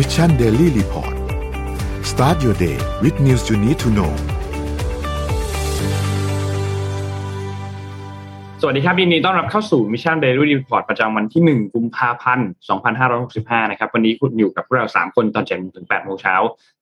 [0.00, 1.14] Mission Daily Report
[2.10, 4.12] start your day with news you need to know
[8.60, 12.48] สวัสดีครับยินดีต้อนรับเข้าสู่ Mission Daily Report ประจำวันที่ 1 กุมภาพันธ์
[13.08, 16.34] 2565 นะครับ วันนี้คุณอยู่กับพวกเรา 3 คนตอน7โมงถึง8โมงเช้า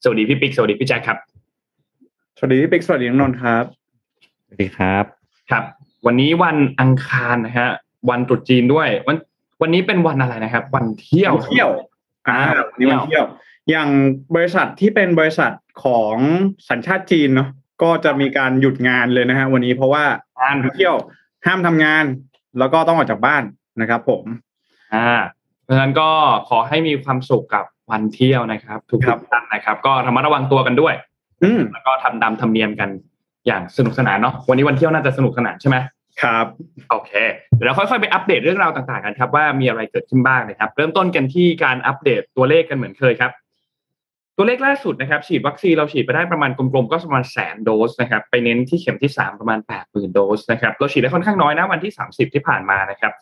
[0.03, 1.19] สวัสดีพี่ปิ๊ก สวัสดีพี่แจ็คครับ
[2.37, 3.65] สวัสดีพี่ปิ๊ก สวัสดีน้องนนท์ครับ
[4.45, 5.05] สวัสดีครับ
[5.51, 5.65] ครับ
[6.07, 7.69] วันนี้วันอังคารนะฮะ
[8.11, 9.17] วันตรุษจีนด้วย วัน
[9.63, 11.71] วันนี้เป็นวันอะไรนะครับ วันเที่ยว เที่ยว
[12.29, 13.25] อ่าอ่าวันนี้วันเที่ยว
[13.71, 13.89] อย่าง
[14.35, 15.53] บริษัทที่เป็นบริษัท
[15.85, 16.17] ของ
[16.69, 17.49] สัญชาติจีนเนาะ
[17.83, 20.05] ก็จะมีการหยุดงานเลยนะฮะวันนี้เพราะว่า
[20.43, 20.95] งานเที่ยว
[21.47, 22.05] ห้ามทำงาน
[22.59, 23.43] แล้วก็ต้องออกจากบ้าน
[23.81, 24.25] นะครับ ผม
[24.95, 25.09] อ่า
[25.65, 26.09] เพราะฉะนั้นก็
[26.49, 30.95] ขอให้มีความสุขกับวันเที่ยวนะครับทุกครับท่านนะครับ ก็ระมัดระวังตัวกันด้วย
[31.43, 32.89] อืมแล้วก็ทำตามธรรมเนียมกัน
[33.47, 35.77] อย่างสนุกสนานเนาะวันนี้วันเที่ยวน่าจะสนุกสนานใช่ไหม
[36.23, 36.47] ครับ
[36.91, 37.13] โอเค
[37.55, 43.33] เดี๋ยวเราค่อยๆไปอัปเดตเรื่องราวต่างๆกันครับว่ามีอะไรเกิดขึ้นบ้างนะครับ เริ่มต้นกันที่การอัปเดตตัวเลขกันเหมือนเคยครับ
[44.37, 53.13] ตัวเลขล่าสุดนะครับ ฉีดวัคซีนเราฉีดไปได้ประมาณกลมๆก็ประมาณแสนโดสนะครับไปเน้นที่เข็มที่ 3 ประมาณ8 0,000โดสนะครับเราฉีดได้ค่อนข้างน้อยนะวันที่ 30 ที่ผ่านมานะครับ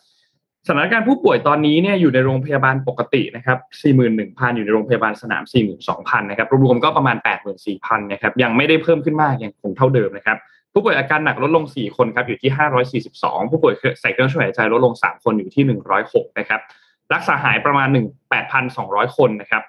[0.67, 3.57] สถานการณ์ผู้ป่วยตอนนี้เนี่ยอยู่ในโรงพยาบาลปกตินะครับ
[4.07, 5.43] 41,000 อยู่ในโรงพยาบาลสนาม
[5.83, 7.17] 42,000 นะครับ รวมๆก็ประมาณ
[7.63, 10.37] 84,000 นะครับ ยังไม่ได้เพิ่มขึ้นมาก ยังคงเท่าเดิมนะครับ
[10.77, 12.51] ผู้ป่วยอาการหนักลดลง 4 คนครับอยู่ที่
[13.11, 15.63] 542 ผู้ป่วยใส่เครื่องช่วยหายใจลดลง 3 คนอยู่ที่
[16.01, 16.61] 106 นะครับ
[17.13, 19.63] รักษาหายประมาณ 1 8,200 คนนะครับ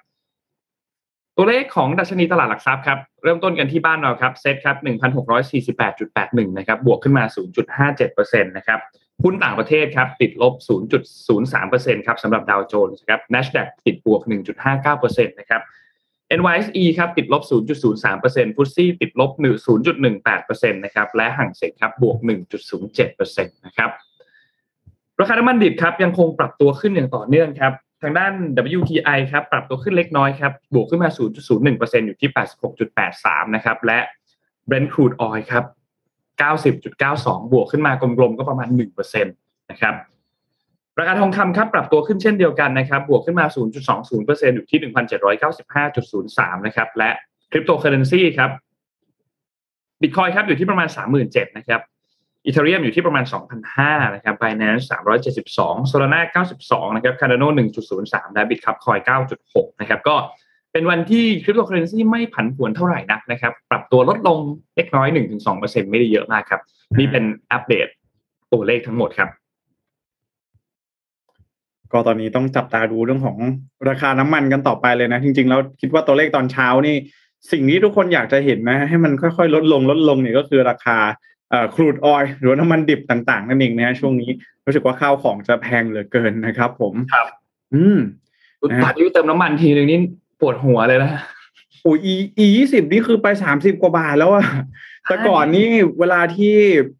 [1.37, 4.77] ตัวเลขของดัชนีตลาดหลักทรัพย์ครับเริ่มต้นกันที่บ้านเราครับเซ็ตครับ
[5.47, 7.25] 1,648.81 นะครับบวกขึ้นมา
[7.87, 8.79] 0.57%นะครับ
[9.23, 10.55] หุ้นต่างประเทศครับติดลบ
[11.15, 14.23] 0.03%ครับสำหรับดาวโจนส์ครับ NASDAQ ติดบวก
[14.79, 15.63] 1.59%นะครับ
[16.39, 17.43] NYSE ครับติดลบ
[17.99, 19.31] 0.03%ฟุตซี่ติดลบ
[20.07, 22.19] 0.18%นะครับและห่างเซ็งครับบวก
[22.77, 23.91] 1.07%นะครับ
[25.21, 28.33] ราคาน้ำมันดิบครับยังคงปรับตัวขึ้นอย่างต่อเนื่องครับทางด้าน
[28.79, 31.11] WTI ครับปรับตัวขึ้นเล็กน้อยครับบวกขึ้นมา
[31.59, 32.31] 0.01%อยู่ที่
[32.93, 33.99] 86.83 นะครับและ
[34.69, 35.65] Brent crude oil ครับ
[36.43, 38.69] 90.92 บวกขึ้นมากลมๆก็ประมาณ
[38.99, 39.95] 1%นะครับ
[40.99, 43.47] ราคาทองคำครับปรับตัวขึ้นเช่นเดียวกันนะครับ บวกขึ้นมา
[43.97, 44.81] 0.20%อยู่ที่
[45.69, 47.11] 1,795.03 นะครับ และ
[47.51, 48.51] คริปโตเคอเรนซีครับ
[50.03, 50.89] บิตคอยครับอยู่ที่ประมาณ
[51.23, 51.81] 37,000นะครับ
[52.45, 53.25] Ethereum อยู่ที่ประมาณ
[53.69, 54.85] 2,500นะครับ Binance
[55.37, 56.21] 372 Solana
[56.59, 57.49] 92 นะครับ Cardano
[57.93, 59.01] 1.03 และ Bitkub Coin
[59.41, 60.17] 9.6 นะครับ ก็
[60.73, 64.39] เป็นวันที่คริปโตเคอเรนซีไม่ผันผวนเท่าไหร่นักนะครับ ปรับตัวลดลง
[64.77, 65.09] เล็กน้อย
[65.49, 66.61] 1-2%ไม่ได้เยอะมากครับ
[66.99, 67.87] นี่เป็นอัปเดต
[68.53, 69.29] ตัวเลขทั้งหมดครับ
[71.93, 73.37] ก็ตอนนี้ต้องจับตาดูเรื่องของ
[73.89, 76.97] ราคาน้ำมันกันต่อไปเลยนะ จริงๆ แล้วคิดว่าตัวเลขตอนเช้านี่
[77.53, 80.99] สิ่งที่ทุกคนอยากจะเห็นนะ ให้มันค่อยๆ ลดลงลดลงเนี่ยก็คือราคา
[81.51, 84.31] เอ่อครูดออยหรือว่าน้ำมันดิบต่างๆ นั่นเองนะฮะช่วงนี้
[84.67, 87.27] รู้สึกว่าข้าวของจะแพงเหลือเกินนะครับ ผมครับ
[87.75, 87.99] อืม
[88.63, 89.99] อุดตัดยูเติมน้ำมันทีนึงนี่
[90.41, 91.13] ปวดหัวเลยนะ
[91.83, 94.45] โอ้อีอียี่สิบนี่คือไปสามสิบกว่าบาทแล้วอะ
[95.09, 95.69] แต่ก่อนนี่
[96.01, 96.55] เวลาที่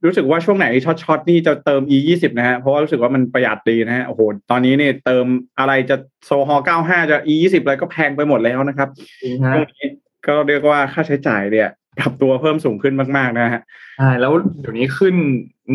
[0.05, 5.27] รู้สึกว่าช่วงไหนช็อตช็อตนี่จะเติม e ยี่สิบนะฮะเพราะว่ารู้สึกว่ามันประหยัดดีนะฮะโอ้โหตอนนี้เนี่ยเติม
[5.59, 8.89] อะไรจะโซฮอเก้าห้าจะ e ยี่สิบอะไรก็แพงไปหมดแล้วนะครับ
[9.23, 9.89] จริงฮะช่วงนี้
[10.27, 11.69] ก็เรียกว่าค่าใช้จ่ายเนี่ย
[11.99, 13.63] ปรับตัวเพิ่มสูงขึ้นมาก ๆ นะฮะ
[13.99, 15.15] ใช่แล้วเดี๋ยวนี้ขึ้น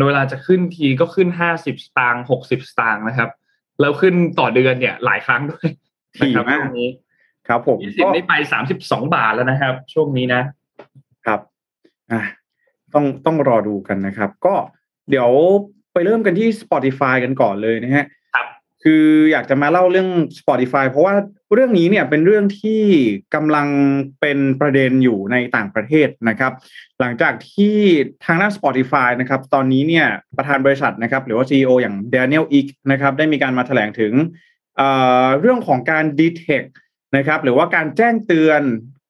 [0.06, 3.30] เวลาจะขึ้นทีก็ขึ้นห้าสิบสตางค์หกสิบสตางค์นะครับ
[3.80, 5.68] แล้วขึ้นต่อเดือนเนี่ยหลายครั้งด้วย
[6.16, 6.90] ถี่นะครับมากช่วงนี้
[7.48, 10.61] ครับผมยี่สิบก็นี่ไปสามสิบสองบาทแล้วนะครับ ช่วงนี้นะครับ
[12.12, 12.22] อะ
[12.94, 14.54] ต้องต้องรอดูกันนะครับ ก็
[15.10, 15.30] เดี๋ยว
[15.92, 18.46] ไปเริ่มกันที่ Spotify กันก่อนเลยนะฮะครับ
[18.84, 20.08] คืออยากจะมาเล่าเรื่อง
[20.38, 21.14] Spotify เพราะว่า
[21.52, 22.82] เรื่องนี้เนี่ยเป็นเรื่องที่
[23.34, 23.68] กำลัง
[24.20, 26.52] เป็นประเด็นอยู่ในต่างประเทศนะครับ
[27.00, 27.76] หลังจากที่
[28.24, 30.06] ทางด้าน Spotify นะครับ ตอนนี้เนี่ย
[30.36, 34.12] ประธานบริษัทนะครับ หรือว่า CEO อย่าง Daniel Ek นะครับ ได้มีการมาแถลงถึง
[34.76, 34.88] เอ่
[35.24, 36.70] อเรื่องของการ detect
[37.16, 39.01] นะครับ หรือว่าการแจ้งเตือนเอ่อ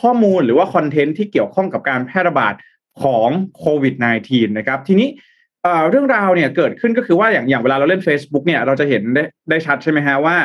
[0.00, 2.54] ข้อมูลหรือว่าคอนเทนต์ที่เกี่ยวข้องกับการแพร่ระบาด
[3.02, 3.28] ของ
[3.58, 3.94] โควิด
[4.26, 5.08] -19 นะครับ ทีนี้
[5.90, 10.36] เรื่องราวเนี่ยเกิดขึ้นก็คือว่าอย่างอย่างเวลาเราเล่น Facebook เนี่ยเราจะเห็นได้ได้ชัดใช่ไหมฮะว่า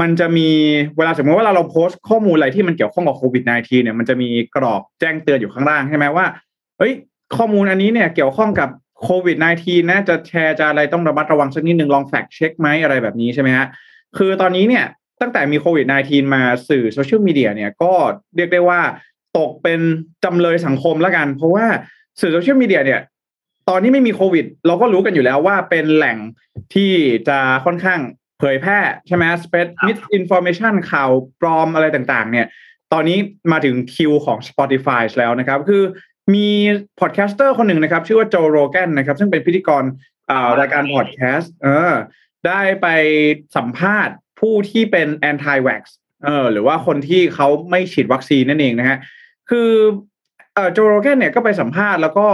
[0.00, 0.50] มันจะมี
[0.96, 6.26] เวลาสมมติว่าเราเราโพสต์ข้อมูลอะไรที่มันเกี่ยวข้องกับโควิด -19 เนี่ยมันจะมีกรอบแจ้งเตือนอยู่ข้างล่างใช่ไหมว่า
[6.78, 6.92] เฮ้ย
[7.36, 8.68] ข้อมูลอันนี้เนี่ยเกี่ยวข้องกับ
[9.02, 13.66] โควิด -19 นะจะแชร์จะอะไรต้องระมัดระวังสักนิดนึงลองแฟกเช็คไหมอะไรแบบนี้ใช่ไหมฮะ
[14.16, 14.84] คือตอนนี้เนี่ย
[15.20, 17.92] ตั้งแต่มีโควิด -19 มาสื่อโซเชียลมีเดียเนี่ยก็
[18.36, 18.80] เรียกได้ว่า
[19.38, 19.80] ตกเป็น
[20.24, 21.66] จำเลยสังคมแล้วกัน เพราะว่า
[22.20, 23.00] สื่อโซเชียลมีเดียเนี่ย
[23.68, 26.18] ตอนนี้ไม่มีโควิด เราก็รู้กันอยู่แล้วว่าเป็นแหล่ง
[26.74, 26.92] ที่
[27.28, 28.00] จะค่อนข้าง
[28.38, 31.10] เผยแพร่ใช่ไหม spread misinformation ข่าว
[31.40, 32.46] ปลอมอะไรต่างๆ เนี่ย
[32.92, 33.18] ตอนนี้
[33.52, 35.82] มาถึงคิวของ Spotify แล้วนะครับ คือ
[36.34, 36.48] มี
[37.00, 39.84] podcaster คนหนึ่งนะครับ ชื่อว่าโจโรแกนนะครับ ซึ่งเป็นพิธีกร
[40.30, 41.92] อ่ารายการพอดแคสต์เออ
[42.46, 42.86] ได้ไป
[43.56, 45.82] สัมภาษณ์ ผู้ที่เป็น anti vax
[46.24, 48.98] เออหรือว่าคนที่เขาไม่ฉีดวัคซีนนั่นเองนะฮะ
[49.50, 49.70] คือ
[50.54, 52.26] เออโจโรแกนเนี่ยก็ไปสัมภาษณ์แล้วก็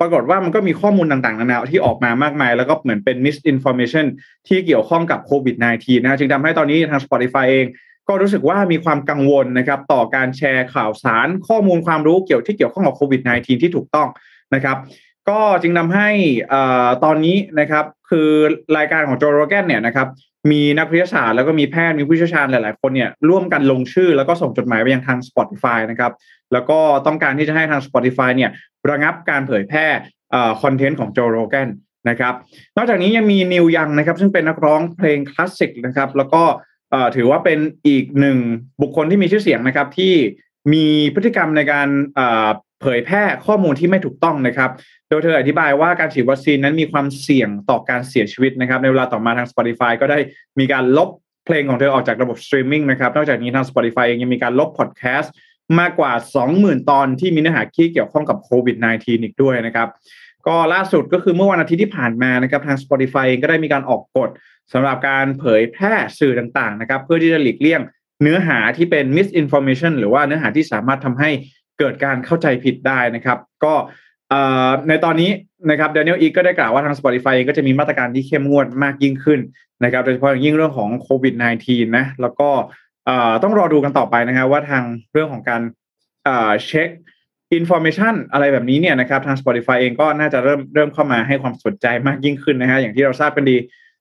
[0.00, 4.06] ปรากฏว่ามันก็มีข้อมูลต่างๆนานาที่ออกมามากมาย แล้วก็เหมือนเป็น misinformation
[4.48, 7.66] ที่เกี่ยวข้องกับโควิด -19 นะจึงทำให้ตอนนี้ทาง Spotify เอง
[8.08, 14.08] ก็รู้สึกว่ามีความกังวลนะครับต่อการแชร์ข่าวสารข้อมูลความรู้เกี่ยวที่เกี่ยวข้องกับโควิด -19 ที่ถูกต้อง
[14.54, 14.76] นะครับ
[15.28, 16.08] ก็จึงทำให้
[17.04, 18.28] ตอนนี้นะครับคือ
[18.76, 20.08] รายการของโจโรแกนเนี่ยนะครับ
[20.50, 26.12] มีนักวิทยาศาสตร์แล้วก็มีแพทย์มีผู้เชี่ยวชาญหลาย ๆ คนเนี่ยร่วมกันลงชื่อแล้วก็ส่งจดหมายไปยังทาง Spotify นะครับ
[26.52, 28.50] แล้วก็ต้องการที่จะให้ทาง Spotify เนี่ย
[28.90, 29.86] ระงับการเผยแพร่
[30.62, 31.68] คอนเทนต์ของโจโรแกน
[32.08, 32.34] นะครับ
[32.76, 36.42] นอกจากนี้ยังมีนิวยังนะครับซึ่งเป็นนักร้องเพลงคลาสสิกนะครับแล้วก็
[37.16, 38.38] ถือว่าเป็นอีกหนึ่ง
[38.82, 40.14] บุคคลที่มีชื่อเสียงนะครับที่
[40.72, 41.88] มีพฤติกรรมในการ
[42.80, 44.70] เผยแพร่ข้อมูลที่ไม่ถูกต้องนะครับ
[45.08, 50.18] โดยเธออธิบายว่าการฉีดวัคซีนนั้นมีความเสี่ยงต่อการเสียชีวิตนะครับ ในเวลาต่อมาทาง Spotify ก็ได้
[50.58, 51.08] มีการลบ
[51.44, 55.32] เพลงของเธอออกจากระบบสตรีมมิ่งนะครับ นอกจากนี้ทาง Spotify เองยังมีการลบพอดแคสต์
[55.80, 56.12] มากกว่า
[56.50, 59.88] 20,000 ตอนที่มีเนื้อหาที่เกี่ยวข้องกับโควิด -19 อีกด้วยนะครับ
[60.46, 64.30] ก็ล่าสุดก็คือเมื่อวันอาทิตย์ที่ผ่านมานะครับทาง Spotify เองก็ได้มีการออกกฎ
[64.72, 67.80] สำหรับการเผยแพร่สื่อต่างๆนะครับ เพื่อที่จะหลีกเลี่ยง
[68.22, 71.30] เนื้อหาที่เป็น misinformation หรือว่าเนื้อหาที่สามารถทำให้
[71.80, 73.74] เกิดการเข้าใจผิดได้นะครับ ก็
[74.88, 75.30] ในตอนนี้
[75.70, 79.40] นะครับแดเนียล เอ็กก็ได้กล่าวว่าทาง Spotify เองก็จะมีมาตรการที่เข้มงวดมากยิ่งขึ้น
[79.84, 81.34] นะครับโดยเฉพาะอย่างยิ่งเรื่องของโควิด
[81.64, 82.48] -19 นะแล้วก็
[83.42, 85.62] ต้องรอดูกันต่อไปนะครับว่าทางเรื่องของการ
[86.66, 86.88] เช็ค
[87.54, 93.56] information อะไรแบบนี้เนี่ยนะครับทาง Spotify เองก็น่าจะเริ่มเริ่มเข้ามาให้ความสนใจมากยิ่งขึ้นนะฮะอย่างที่เราทราบกันดี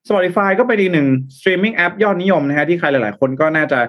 [0.08, 3.80] Spotify ก็เป็นอีกหนึ่งสตรีมมิ่งแอปยอดนิยมนะฮะที่ใครหลาย ๆ คนก็น่าจะ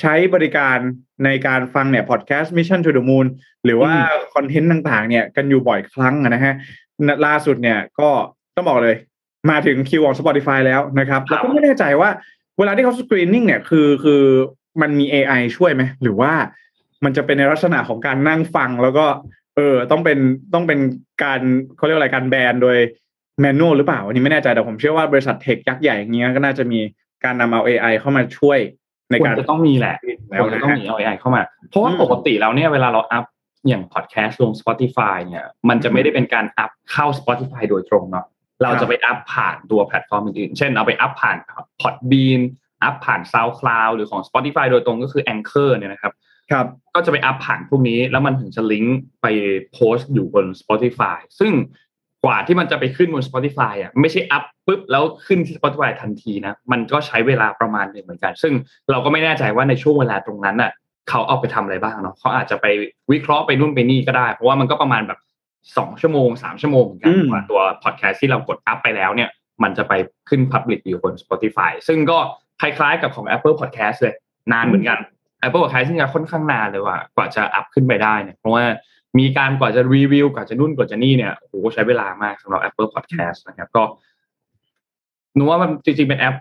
[0.00, 0.78] ใช้บริการ
[1.24, 3.26] ในการฟังเนี่ยพอดแคสต์ Mission to the Moon
[3.64, 3.92] หรือว่า
[4.34, 6.54] คอนเทนต์ต่างๆ เนี่ยกันอยู่บ่อยครั้งนะฮะ
[7.26, 8.08] ล่าสุดเนี่ยก็
[8.56, 8.96] ต้องบอกเลย
[9.50, 12.10] มาถึงคิวของ Spotify แล้วนะครับ แล้วก็ไม่แน่ใจว่า
[12.58, 14.22] เวลาที่เขา screening เนี่ยคือคือ
[14.82, 16.32] มันมี AI ช่วยไหม หรือว่า
[17.04, 19.06] มันจะเป็นในลักษณะของการนั่งฟังแล้วก็
[19.56, 20.18] เออต้องเป็น
[20.54, 20.78] ต้องเป็น
[21.24, 21.40] การ
[21.76, 22.76] เขาเรียกอะไรการแบนโดย
[23.40, 26.80] manual หรือเปล่า อันนี้ไม่แน่ใจแต่ผมเชื่อว่าบริษัท tech ยักษ์ใหญ่อย่างเงี้ยก็น่าจะมี
[27.24, 28.58] การนำเอา AI เข้ามาช่วย
[29.10, 29.96] ในการจะต้องมีแหละ
[30.40, 33.24] ควรจะต้องมีเอา AI เข้ามา เพราะว่าปกติแล้วเนี่ยเวลาเราอัพ
[33.68, 38.26] อย่างพอดแคสต์ลง Spotify เนี่ย มันจะไม่ได้เป็นการอัพเข้า Spotify โดยตรงเนาะ
[38.62, 41.36] เราจะไปอัพผ่านตัวแพลตฟอร์มอื่นๆ เช่นเอาไปอัพผ่าน
[41.80, 42.40] Podbean
[42.84, 46.12] อัพผ่าน SoundCloud หรือของ Spotify โดยตรงก็คือ Anchor เนี่ยนะครับ
[46.50, 49.26] ครับก็จะไปอัพผ่านพวกนี้แล้วมันถึงจะลิงก์ไป
[49.72, 51.52] โพสต์อยู่บน Spotify ซึ่ง
[52.24, 58.52] กว่าที่มันจะไปขึ้นบน Spotify อะไม่ใช่อัพปุ๊บแล้วขึ้นที่ Spotify ทันทีนะ มันก็ใช้เวลาประมาณหนึ่งเหมือนกัน ซึ่ง
[58.90, 60.72] เราก็ไม่แน่ใจว่าในช่วงเวลาตรงนั้นอะ
[61.08, 62.66] เขาเอาไปทำอะไรบ้างเนาะเขาอาจจะไป
[63.12, 65.18] วิเคราะห์ไปนู่นไปนี่ก็ได้ เพราะว่ามันก็ประมาณแบบ
[65.78, 69.30] สองชั่วโมงสามชั่วโมงเหมือนกันกว่าตัวพอดแคสต์ที่เรากดอัพไปแล้วเนี่ย
[69.62, 69.92] มันจะไป
[70.28, 72.18] ขึ้น Public อยู่บน Spotify ซึ่งก็
[72.60, 74.14] คล้ายๆกับของ Apple Podcast เลย
[74.52, 74.98] นานเหมือนกัน
[75.42, 78.64] Apple Podcast ซึ่งจะค่อนข้างนานเลยว่ากว่าจะอัพขึ้นไปได้เนี่ยเพราะว่า
[79.18, 83.84] มีการกว่าจะรีวิวกว่าจะนุ่นกว่าจะนี่เนี่ยโอ้โหใช้เวลามากสำหรับ Apple Podcast นะครับ ก็
[85.36, 86.36] นึกว่ามันจริงๆ เป็นแอป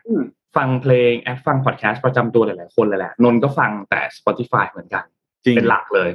[0.57, 5.04] ฟังเพลงแอปฟังพอดแคสต์ประจำตัวหลายๆคนเลยแหละนนก็ฟังแต่ Spotify เหมือนกัน
[5.56, 6.10] เป็นหลักเลย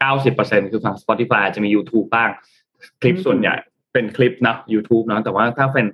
[0.00, 2.30] เก้าสิบเปอร์เซ็นคือฟัง Spotify จะมี YouTube บ้าง
[3.00, 3.54] คลิปส่วนใหญ่
[3.92, 5.86] เป็นคลิปนะ YouTube เนาะแต่ว่าถ้าเป็น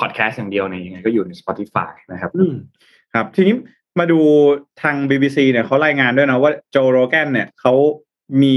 [0.00, 2.30] พอดแคสต์อย่างเดียวเนี่ยยังไงก็อยู่ใน Spotify นะครับ
[3.14, 3.54] ครับ ทีนี้
[3.98, 4.20] มาดู
[4.82, 7.74] ทาง BBC เนี่ยเขารายงานด้วยนะว่าโจโรแกนเนี่ยเขา
[8.42, 8.56] มี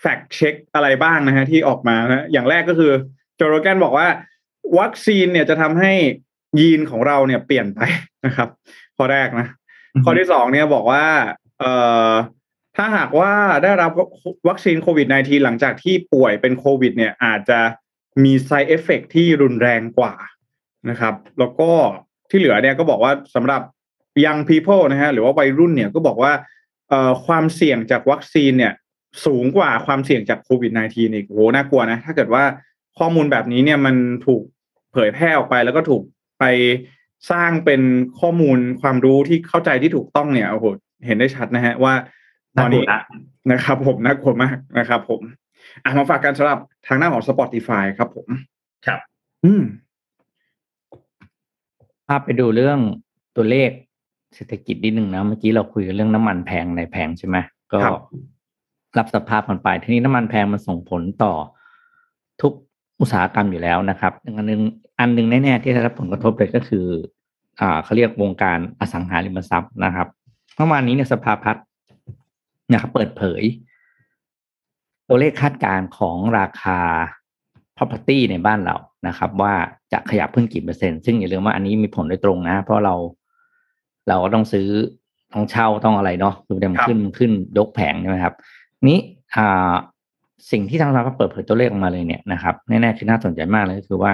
[0.00, 2.92] แฟกเช็คอะไรบ้างนะฮะที่ออกมานะอย่างแรกก็คือ
[3.36, 4.08] โจโรแกนบอกว่า
[4.78, 5.92] วัคซีนเนี่ยจะทำให้
[6.60, 7.80] ยีนของเราเนี่ยเปลี่ยนไป
[8.26, 8.48] นะครับ
[8.96, 9.46] ข้อแรกนะ
[10.04, 11.04] ข้อที่สองเนี่ยบอกว่า
[11.60, 11.72] เอ่
[12.10, 12.12] อ
[12.76, 13.90] ถ้าหากว่าได้รับ
[14.48, 17.60] วัคซีนโควิด -19 หลังจากที่ป่วยเป็นโควิด เนี่ยอาจจะ
[18.24, 20.14] มี side effect ที่รุนแรงกว่า
[20.90, 21.70] นะครับ แล้วก็
[22.30, 23.62] ที่เหลือเนี่ยก็บอกว่าสำหรับ
[24.24, 26.32] young people นะฮะหรือว่าวัยรุ่นเนี่ยก็บอกว่า
[26.88, 28.72] เอ่อความเสี่ยงจากวัคซีนเนี่ย
[29.24, 32.44] สูงกว่าความเสี่ยงจากโควิด -19 อีกโหน่ากลัวนะ ถ้าเกิดว่า
[32.98, 33.96] ข้อมูลแบบนี้เนี่ยมัน
[34.26, 34.42] ถูก
[34.92, 36.02] เผยแพร่ออกไปแล้วก็ถูก
[36.40, 36.44] ไป
[37.30, 37.82] สร้างเป็น
[38.20, 40.66] ข้อมูลความรู้ที่เข้าใจที่ถูกต้องเนี่ยโอ้โห
[41.06, 41.94] เห็นได้ชัดนะฮะว่า
[42.58, 42.84] ตอนนี้
[43.52, 45.20] นะครับ ผมน่ากลัวมากนะครับ ผม
[45.84, 48.28] อะมาฝากกันสำหรับทางหน้าของ Spotify ครับผม
[48.86, 49.00] ครับ
[49.44, 49.62] อืม
[52.06, 52.78] ภาพไปดูเรื่อง
[53.36, 53.70] ตัวเลข
[54.34, 57.36] เศรษฐกิจนิดหนึ่งนะ เมื่อกี้เราคุยกันเรื่องน้ำมันแพงในแพงใช่ไหม
[57.72, 57.78] ก็
[58.98, 61.32] รับสภาพมันไปทีนี้น้ำมันแพงมันส่งผลต่อ
[62.42, 62.52] ทุก
[63.00, 64.60] อุตสาหกรรมอยู่แล้วนะครับอันนึง
[65.00, 66.86] อันนึงแน่ๆที่ได้รับผลกระทบเลยก็คือ
[67.60, 70.08] อ่าเขาเรียกวงการอสังหาริมทรัพย์นะครับ
[70.56, 71.64] เมื่อวานนี้เนี่ยสภาพัฒน์
[72.72, 73.42] นะครับเปิดเผย
[75.08, 76.78] ตัวเลขคาดการณ์ของราคา
[77.76, 78.76] property ในบ้านเรา
[79.06, 79.54] นะครับ ว่า
[79.92, 82.94] จะขยับขึ้นกี่เปอร์เซ็นต์ซึ่งอย่าลืมว่าอันนี้มีผลโดยตรงนะ เพราะเรา
[84.08, 84.68] เราก็ต้องซื้อ
[85.32, 88.34] ต้องเช่าต้องอะไรเนาะคือเดี๋ยวมันขึ้นขึ้นยกแผงใช่ไหมครับ
[88.86, 88.98] นี้
[89.36, 89.74] อ่า
[90.50, 94.12] สิ่งที่ทางเราก็เปิดเผยตัวเลขออกมาเลยเนี่ยนะครับแน่ๆคือน่าสนใจมากเลยก็คือว่า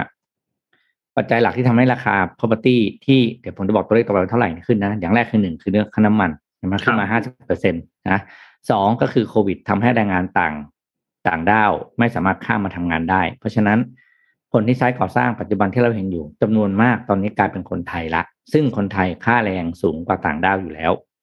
[1.17, 8.19] ปัจจัยหลักที่ทำให้ราคา property ที่เดี๋ยวผมจะบอกตัวเลขต่อไปว่าเท่าไหร่ขึ้นนะ อย่างแรกคือหนึ่งคือเรื่องค่าน้ำมันใช่ไหมขึ้นมาห้าสิบเปอร์เซ็นต์นะ
[8.71, 10.53] สองก็คือโควิดทำให้แรงงานต่าง
[11.27, 13.79] ต่างด้าวไม่สามารถข้ามมาทำงานได้ เพราะฉะนั้น
[14.53, 18.21] คนที่ใช้ก่อสร้างปัจจุบันที่เราเห็นอยู่จำนวนมากตอนนี้กลายเป็นคนไทยละ
[18.53, 21.14] ซึ่งคนไทยค่าแรงสูงกว่าต่างด้าวอยู่แล้วอืม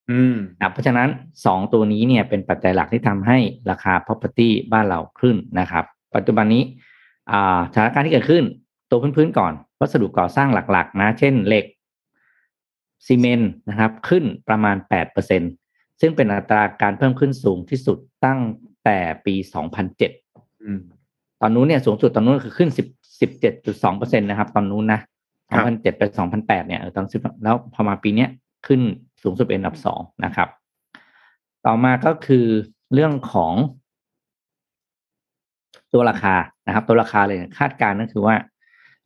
[0.61, 1.09] นะเพราะฉะนั้น
[1.47, 3.39] สองตัวนี้เนี่ยเป็นปัจจัยหลักที่ทำให้
[3.71, 6.63] ราคา property บ้านเราขึ้นนะครับ ปัจจุบันนี้
[7.31, 8.45] อ่าสถานการณ์ที่เกิดขึ้น
[8.91, 11.65] ตัวพื้นๆก่อน วัสดุก่อสร้างหลักๆ นะ เช่นเหล็ก
[13.07, 14.77] ซีเมนต์นะครับ ขึ้นประมาณ
[15.39, 18.41] 8%ซึ่งเป็นอัตราการเพิ่มขึ้นสูงที่สุดตั้ง
[18.85, 19.35] แต่ปี
[19.99, 20.81] 2007อืม
[21.41, 22.87] ตอนนู้นเนี่ยสูงสุดตอนนู้นคือขึ้น 10
[23.23, 25.01] 17.2%นะครับ ตอนนู้นนะ
[25.51, 26.03] ครับ2007ไป
[26.37, 28.29] 2008เนี่ยเออตอนสิบแล้วพอมาปีเนี้ย
[28.67, 28.81] ขึ้น
[29.23, 30.49] สูงสุดเป็นอันดับสองนะครับ
[31.67, 32.47] ต่อมาก็คือ
[32.95, 33.53] เรื่องของ
[35.93, 36.35] ตัวราคา
[36.67, 38.37] นะครับ ตัวราคาเลยคาดการณ์ก็คือว่า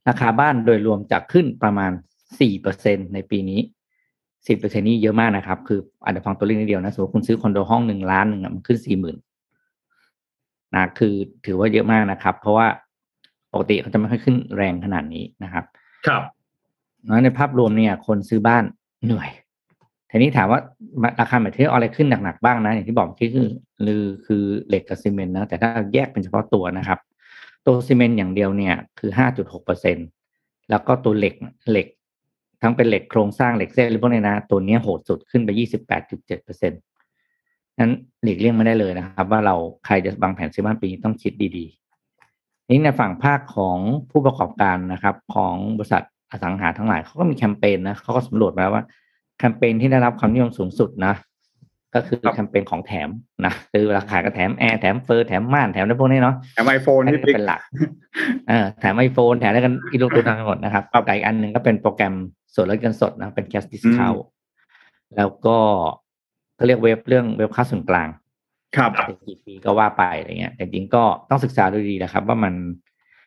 [0.09, 1.93] ราคาบ้านโดยรวมจะขึ้นประมาณ
[2.41, 3.61] สี่เปอร์เซ็นในปีนี้
[4.47, 9.17] สี่เปอร์เซ็นนี่เยอะมากนะครับ คืออาจจะฟังตัวเลขนิดเดียวนะสมมติคุณซื้อคอนโดห้องหนึ่งล้านหนึ่งอะมันขึ้นสี่หมื่น
[10.75, 11.15] นะคือ
[11.47, 12.67] ถือว่าเยอะมากนะครับ เพราะว่า
[13.53, 15.65] ปกติเขาจะไม่ค่อยขึ้นแรงขนาดนี้นะครับ
[16.07, 16.23] ครับ
[17.07, 18.65] แล้วในภาพรวมเนี่ย คนซื้อบ้าน
[19.05, 19.31] เหนื่อย
[20.11, 20.61] ทีนี้ถามว่า
[21.21, 23.49] ราคา material อะไรขึ้นหนักๆบ้างนะ อย่างที่บอกเมื่คือ
[23.87, 26.99] ลือคือเหล็กกับซีเมนต์นะ แต่ถ้าแยกเป็นเฉพาะตัวนะครับ
[27.67, 29.97] ตัวซีเมนต์อย่างเดียวเนี่ยคือห้าจุดหกเปอร์เซ็นต์
[30.71, 31.35] แล้วก็ตัวเหล็ก
[31.71, 31.87] เหล็ก
[32.63, 36.77] ทั้งเป็นเหล็กโครงสร้างเหล็กเส้นหรือพวกนี้นะ ตัวนี้โหดสุดขึ้นไปยี่สิบแปดจุดเจ็ดเปอร์เซ็นต์
[37.79, 39.55] นั้นหลีกเลี่ยงไม่ได้เลยนะครับ ว่าเรา
[39.87, 43.79] ใครจะวางแผนซื้อบ้านปีนี้ต้องคิดดีๆนี่ในฝั่งภาคของ
[44.11, 48.85] ผู้ประกอบการนะครับ ของบริษัทอสังหาทั้งหลายเขาก็มีแคมเปญนะเขาก็สำรวจมาแล้วว่า
[49.39, 51.15] แคมเปญที่ได้รับความนิยมสูงสุดนะ
[51.95, 53.09] ก็คือครับแคมเปญของแถม
[53.45, 57.61] นะคือเวลาขายก็แถมแอร์แถมเฟอร์แถมม่านแถมอะไรพวกนี้เนาะแถมไอโฟนอันนี้พี่ปิ๊กเป็นหลัก
[58.49, 62.15] เออแถมไอโฟนแถมอะไรกันอีลุงตุงนังหมดนะครับครับแต่อีกอันหนึ่งก็เป็นโปรแกรม
[62.55, 64.15] ส่วนลดเงินสดนะเป็น cash discount
[65.17, 65.57] แล้วก็
[66.57, 68.09] เขาเรียก waive เรื่อง waive ค่าส่วนกลาง
[68.77, 72.55] ครับเป็นกี่ปีก็ว่าไปอะไรเงี้ย แต่จริงก็ต้องศึกษาดูดีนะครับ ว่ามัน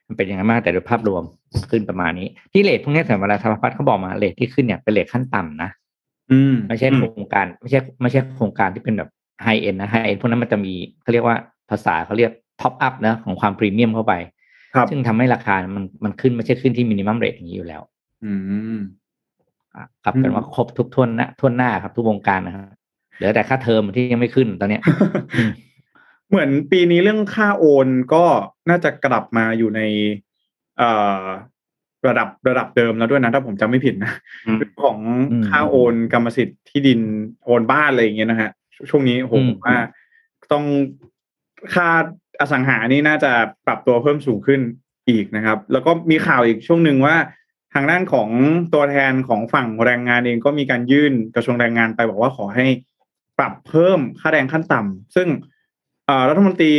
[0.08, 1.24] มันเป็นยังไงบ้างแต่โดยภาพรวม
[1.72, 5.79] ขึ้นประมาณนี้ ที่ rate พวกนี้แต่เวลาธารพัฒน์เขาบอกมา rate ที่ขึ้นเนี่ยเป็น rate ขั้นต่ำนะอืม
[6.68, 9.10] ไม่ใช่โครงการไม่ใช่ไม่ใช่โครงการที่เป็นแบบ
[9.44, 11.38] ไฮเอ็นนะไฮเอ็นพวกนั้นมันจะมีเขาเรียกว่า
[11.70, 14.14] ภาษาเขาเรียก top up นะของความพรีเมียมเข้าไป
[14.76, 17.82] ครับซึ่งทำให้ราคามันมันขึ้นไม่ใช่ขึ้นที่ minimum rate อย่างนี้อยู่แล้ว
[18.24, 18.34] อื
[18.76, 18.80] ม
[19.76, 22.66] อะกลายเป็นว่าครบทุกถ้วนนะถ้วนหน้าครับทุกวงการนะครับ
[23.16, 24.82] เหลือแต่ค่าเทอมที่ยังไม่ขึ้นตอนเนี้ย
[25.36, 25.52] อืม
[26.30, 28.24] เหมือนปีนี้เรื่องค่าโอนก็
[28.70, 29.82] น่าจะกลับมาอยู่ใน
[30.78, 30.90] เอ่
[31.22, 31.24] อ
[32.08, 34.12] ระดับระดับเดิมแล้วด้วยนะ ถ้าผมจำไม่ผิดนะ
[34.46, 34.98] อืมเรื่องของ
[35.32, 37.00] อืมค่าโอนกรรมสิทธิ์ที่ดิน
[37.46, 38.50] โอนบ้านอะไรอย่างเงี้ยนะฮะ
[38.90, 39.78] ช่วงนี้โหอืมผมว่า
[40.52, 40.66] ต้อง
[41.74, 41.90] ค่า
[42.40, 43.32] อสังหานี่น่าจะ
[43.66, 44.62] ปรับตัวเพิ่มสูงขึ้น
[45.10, 47.16] อีกนะครับ แล้วก็มีข่าวอีกช่วงหนึ่งว่า
[47.74, 48.30] ทางด้านของ
[48.74, 52.66] ตัวแทนของฝั่งแรงงานเองก็มีการยื่นกระทรวงแรงงานไปบอกว่าขอให้
[53.40, 55.28] ปรับเพิ่มค่าแรงขั้นต่ำซึ่ง
[56.06, 56.74] เอ่อรัฐมนตรี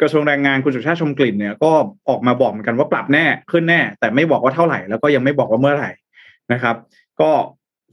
[0.00, 1.70] กระทรวงแรงงานคุณสุชาติชมกลิ่นเนี่ยก็
[2.08, 5.90] ออกมาบอกเหมือนกันว่าปรับแน่ขึ้นแน่ แต่ไม่บอกว่าเท่าไหร่แล้วก็ยังไม่บอกว่าเมื่อไหร่
[6.52, 6.76] นะครับ
[7.20, 7.30] ก็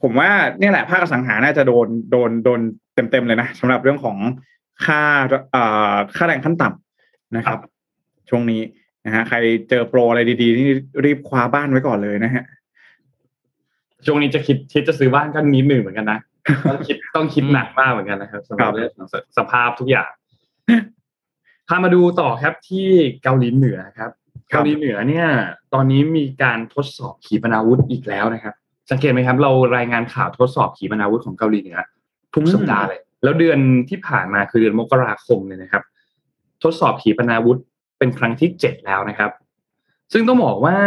[0.03, 2.59] ผมว่าเนี่ยแหละภาคอสังหาน่าจะโดนโดนโดน
[2.95, 4.17] เต็มๆเลยนะสำหรับเรื่องของ
[4.85, 5.01] ค่า
[5.51, 7.59] เอ่อค่าแรงขั้นต่ำนะครับ
[8.29, 8.61] ช่วงนี้
[9.05, 9.37] นะฮะใคร
[9.69, 10.67] เจอโปรอะไรดีๆนี่
[11.05, 12.43] รีบคว้าบ้านไว้ก่อนเลยนะฮะ
[14.05, 16.19] ช่วงนี้จะคิดคิดจะซื้อบ้านก็นิดหนึ่งเหมือนกันนะ
[16.69, 20.09] ต้องคิดต้องคิดหนักมากเหมือนกันนะครับสำหรับเรื่องของสสภาพทุกอย่าง
[21.67, 22.87] พามาดูต่อครับที่
[23.23, 24.11] เกาหลีเหนือครับ
[24.51, 25.27] ครับ เกาหลีเหนือเนี่ย
[25.73, 28.55] ตอนนี้มีการทดสอบขีปนาวุธอีกแล้วนะครับ
[28.91, 31.77] สังเกตไหมครับ เรารายงานข่าวทดสอบขีปนาวุธของเกาหลีเหนือ
[32.33, 33.59] ทุกสัปดาห์เลย แล้วเดือน
[33.89, 35.83] ที่ผ่านมาคือเดือนมกราคมเนี่ยนะครับ
[36.63, 37.57] ทดสอบขีปนาวุธ
[37.97, 39.31] เป็นครั้งที่เจ็ดแล้วนะครับ
[40.13, 40.77] ซึ่งต้องบอกว่า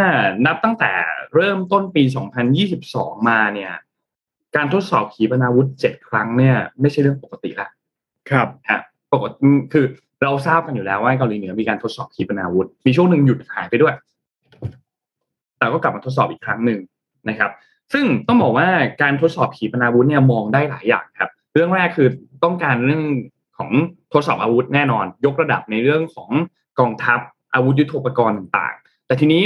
[0.46, 0.92] นับตั้งแต่
[1.34, 2.02] เริ่มต้นปี
[2.66, 3.72] 2022 มาเนี่ย
[4.56, 7.68] การทดสอบขีปนาวุธเจ็ดครั้งเนี่ย ไม่ใช่เรื่องปกติละ
[8.30, 8.80] ครับฮะ
[9.12, 9.36] ปกติ
[9.72, 9.86] คือ
[10.22, 13.94] เราทราบกันอยู่แล้วว่าเกาหลีเหนือมีการทดสอบขีปนาวุธ มีช่วงหนึ่งหยุดหายไปด้วย
[15.58, 16.80] แต่ก็กลับมาทดสอบอีกครั้งหนึ่ง
[17.28, 17.50] นะครับ
[17.92, 18.68] ซึ่งต้องบอกว่า
[19.02, 22.08] การทดสอบขีปนาวุธเนี่ยมองได้หลายอย่างครับ เรื่องแรกคือ
[22.44, 23.04] ต้องการเรื่อง
[23.58, 23.70] ของ
[24.12, 26.30] ทดสอบอาวุธแน่นอน ยกระดับในเรื่องของ
[26.80, 27.20] กองทัพ
[27.54, 29.42] อาวุธยุทโธปกรณ์ต่างๆ แต่ทีนี้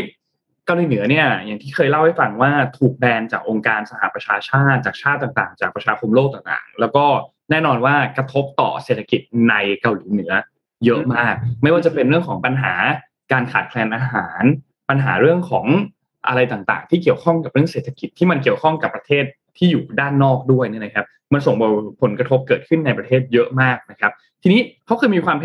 [0.67, 7.05] เกาหลีเหนือเนี่ยอย่างที่เคยเล่าให้ฟังว่าถูกแบนจากองค์การสหประชาชาติจากชาติต่างๆ จากประชาคมโลกต่างๆ แล้วก็
[7.51, 10.33] แน่นอนว่ากระทบต่อเศรษฐกิจในเกาหลีเหนือ
[10.87, 12.75] เยอะมาก ไม่ว่าจะเป็นเรื่องของปัญหา
[13.33, 14.43] การขาดแคลนอาหาร
[14.89, 15.67] ปัญหาเรื่องของ
[16.27, 19.25] อะไรต่างๆ ที่เกี่ยวข้องกับเรื่องเศรษฐกิจที่มันเกี่ยวข้องกับประเทศ
[19.57, 21.55] ที่อยู่ด้านนอกด้วยเนี่ยนะครับ มันส่ง
[22.03, 24.13] ผลกระทบเกิดขึ้นในประเทศเยอะมากนะครับ
[24.43, 25.37] ทีนี้เขาเคยมีความ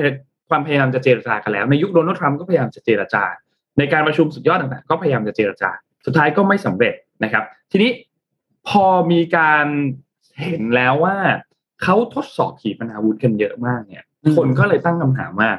[0.50, 3.24] ความพยายามจะเจรจากันแล้ว ในยุคโดนัลด์ทรัมป์ก็พยายามจะเจรจา
[3.78, 5.70] ในการประชุมสุดยอดต่างๆ ก็พยายามจะเจรจา
[6.06, 6.94] สุดท้ายก็ไม่สำเร็จ
[7.24, 7.92] นะครับ ทีนี้
[8.70, 9.66] พอมีการ
[10.46, 11.18] เห็นแล้วว่า
[11.84, 14.04] เขาทดสอบขีปนาวุธกันเยอะมากเนี่ย
[14.36, 15.50] คนก็เลยตั้งคำถามว่า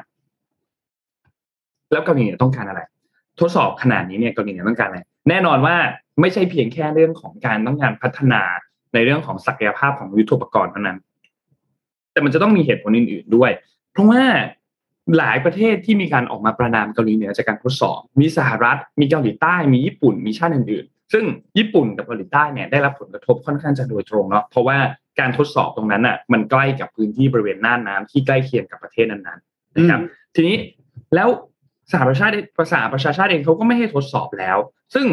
[1.91, 2.81] แล้วเกาหลีเหนือต้องการอะไร
[3.39, 4.99] ทดสอบขนาดนี้เนี่ยเกาหลีเหนือต้องการอะไร
[5.29, 5.75] แน่นอนว่า
[6.21, 8.41] ไม่ใช่เพียงแค่เรื่องของการต้องการพัฒนา
[8.93, 10.97] ในเรื่องของศักยภาพของยุทโธปกรณ์เท่านั้น
[12.11, 13.51] แต่มันจะต้องมีเหตุผลอื่น ๆด้วย
[13.91, 14.21] เพราะว่า
[15.17, 21.25] หลายประเทศที่มีการออกมาประนามเกาหลีเหนือจากการทดสอบ มีสหรัฐ มีเกาหลีใต้ มีญี่ปุ่น มีชาติอื่นๆ ซึ่ง
[21.57, 24.77] ญี่ปุ่นกับเกาหลีใต้เนี่ยได้รับผลกระทบค่อนข้างจะโดยตรงเนาะ เพราะว่า
[25.19, 30.01] การทดสอบตรงนั้นอะ มันใกล้กับพื้นที่บริเวณน่านน้าที่ใกล้เคียงกับประเทศนั้นๆนะครับ
[30.35, 30.55] ทีนี้
[31.15, 31.29] แล้ว
[31.91, 34.57] สหประชาชาติภาษาประชาชาติเองเขาก็ไม่ให้ทดสอบแล้ว
[34.95, 35.05] ซึ่ง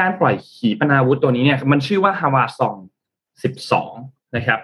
[0.00, 2.76] การปล่อยขีปนาวุธตัวนี้เนี่ยมันชื่อว่าฮาวาซอง
[3.54, 4.60] 12 นะครับ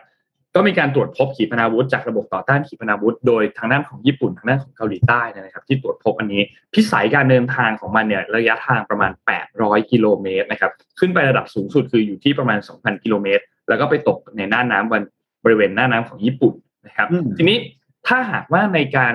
[0.55, 6.43] ก็มีการตรวจพบขีปนาวุธจากระบบต่อต้านขีปนาวุธ โดยทางด้านของญี่ปุ่นทางด้านของเกาหลีใต้นะครับ ที่ตรวจพบอันนี้
[6.75, 9.13] พิสัยการเดินทางของมันเนี่ยระยะทางประมาณ
[9.51, 15.03] 800 กิโลเมตรนะครับ ขึ้นไประดับสูงสุดคืออยู่ที่ประมาณ 2,000 กิโลเมตร แล้วก็ไปตกในหน้าน้ำบน
[15.45, 16.55] บริเวณหน้าน้ำของญี่ปุ่น
[16.87, 17.59] นะครับ ทีนี้
[18.07, 19.15] ถ้าหากว่าในการ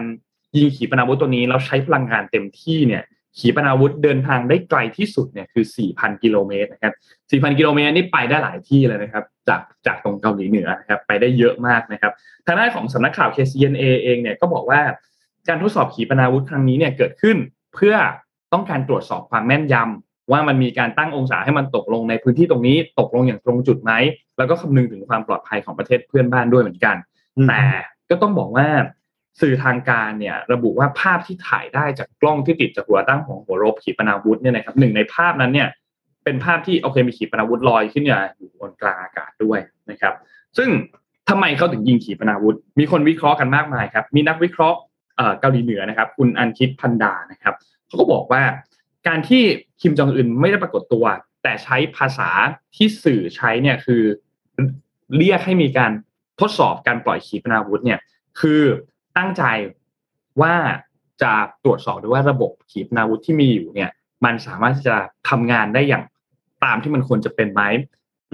[0.55, 3.03] ยิงขีปนาวุธตัวนี้เราใช้พลังงานเต็มที่เนี่ย
[3.39, 6.93] ขีปนาวุธเดินทางได้ไกลที่สุดเนี่ยคือ 4,000 กิโลเมตรนะครับ
[7.29, 12.12] 4,000 กิโลเมตรนี่ไปได้หลายที่เลยนะครับ จากจากตรงเกาหลีเหนือนะครับไปได้เยอะมากนะครับ
[12.46, 14.81] ทางด้านของสำนักข่าว KCNA เองเนี่ยก็บอกว่า
[15.48, 17.38] การทดสอบขีปนาวุธครั้งนี้เนี่ยเกิดขึ้น
[17.75, 17.96] เพื่อ
[18.53, 23.92] ต้องการตรวจสอบความแม่นยำ ว่ามันมีการตั้งองศาให้มันตกลงในพื้นที่ตรงนี้ตกลงอย่างตรงจุดไหม
[24.38, 26.96] แล้วก็คำนึงถึงความปลอดภัยของประเทศเพื่อนบ้านด้วยเหมือนกัน
[27.48, 27.63] แต่
[28.10, 28.68] ก็ต้องบอกว่า
[29.42, 35.68] สื่อทางการเนี่ยระบุว่าภาพที่ถ่ายได้จากกล้องที่ติดจากหัวตั้งของหัวรบขีปนาวุธเนี่ยนะครับหนึ่งในภาพนั้นเนี่ย
[36.24, 38.10] เป็นภาพที่โอเคมีขีปนาวุธลอยขึ้นอ
[38.40, 39.60] ยู่บนกลางอากาศด้วย
[39.92, 40.13] นะครับ
[40.58, 40.70] ซึ่ง
[41.30, 44.80] ทำไมเขาถึงยิงขีปนาวุธ มีคนวิเคราะห์กันมากมายครับ มีนักวิเคราะห์
[45.39, 47.56] เกาหลีเหนือนะครับ คุณอันคิดพันดานะครับ
[47.88, 48.41] เขาก็บอกว่า
[49.08, 49.44] การที่
[49.82, 51.06] คิมจองอึนไม่ได้ปรากฏตัว
[51.44, 52.30] แต่ใช้ภาษา
[52.76, 54.04] ที่สื่อใช้เนี่ยคือ
[55.18, 55.92] เรียกให้มีการ
[56.40, 58.00] ทดสอบการปล่อยขีปนาวุธเนี่ย
[58.40, 58.62] คือ
[59.18, 59.44] ตั้งใจ
[60.42, 60.56] ว่า
[61.22, 61.34] จะ
[61.64, 63.90] ตรวจสอบดูว่าระบบขีปนาวุธที่มีอยู่เนี่ย
[64.26, 64.96] มันสามารถที่จะ
[65.30, 66.04] ทำงานได้อย่าง
[66.64, 67.62] ตามที่มันควรจะเป็นไหม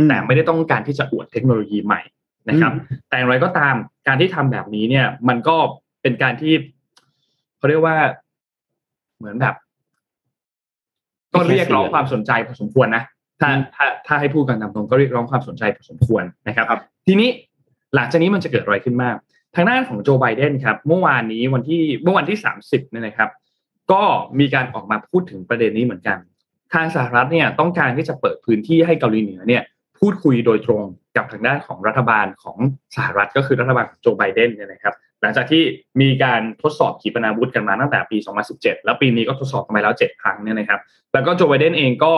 [0.09, 2.01] แต่ไม่ได้ต้องการที่จะอวดเทคโนโลยีใหม่
[2.49, 2.73] นะครับ
[3.09, 3.75] แต่อย่างไรก็ตาม
[4.07, 5.57] การที่ทำแบบนี้เนี่ย มันก็
[6.01, 6.53] เป็นการที่
[7.57, 7.97] เขาเรียกว่า
[9.17, 9.55] เหมือนแบบ
[11.33, 13.03] ก็เรียกร้องความสนใจพอสมควรนะ
[13.41, 16.65] ถ้าถ้าถ้าให้พูดกันตามตรงก็เรียกร้องความสนใจพอสมควรนะครับ
[17.07, 17.29] ทีนี้
[17.95, 19.15] หลังจากนี้มันจะเกิดอะไรขึ้นมาก
[19.55, 23.29] ทางด้านของโจไบเดนครับ เมื่อวานนี้วันที่เมื่อวันที่สามสิบเนี่ยนะครับ
[23.91, 24.01] ก็
[24.39, 26.17] มีการออกมาพูดถึงประเด็นนี้เหมือนกัน
[26.73, 29.63] ทางสหรัฐเนี่ยต้องการที่จะเปิดพื้นที่ให้เกาหลีเหนือเนี่ย
[29.99, 30.81] พูดคุยโดยตรง
[31.15, 32.57] กับทางด้านของรัฐบาลของ
[32.95, 35.63] สหรัฐก็คือรัฐบาลโจไบเดนเนี่ยนะครับ หลังจากที่
[36.01, 38.17] มีการทดสอบขีปนาวุธกันมาตั้งแต่ปี
[38.51, 40.79] 2017 แล้วปีนี้ก็ทดสอบกันไปแล้ว 7 ครั้งเนี่ยนะครับ
[41.13, 42.13] แล้วก็โจไบเดนเองก็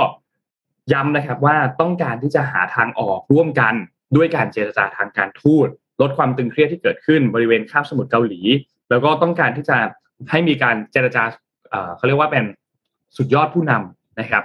[0.94, 3.74] ย้ำนะครับว่าต้องการที่จะหาทางออกร่วมกัน
[4.16, 5.68] ด้วยการเจรจาทางการทูต
[6.02, 8.40] ลดความตึงเครียดที่เกิดขึ้นบริเวณคาบสมุทรเกาหลี
[8.90, 9.78] แล้วก็ต้องการที่จะ
[10.32, 11.24] ให้มีการเจรจา
[11.98, 12.44] เขาเรียกว่าเป็น
[13.18, 14.44] สุดยอดผู้นำนะครับ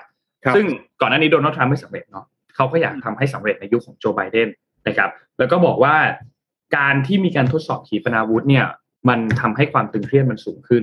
[0.54, 0.66] ซึ่ง
[1.00, 2.24] ก่อนหน้านี้โดนัลด์ทรัมป์ไม่สำเร็จเนาะ
[2.56, 4.48] เขาก็อยากทำให้สำเร็จในยุคของโจไบเดน
[4.88, 5.94] นะครับ แล้วก็บอกว่า
[6.76, 8.66] การที่มีการทดสอบขีปนาวุธเนี่ย
[9.08, 10.82] มันทำให้ความตึงเครียดมันสูงขึ้น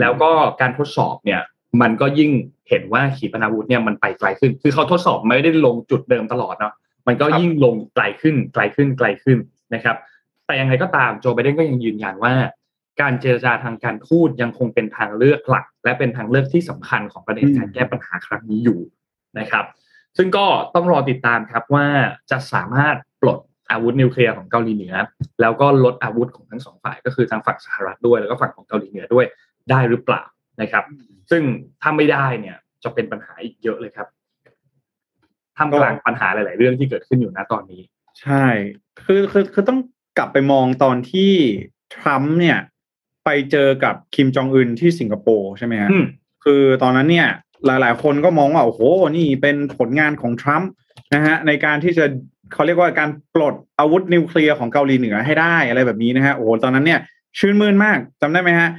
[0.00, 1.40] แล้วก็การทดสอบเนี่ย
[1.82, 2.30] มันก็ยิ่ง
[2.68, 6.74] เห็นว่าขีปนาวุธเนี่ยมันไปไกลขึ้น คือเขาทดสอบไม่ได้ลงจุดเดิมตลอดเนาะ
[7.06, 9.38] มันก็ยิ่งลงไกลขึ้นไกลขึ้นไกลขึ้น
[9.74, 9.96] นะครับ
[10.46, 12.34] แต่ยังไงก็ตามโจไบเดนก็ยังยืนยันว่า
[13.00, 18.80] การเจรจาทางการทูตยังคงเป็นทางเลือกหลัก และเป็นทางเลือกที่สำคัญของประเด็นการแก้ปัญหาครั้งนี้อยู่
[19.38, 19.64] นะครับ
[20.16, 21.86] ซึ่งก็ต้องรอติดตามครับว่า
[22.30, 23.38] จะสามารถปลด
[23.70, 24.94] อาวุธนิวเคลียร์ของเกาหลีเหนือ
[25.40, 29.26] แล้วก็ลดอาวุธของทั้งสองฝ่ายก็คือทางฝั่งสหรัฐด้วย แล้วก็ฝั่งของเกาหลีเหนือด้วย
[29.70, 30.22] ได้หรือเปล่า
[30.60, 30.84] นะครับ
[31.30, 31.42] ซึ่ง
[31.82, 34.08] ถ้าไม่ได้เนี่ยจะเป็นปัญหาอีกเยอะเลยครับ
[35.58, 37.82] ทำกลางปัญหาหลาย ๆ เรื่องที่เกิดขึ้นอยู่ณตอนนี้
[38.20, 38.46] ใช่
[39.04, 39.80] คือคือคือต้อง
[40.18, 41.32] กลับไปมองตอนที่
[41.96, 42.58] ทรัมป์เนี่ย
[43.24, 45.90] ไปเจอกับคิมจองอึนที่สิงคโปร์ใช่ไหมฮะ
[46.44, 47.28] คือตอนนั้นเนี่ย
[47.66, 48.80] หลาย ๆ คนก็มองว่าโอ้โห
[49.16, 50.70] นี่เป็นผลงานของทรัมป์
[51.14, 52.04] นะฮะในการที่จะ
[52.52, 57.00] เขาเรียกว่าการปลดอาวุธนิวเคลียร์ของเกาหลีเหนือให้ได้อะไรแบบนี้นะฮะโอ้โหตอนนั้นเนี่ย
[57.38, 58.70] ชื่นมื่นมากจำได้ไหมฮะ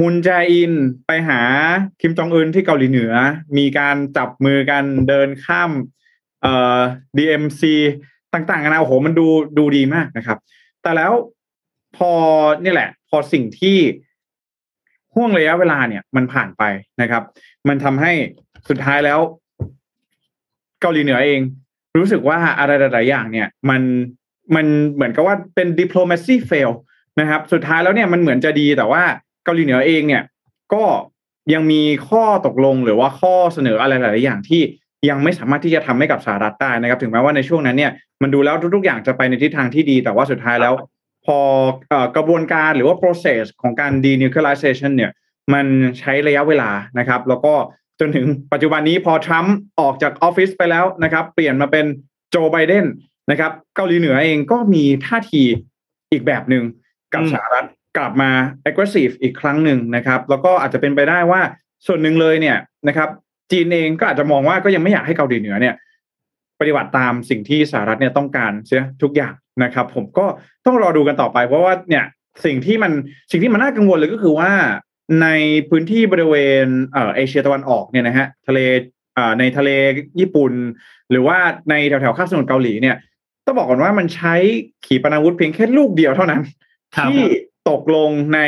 [0.00, 0.72] มุนแจอิน
[1.06, 1.40] ไปหา
[2.00, 3.12] คิมจองอึนที่เกาหลีเหนือ
[3.58, 5.70] มีการจับมือกันเดินข้าม
[6.42, 6.80] เอ่อ
[7.18, 7.62] DMC
[8.34, 9.26] ต่างๆกันนะโอ้โหมันดู
[9.58, 10.38] ดูดีมากนะครับ
[10.82, 11.12] แต่แล้ว
[11.96, 12.10] พอ
[12.62, 13.78] นี่แหละ พอสิ่งที่
[15.14, 16.62] ห่วงระยะเวลาเนี่ย มันผ่านไป
[17.00, 17.22] นะครับ
[17.68, 18.12] มันทำให้
[18.68, 19.20] สุดท้ายแล้ว
[20.80, 21.40] เกาหลีเหนือเอง
[21.98, 23.82] รู้สึกว่าอะไรหลาย ๆ อย่างเนี่ยมัน
[24.54, 26.70] มันเหมือนกับว่าเป็น diplomacy fail
[27.20, 29.02] นะครับ สุดท้ายแล้วเนี่ยมันเหมือนจะดีแต่ว่า
[29.44, 30.22] เกาหลีเหนือเองเนี่ย
[30.74, 30.84] ก็
[31.54, 34.62] ยังมีข้อตกลงหรือว่าข้อเสนออะไรหลาย ๆ อย่างที่
[35.08, 40.74] ยังไม่สามารถที่จะทำให้กับสหรัฐได้นะครับ ถึงแม้ว่าในช่วงนั้นเนี่ยมันดูแล้วทุก ๆ อย่างจะไปในทิศทางที่ดี แต่ว่าสุดท้ายแล้ว
[41.26, 41.38] พอ
[42.16, 45.10] กระบวนการหรือว่า process ของการ denuclearization เนี่ย
[45.54, 45.66] มัน
[45.98, 47.54] ใช้ระยะเวลานะครับ แล้วก็
[48.00, 51.86] จนถึงปัจจุบันนี้พอทรัมป์ออกจากออฟฟิศไปแล้วนะครับ เปลี่ยนมาเป็น
[52.30, 52.84] โจไบเดน
[53.30, 55.42] นะครับ เกาหลีเหนือเองก็มีท่าที
[56.12, 56.64] อีกแบบหนึ่ง
[57.14, 58.30] กับสหรัฐกลับมา
[58.68, 61.40] aggressive อีกครั้งหนึ่งนะครับ แล้วก็อาจจะเป็นไปได้ว่า
[61.86, 62.56] ส่วนหนึ่งเลยเนี่ย
[62.88, 63.08] นะครับ
[63.52, 65.74] จีนเองก็อาจจะมองว่าก็ยังไม่อยากให้เกาหลีเหนือเนี่ย
[66.60, 70.26] ปฏิบัติตามสิ่งที่สหรัฐเนี่ยต้องการเสียทุกอย่างนะครับ ผมก็
[70.66, 72.04] ต้องรอดูกันต่อไป เพราะว่าเนี่ย
[72.44, 72.92] สิ่งที่มัน
[73.30, 74.50] สิ่งที่มันน่ากังวลเลยก็คือว่า
[75.22, 75.28] ใน
[75.70, 78.58] พื้นที่บริเวณเอ่อเอเชียตะวันออกเนี่ยนะฮะทะเล
[79.14, 79.70] เอ่อในทะเล
[80.20, 80.52] ญี่ปุ่น
[81.10, 81.38] หรือว่า
[81.70, 82.96] ในแถวแถวๆคาบสมุทรเกาหลีเนี่ย
[83.46, 84.34] ต้องบอกก่อนว่ามันใช้
[84.86, 86.42] ขีปนาวุธเพียงแค่ลูกเดียวเท่านั้น
[86.96, 87.22] ครับที่
[87.70, 88.40] ตกลงใน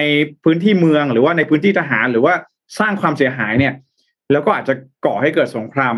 [0.45, 2.35] พื้นที่เมืองหรือว่าในพื้นที่ทหาร หรือว่า
[2.79, 3.75] สร้างความเสียหายเนี่ย
[4.33, 4.75] แล้วก็อาจจะ
[5.07, 5.95] ก่อให้เกิดสงคราม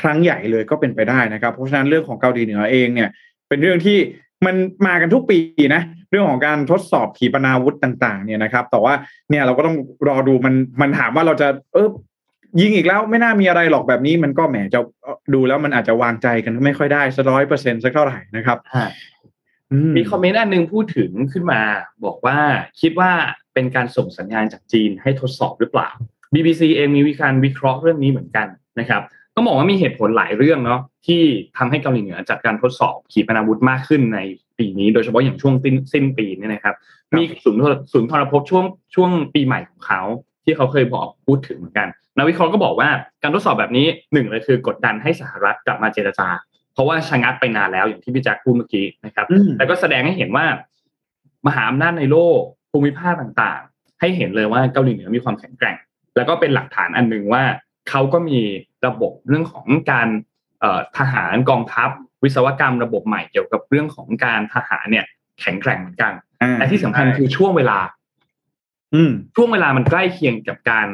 [0.00, 3.08] ครั้งใหญ่เลยก็เป็นไปได้นะครับ เพราะฉะนั้นเรื่องของเกาหลีเหนือเองเนี่ย
[3.48, 3.98] เป็นเรื่องที่
[4.46, 4.54] มัน
[4.86, 5.38] มากันทุกปี
[5.74, 8.94] นะ เรื่องของการทดสอบขีปนาวุธต่าง ๆ เนี่ยนะครับ แต่ว่า
[9.30, 9.76] เนี่ยเราก็ต้อง
[10.08, 11.88] รอดูมันมันถามว่าเราจะเออ
[12.60, 14.80] ยิงอีกแล้วไม่น่ามีอะไรหรอกแบบนี้มันก็แหมจะ
[15.34, 18.58] ดูแล้วมันอาจจะวางใจกันไม่ค่อยได้สักร้อยเปอร์เซ็นต์สักเท่าไหร่นะครับ
[19.72, 21.60] อืมีคอมเมนต์อันหนึงพูดถึงขึ้นมา
[22.04, 22.38] บอกว่า
[22.80, 23.10] คิดว่า
[23.54, 25.88] เป็นการส่งสัญญาณจากจีนให้ทดสอบหรือเปล่า
[26.34, 28.46] BBC เองมีวิการวิเคราะห์เรื่องนี้เหมือนกัน
[28.80, 29.02] นะครับ
[29.36, 31.22] ก็มองว่ามีเหตุผลหลายเรื่องเนาะที่
[31.56, 34.18] ทำให้เกาหลีเหนือจัดการทดสอบขีปนาวุธมากขึ้นใน
[34.58, 36.74] ปีนี้ โดยเฉพาะอย่างช่วงสิ้นสิ้นปีเนี่ยนะครับ
[37.16, 37.60] มีศูนย์
[37.92, 38.64] ศูนย์ทรภพช่วง
[38.94, 40.00] ช่วงปีใหม่ของเขา
[40.44, 42.88] ที่เขาเคยบอกพูดถึงเหมือนกันนักวิเคราะห์ก็บอกว่า
[43.22, 46.28] การทดสอบแบบนี้หนึ่งเลยคือกดดันให้สหรัฐกลับมาเจรจา
[46.72, 50.44] เพราะว่าชะงักไปนานแล้วอย่างที่พี่แจ็คพูดเมื่อกี้นะครับอืมแต่ก็แสดงให้เห็นว่า
[51.46, 52.40] มหาอำนาจในโลก
[52.70, 55.76] ภูมิภาคต่างๆ ให้เห็นเลยว่าเกาหลีเหนือมีความแข็งแกร่ง
[56.16, 57.42] แล้วก็เป็นหลักฐานอันหนึ่งว่า
[57.90, 58.38] เขาก็มี
[58.86, 60.08] ระบบเรื่องของการ
[60.60, 61.90] เอ่อทหารกองทัพ
[62.24, 65.04] วิศวกรรมระบบใหม่เกี่ยวกับเรื่องของการทหารเนี่ย
[65.40, 67.78] แข็งแกร่งเหมือนกันอ่าแต่ที่สำคัญคือช่วงเวลา
[68.94, 70.88] อืมช่วงเวลามันใกล้เคียงกับการ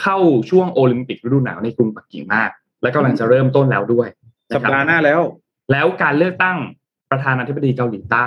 [0.00, 0.18] เข้า
[0.50, 2.50] ช่วงโอลิมปิกฤดูหนาวในกรุงปักกิ่งมาก
[2.82, 4.08] และกำลังจะเริ่มต้นแล้วด้วย
[4.54, 5.20] สัปนะครับดาห์หน้าแล้ว
[5.72, 6.58] แล้วการเลือกตั้ง
[7.10, 8.26] ประธานาธิบดีเกาหลีใต้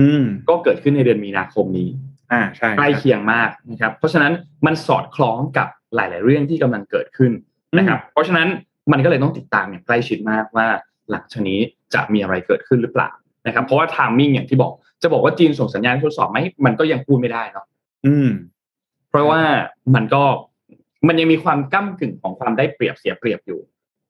[0.00, 1.88] อืมก็เกิดขึ้นในเดือนมีนาคมนี้
[2.32, 4.32] อ่าใช่ใกล้เคียงมากนะครับ เพราะฉะนั้น
[4.66, 7.32] มันสอดคล้องกับหลาย ๆ เรื่องที่กำลังเกิดขึ้น
[7.78, 8.48] นะครับ เพราะฉะนั้น
[8.92, 10.66] มันก็เลยต้องติดตามอย่างใกล้ชิดมากว่า
[11.10, 11.58] หลังจากนี้
[11.94, 13.10] จะมีอะไรเกิดขึ้นหรือเปล่า
[13.46, 17.66] นะครับ เพราะว่าทามมิ่งอย่างที่บอกจะบอกว่าจีนส่งสัญญาณทดสอบไหมมันก็ยังพูดไม่ได้เนาะ
[18.06, 18.28] อืม
[19.08, 19.40] เพราะว่า
[19.94, 20.22] มันก็
[21.08, 23.60] มันยังมีความก้ากึ่งของความได้เปรียบเสียเปรียบอยู่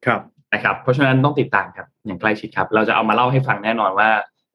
[0.07, 0.21] ครับ
[0.55, 4.09] นะครับ เพราะฉะนั้นต้องติดตามครับอย่างใกล้ชิดครับ เราจะเอามาเล่าให้ฟังแน่นอนว่า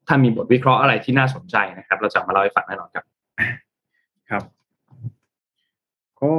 [0.08, 3.06] ถ้ามีบทวิเคราะห์อะไรที่น่าสนใจนะครับ เราจะเอามาเล่าให้ฟังแน่นอนครับ
[4.30, 4.44] ครับ
[6.22, 6.34] ก็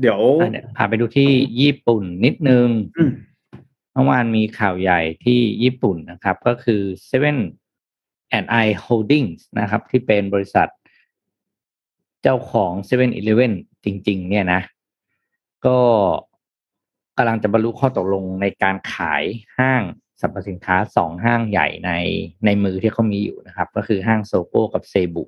[0.00, 1.30] เดี๋ยวอะเดี๋ยวพาไปดูที่
[1.60, 3.12] ญี่ปุ่นนิดนึงอืม
[3.92, 7.38] เมื่อวานมีข่าวใหญ่ที่ญี่ปุ่นนะครับ ก็คือ Seven
[8.36, 10.68] and I Holdings นะครับ ที่เป็นบริษัท
[12.22, 13.52] เจ้าของ Seven Eleven
[13.84, 14.60] จริง ๆ เนี่ยนะ
[15.66, 15.78] ก็
[17.16, 19.24] กำลังจะบรรลุข้อตกลงในการขาย
[19.58, 19.82] ห้าง
[20.20, 21.90] สรรพสินค้าสองห้างใหญ่ใน
[22.44, 25.24] ในมือที่เขามีอยู่นะครับ ก็คือห้างโซโก้กับเซบุ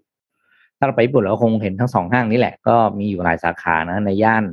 [0.78, 4.44] ถ้าเราไปญี่ปุ่นเราคงเห็นทั้งสองห้างนี้แหละ ก็มีอยู่หลายสาขานะในย่าน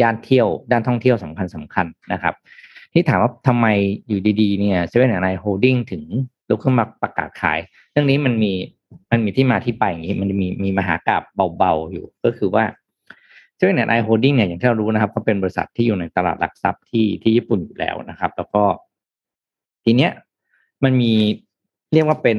[0.00, 2.34] ย่านเที่ยวด้านท่องเที่ยวสำคัญสำคัญนะครับ
[2.92, 3.66] ที่ถามว่าทำไม
[4.08, 6.02] อยู่ดีๆเนี่ย Seven and i Holdings ถึง
[6.48, 7.58] ลุกขึ้นมาประกาศขาย
[7.90, 8.52] เรื่องนี้มันมี
[9.10, 11.22] มันมีที่มาที่ไปอย่างนี้ มันมีมีมหากาพย์
[11.58, 12.64] เบาๆอยู่ก็คือว่า
[13.56, 18.62] Seven and i Holdings เนี่ยอย่างที่เรารู้นะครับก็เป็นบริษัทที่อยู่ในตลาดหลักทรัพย์ที่ที่ญี่ปุ่นอยู่แล้วนะครับ แล้วก็
[19.84, 20.12] ทีเนี้ย
[20.84, 21.12] มันมี
[21.92, 22.38] เรียกว่าเป็น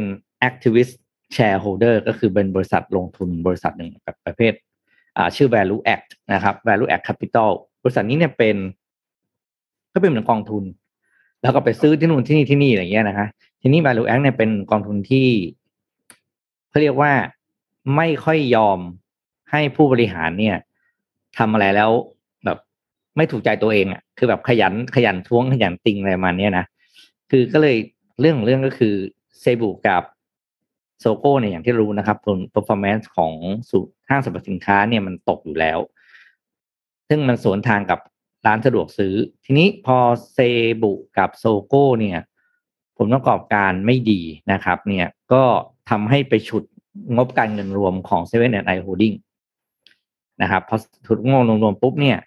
[1.32, 4.54] activist shareholder ก็คือเป็นบริษัทลงทุนบริษัทหนึ่งแบบประเภท
[5.18, 7.50] อ่าชื่อ ValueAct นะครับ ValueAct Capital
[7.84, 8.56] บริษัทนี้เนี่ยเป็น
[9.94, 10.64] ก็เป็นเหมือนกองทุน
[11.42, 13.28] แล้วก็ไปซื้อที่นู่นที่นี่ที่นี่อะไรเงี้ยนะฮะ
[13.62, 15.28] ทีนี้ value act เนี่ยเป็นกองทุนที่
[16.70, 17.14] เขาเรียกว่า
[17.96, 18.80] ไม่ค่อยยอม
[19.52, 20.58] ให้ผู้บริหารเนี่ย
[21.38, 21.90] ทำอะไรแล้ว
[22.46, 22.58] แบบ
[23.18, 26.66] ไม่ถูกใจตัวเองอะคือแบบขยันขยันท้วงขยันติงอะไรมาเนี้ยนะ
[27.32, 27.76] คือก็เลย
[28.20, 28.94] เรื่องของเรื่องก็คือ
[29.40, 30.04] เซบุกับ
[31.02, 33.34] โซโก้เนี่ยอย่างที่รู้นะครับผล performance ของ
[33.70, 33.78] สู
[34.10, 35.80] ห้างสรรพสินค้าเนี่ยมันตกอยู่แล้ว
[37.10, 38.00] ซึ่งมันสวนทางกับ
[38.46, 39.98] ร้านสะดวกซื้อ ทีนี้พอ
[40.34, 40.38] เซ
[40.82, 42.20] บุกับโซโก้เนี่ย
[42.98, 45.44] ผลประกอบการไม่ดีนะครับ เนี่ยก็
[45.90, 46.64] ทำให้ไปฉุด
[47.16, 49.14] งบการเงินรวมของ Seven and i Holdings
[50.42, 52.18] นะครับพอฉุดงบรวมๆปุ๊บเนี่ย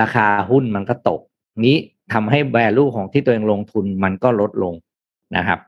[0.00, 1.20] ราคาหุ้นมันก็ตก
[1.66, 1.76] นี้
[2.12, 4.74] ทำให้ value ของที่ตัวเองลงทุนมันก็ลดลง
[5.36, 5.58] นะครับ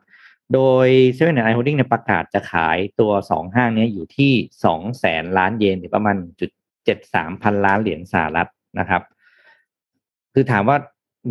[0.55, 4.33] โดย Seven i Holdings เนี่ยประกาศจะขายตัวสองห้างนี้อยู่ที่
[4.65, 6.51] สองแสนล้านเยนหรือประมาณจุด
[6.85, 9.03] เจ็ดสามพันล้านเหรียญสหรัฐนะครับ
[10.35, 10.77] คือถามว่า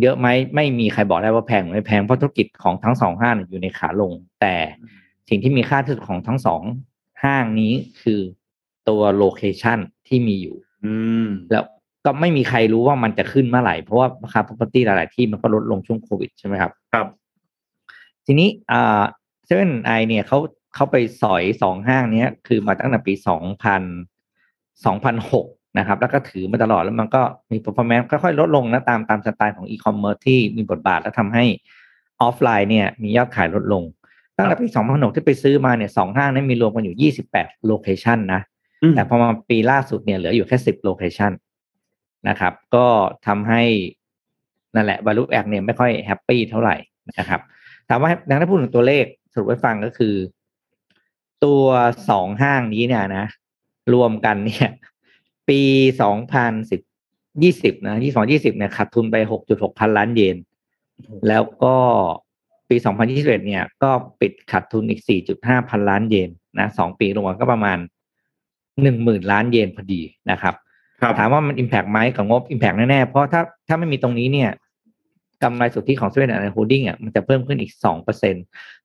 [0.02, 4.54] เยอะไหมไม่มีใครบอกได้ว่าแพงหรือไม่แพงเพราะธุรกิจของทั้งสองห้างอยู่ในขาลง แต่
[5.28, 6.62] สิ่งที่มีค่าที่สุดของทั้งสอง
[7.22, 8.20] ห้างนี้คือ
[8.88, 10.92] ตัว location ที่มีอยู่ อื
[11.26, 11.64] มแล้ว
[12.04, 17.06] ก็ไม่มีใครรู้ว่ามันจะขึ้นเมื่อไหร่เพราะว่าราคา property หลาย ๆ ที่มันก็ลดลงช่วงโควิดใช่ไหมครับ ครับ
[18.30, 19.02] ทีนี้อ่า
[19.44, 20.38] Seven i เนี่ยเขา
[20.74, 23.82] เขาไปสอยสองห้างเนี้ยคือมาตั้งแต่ปีสองพัน
[24.84, 25.46] สองพันหก
[25.78, 31.44] นะครับ แล้วก็ถือมาตลอดแล้วมันก็มี performance ค่อยๆ ลดลงนะตามตามสไตล์ของ e-commerce ที่มีบทบาทแล้วทำให้
[32.20, 33.82] ออฟไลน์เนี่ยมียอดขายลดลง
[34.36, 38.40] ตั้งแต่ปีสองพันหกที่ไปซื้อมาเนี่ยสองห้างนี้มีรวมกันอยู่ยี่สิบแปด location นะ
[38.82, 41.32] อืมแต่พอมาปีล่าสุดเนี่ยเหลืออยู่แค่สิบ location
[42.28, 42.86] นะครับ ก็
[43.26, 43.62] ทำให้
[44.74, 46.76] นั่นแหละ value add เนี่ยไม่ค่อยแฮปปี้เท่าไหร่
[47.18, 47.40] นะครับ
[47.88, 50.14] ถามว่าดังนั้นพูดถึงตัวเลขสรุปให้ฟังก็คือ
[51.44, 51.64] ตัว
[52.10, 53.26] สองห้างนี้เนี่ยนะ
[53.94, 54.70] รวมกันเนี่ย
[55.48, 55.60] ปี
[56.02, 56.80] สองพันสิบ
[57.42, 60.36] ยี่สิบนะยี่สองยี่สิบเนี่ยขาดทุนไปหกจุดหกพันล้านเยน
[61.28, 61.76] แล้วก็
[62.68, 67.78] ปีสองพันยี่สิบเอ็ดเนี่ย ก็ปิดขาดทุนอีกสี่จุดห้าพันล้านเยนนะสองปีรวมก็ประมาณ
[68.82, 70.54] หนึ่งหมื่นล้านเยนพอดีนะครับ
[71.00, 74.50] ครับถามว่ามัน impact ไหมกับงบ impact แน่ๆ เพราะถ้าถ้าไม่มีตรงนี้เนี่ย
[75.42, 78.34] กำไรสุทธิของ Seven i Holdings อะมันจะเพิ่มขึ้นอีกสองเปอร์เซ็นต์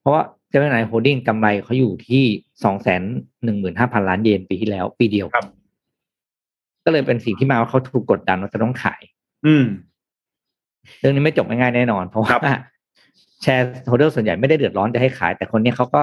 [0.00, 2.24] เพราะว่า Seven i Holdings กำไรเขาอยู่ที่
[2.64, 3.02] สองแสน
[3.44, 5.44] หนึ่งหมื่นห้าพันล้านเยนปีที่แล้ว ปีเดียวครับ
[6.84, 9.02] ก็เลยเป็นสิ่งที่มาว่าเขาถูกกดดันว่าจะต้องขาย
[9.46, 9.64] อืม
[10.98, 16.00] เรื่องนี้ไม่จบง่ายๆแน่นอน เพราะว่า shareholder ส่วนใหญ่ไม่ได้เดือดร้อนจะให้ขาย แต่คนเนี้ยเขาก็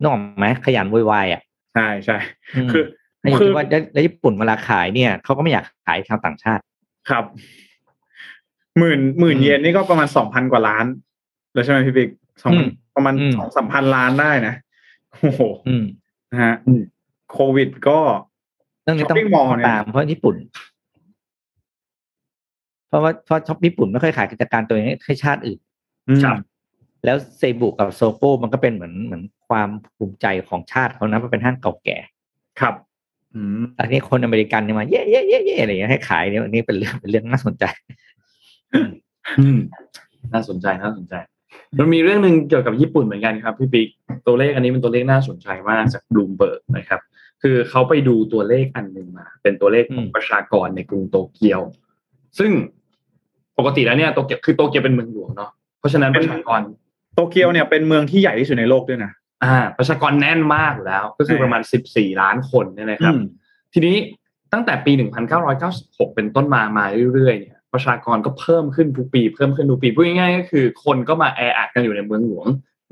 [0.00, 1.42] นึกออกไหมขยันโวยวายอะ
[1.74, 2.16] ใช่ใช่
[2.66, 2.84] มคือ
[3.20, 6.62] ให้อยู่คือที่ว่าแล้วญี่ปุ่นเวลาขายเนี่ยเขาก็ไม่อยากขายชาวต่างชาติ
[7.10, 7.24] ครับ
[8.78, 10.86] หมื่นหมื่นอืมเยนนี่ก็ประมาณสองพันกว่าล้าน
[11.54, 12.08] แล้วใช่ไหมพี่บิ๊ก
[12.42, 14.54] สองอืมประมาณอืมสองสามพันล้านได้นะ
[15.12, 15.84] โอ้โหอืม
[16.30, 16.82] นะฮะอืม
[17.32, 17.98] โควิดก็
[18.82, 20.36] เรื่องนี้ต้อง Shopping mall เนี่ยตามเพราะญี่ปุ่น
[22.88, 25.58] เพราะว่าเพราะช็อปญี่ปุ่นไม่ค่อยขายกิจการตัวเองให้ชาติอื่น
[26.08, 26.36] อืมครับ
[27.04, 31.96] แล้วเซบุกับโซโก้มันก็เป็นเหมือนเหมือนความภูมิใจของชาติเขานะมันเป็นห้างเก่าแก่
[32.60, 32.74] ครับ
[33.34, 38.07] อืมแต่นี่คนอเมริกันเนี่ยมาเย่เย่เย่เย่อะไรอย่างเงี้ยให้ขายเนี่ยอันนี้เป็นเรื่องเป็นเรื่องน่าสนใจอืม
[40.32, 41.14] น่าสนใจน่าสนใจ
[41.78, 43.88] มันมีเรื่องหนึ่งเกี่ยวกับญี่ปุ่นเหมือนกันครับพี่ปิ๊ก
[44.26, 47.00] ตัวเลขอันนี้เป็นตัวเลขน่าสนใจมากจากบลูมเบิร์กนะครับ
[47.42, 51.60] คือเขาไปดูตัวเลขอันหนึ่งมา เป็นตัวเลขของอืมประชากรในกรุงโตเกียว
[52.38, 52.50] ซึ่ง
[53.58, 56.60] ปกติแล้วเนี่ยโตเกียวคือโตเกียวเป็นเมืองหลวงเนาะเพราะฉะนั้นเป็ปนระชากร
[57.14, 59.12] โตเกียวเนี่ยเป็นเมืองที่ใหญ่ที่สุดในโลกด้วยนะ
[59.44, 63.24] อ่า ประชากรแน่นมากอยู่แล้ว ก็คือประมาณ 14 ล้านคนเนี่ยนะครับอืม
[63.72, 63.96] ทีนี้
[64.52, 64.92] ตั้งแต่ปี
[65.54, 72.46] 1996 เป็นต้นมามาเรื่อยๆเนี่ย ประชากรก็เพิ่มขึ้นทุกปี เพิ่มขึ้นทุกปีพูดง่ายๆก็คือ คนก็มาแออัดกันอยู่ในเมืองหลวง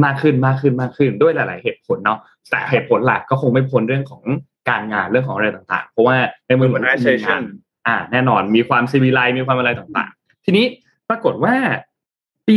[0.05, 2.19] มากขึ้นมากขึ้นมากขึ้นด้วยหลาย ๆ เหตุผลเนาะ
[2.51, 4.23] แต่เหตุผลหลักก็คงไม่พ้นเรื่องของ
[4.69, 7.43] การงานเรื่องของอะไรต่าง ๆ เพราะว่าในเมืองหลวงมีงาน Urbanization
[7.87, 10.67] อ่า แน่นอนมีความซีวิไลมีความอะไรต่าง ๆ ทีนี้
[11.09, 11.55] ปรากฏว่า
[12.47, 12.55] ปี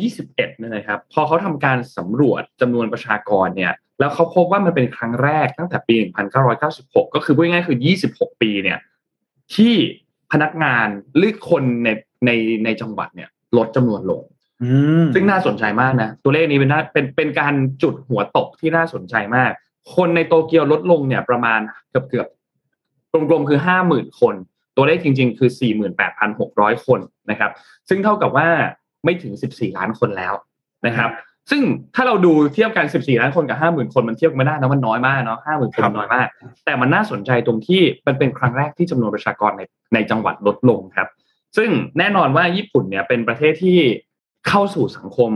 [0.00, 5.94] 2021เนี่ยนะครับ พอเขาทำการสำรวจจำนวนประชากรเนี่ย แล้วเขาพบว่ามันเป็นครั้งแรกตั้งแต่ปี
[6.50, 7.78] 1996 ก็คือพูดง่ายๆคือ
[8.10, 8.78] 26 ปีเนี่ย
[9.54, 9.74] ที่
[10.32, 11.88] พนักงานหรือคนใน
[12.26, 12.30] ใน
[12.64, 14.22] ในจังหวัดเนี่ยลดจำนวนลง
[14.62, 14.70] อื
[15.02, 19.52] มซึ่งน่าสนใจมากนะ ตัวเลขนี้เป็นน่าเป็นเป็นการจุดหัวตกที่น่าสนใจมาก
[19.96, 22.26] คนในโตเกียวลดลงเนี่ยประมาณเกือบเกือบ
[23.12, 24.34] กลมๆคือห้าหมื่นคน
[24.76, 27.50] ตัวเลขจริง ๆ คือสี่หมื่นแปดพันหกร้อยคนนะครับ
[27.88, 28.48] ซึ่งเท่ากับว่า
[29.04, 30.34] ไม่ถึงสิบสี่ล้านคนแล้ว
[30.86, 31.10] นะครับ
[31.50, 31.62] ซึ่ง
[31.94, 36.26] ถ้าเราดูเทียบกัน 14 ล้านคนกับ 50,000 คนมันเทียบกันไม่ได้นะมันน้อยมากเนาะ50,000 คนมันน้อยมาก
[36.64, 39.62] แต่มันน่าสนใจตรงที่มันเป็นครั้งแรกที่จำนวนประชากรใน
[39.94, 41.08] ในจังหวัดลดลงครับ
[41.56, 43.78] ซึ่งแน่นอนว่าญี่ปุ่นเนี่ยเป็นประเทศที่
[44.48, 45.30] เข้าสู่สังคม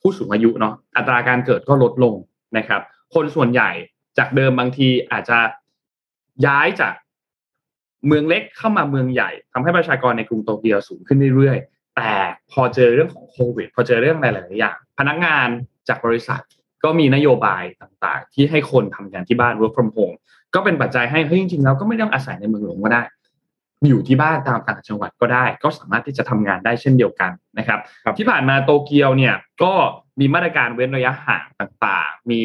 [0.00, 2.14] ผู้สูงอายุเนาะอัตราการเกิดก็ลดลง
[2.56, 2.80] นะครับ
[3.14, 3.70] คนส่วนใหญ่
[4.18, 5.38] จากเดิมบางทีอาจจะ
[6.46, 6.94] ย้ายจาก
[8.06, 12.12] เมืองเล็กเข้ามาเมืองใหญ่ทำให้ประชากรในกรุงโตเกียวสูงขึ้นเรื่อยๆแต่
[12.52, 15.48] พอเจอเรื่องของโควิด พอเจอเรื่องหลายๆอย่างพ นักงาน
[15.88, 16.42] จากบริษัท
[16.84, 20.16] ก็มีนโยบายต่างๆ ที่ให้คนทำงานที่บ้าน work from home
[20.54, 23.02] ก็เป็นปัจจัยให้เฮ้ยจริงๆแล้วก็ไม่ต้องอาศัยในเมืองหลวงก็ได้
[23.88, 29.72] อยู่ที่บ้านตามต่างจังหวัดก็ได้ ก็สามารถที่จะทำงานได้เช่นเดียวกันนะครับครับที่ผ่านมาโตเกียวเนี่ยก็
[30.20, 32.40] มีมาตรการเว้นระยะห่างต่างๆ มี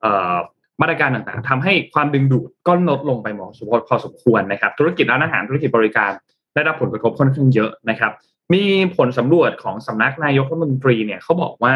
[0.00, 0.36] เอ่อ
[0.80, 6.12] มาตรการต่างๆทำให้ความดึงดูดก็ลดลงไปหมอสมพอสมควรนะครับ ธุรกิจร้านอาหารธุรกิจบริการ
[6.54, 8.12] ได้รับผลกระทบค่อนข้างเยอะนะครับ
[8.54, 8.64] มี
[8.96, 11.74] ผลสำรวจของสำนักนายกรัฐมนตรีเนี่ยเขาบอกว่า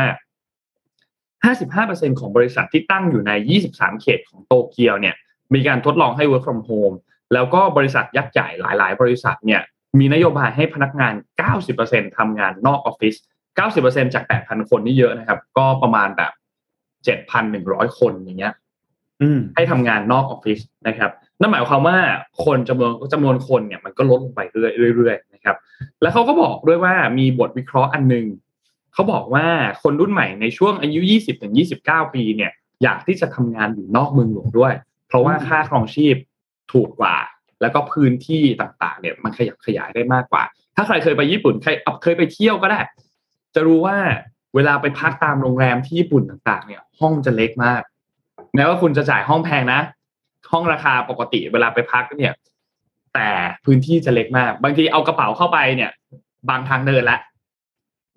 [1.44, 3.32] 55%ของบริษัทที่ตั้งอยู่ใน
[3.66, 5.14] 23 เขตของโตเกียวเนี่ย
[5.54, 6.96] มีการทดลองให้ work from home
[7.34, 9.60] แล้วก็บริษัทยักษ์ใหญ่หลาย ๆ บริษัทเนี่ย
[9.98, 11.14] มีนโยบายให้พนักงาน
[11.66, 13.14] 90%ทำงานนอกออฟฟิศ
[13.56, 16.32] เก้าสิบเปอร์เซ็นจากแปดพันคนนี่เยอะนะครับ ก็ประมาณแบบ
[17.04, 18.54] เจ็ดพันหนึ่งร้อยคนอย่างเงี้ย
[19.22, 21.10] อืมให้ทำงานนอกออฟฟิศนะครับ
[21.40, 21.96] นั่นหมายความว่า
[22.44, 25.58] คนจำนวนจำนวนคนเนี่ยมันก็ลดลงไปเรื่อยๆนะ ครับ
[26.02, 28.26] แล้วเขาก็บอกด้วยว่ามีบทวิเคราะห์อันหนึง
[28.94, 29.46] เขาบอกว่า
[29.82, 34.74] คนรุ่นใหม่ในช่วงอายุ 20ถึง29 ปีเนี่ย อยากที่จะทำงานอยู่นอกเมืองหลวงด้วย
[35.08, 36.16] เพราะว่าค่าครองชีพ
[36.72, 37.16] ถูกกว่า
[37.60, 40.42] แล้วก็พื้นที่ต่างๆ เนี่ยมันขยับขยายได้มากกว่า
[40.76, 41.70] ถ้าใครเคยไปญี่ปุ่นใคร
[42.02, 42.80] เคยไปเที่ยวก็ได้
[43.54, 43.96] จะรู้ว่า
[44.54, 47.82] เวลาไปพักตามโรงแรมที่ญี่ปุ่นต่างๆ เนี่ย ห้องจะเล็กมาก
[48.54, 49.80] แม้ว่าคุณจะจ่ายห้องแพงนะ
[50.52, 52.32] ห้องราคาปกติเวลาไปพักเนี่ย
[53.18, 53.32] แต่
[53.66, 55.90] พื้นที่จะเล็กมาก บางทีเอากระเป๋าเข้าไปเนี่ย
[56.50, 57.18] บางทางเดินละ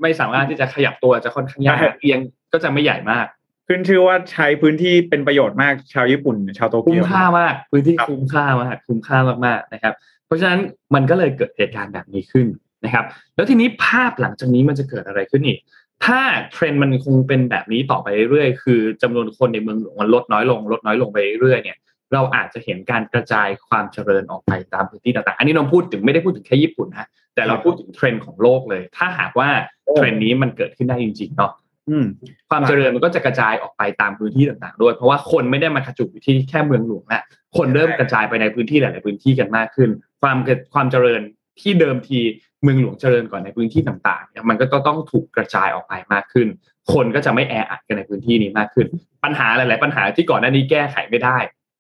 [0.01, 2.19] ไม่สามารถที่จะขยับตัวจะค่อนข้างยากใช่เอียง
[2.53, 3.25] ก็จะไม่ใหญ่มาก
[3.67, 9.93] ขึ้นชื่อว่าใช้พื้นที่เป็นประโยชน์มากชาวญี่ปุ่น ชาวโตคุ้เกีมยวค่ามาก พื้นที่ครับคุ้มค่ามากคุ้มค่ามากๆนะครับ
[10.25, 10.59] เพราะฉะนั้น
[10.95, 12.47] มันก็เลยเกิดเหตุการณ์แบบนี้ขึ้น
[12.85, 15.59] นะครับ แล้วทีนี้ภาพหลังจากนี้มันจะเกิดอะไรขึ้นอีก
[16.05, 16.19] ถ้า
[16.51, 21.77] เทรนด์มันคงเป็นแบบนี้ต่อไปเรื่อยๆคือจำนวนคนในเมืองหลวงมันลดน้อยลง ลดน้อยลงไปเรื่อยๆเนี่ย
[22.13, 29.49] เราอาจจะเห็นการกระจายความเจริญออกไปตามพื้นที่ต่างๆ อันนี้เราพูดถึงไม่ได้พูดถึงแค่ญี่ปุ่นนะ แต่เราพูดถึงเทรนด์ของโลกเลย ถ้าหากว่า
[29.95, 31.51] เทรนด์นี้มันเกิดขึ้นได้จริงๆเนาะ
[31.89, 32.05] อืม
[32.49, 37.21] ความเจริญมันก็จะกระจายออกไปตามพื้นที่ต่างๆ ด้วย เพราะว่าคนไม่ได้มาขจุกอยู่ที่แค่เมืองหลวงละ
[37.57, 39.89] คนเริ่มกระจายไปในพื้นที่หลายๆพื้นที่กันมากขึ้น
[40.21, 41.21] ความเกิดความเจริญ
[41.61, 42.19] ที่เดิมที
[42.63, 46.47] เมืองหลวงเจริญก่อนในพื้นที่ต่างๆเนี่ยมันก็ต้องถูกกระจายออกไปมากขึ้น
[46.93, 48.87] คนก็จะไม่แออัดกันในพื้นที่นี้มากขึ้น
[49.23, 51.37] ปัญหาหลาย ๆ ปัญหาที่ก่อนหน้านี้แก้ไขไม่ได้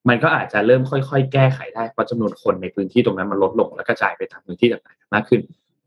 [0.09, 5.41] มันก็อาจจะเริ่มค่อยๆ แก้ไขได้เพราะจำนวนคนในพื้นที่ตรงนั้นมันลดลง และกระจายไปตามพื้นที่ต่างๆมากขึ้น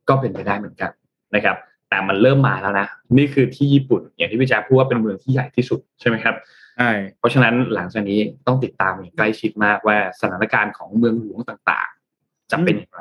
[0.09, 0.91] ก็เป็นไปได้เหมือนกัน
[1.35, 1.57] นะครับ
[1.89, 2.87] แต่มันเริ่มมาแล้วนะ
[3.19, 6.35] นี่คือที่ญี่ปุ่น อย่างที่พี่แจ๊คพูดว่าเป็นเมืองที่ใหญ่ที่สุดใช่ไหมครับ
[6.79, 13.01] ใช่เพราะฉะนั้นหลังจากนี้ต้องติดตามอย่างใกล้ชิดมากว่าสถานการณ์ของเมืองหลวงต่างๆ จะเป็นอย่างไร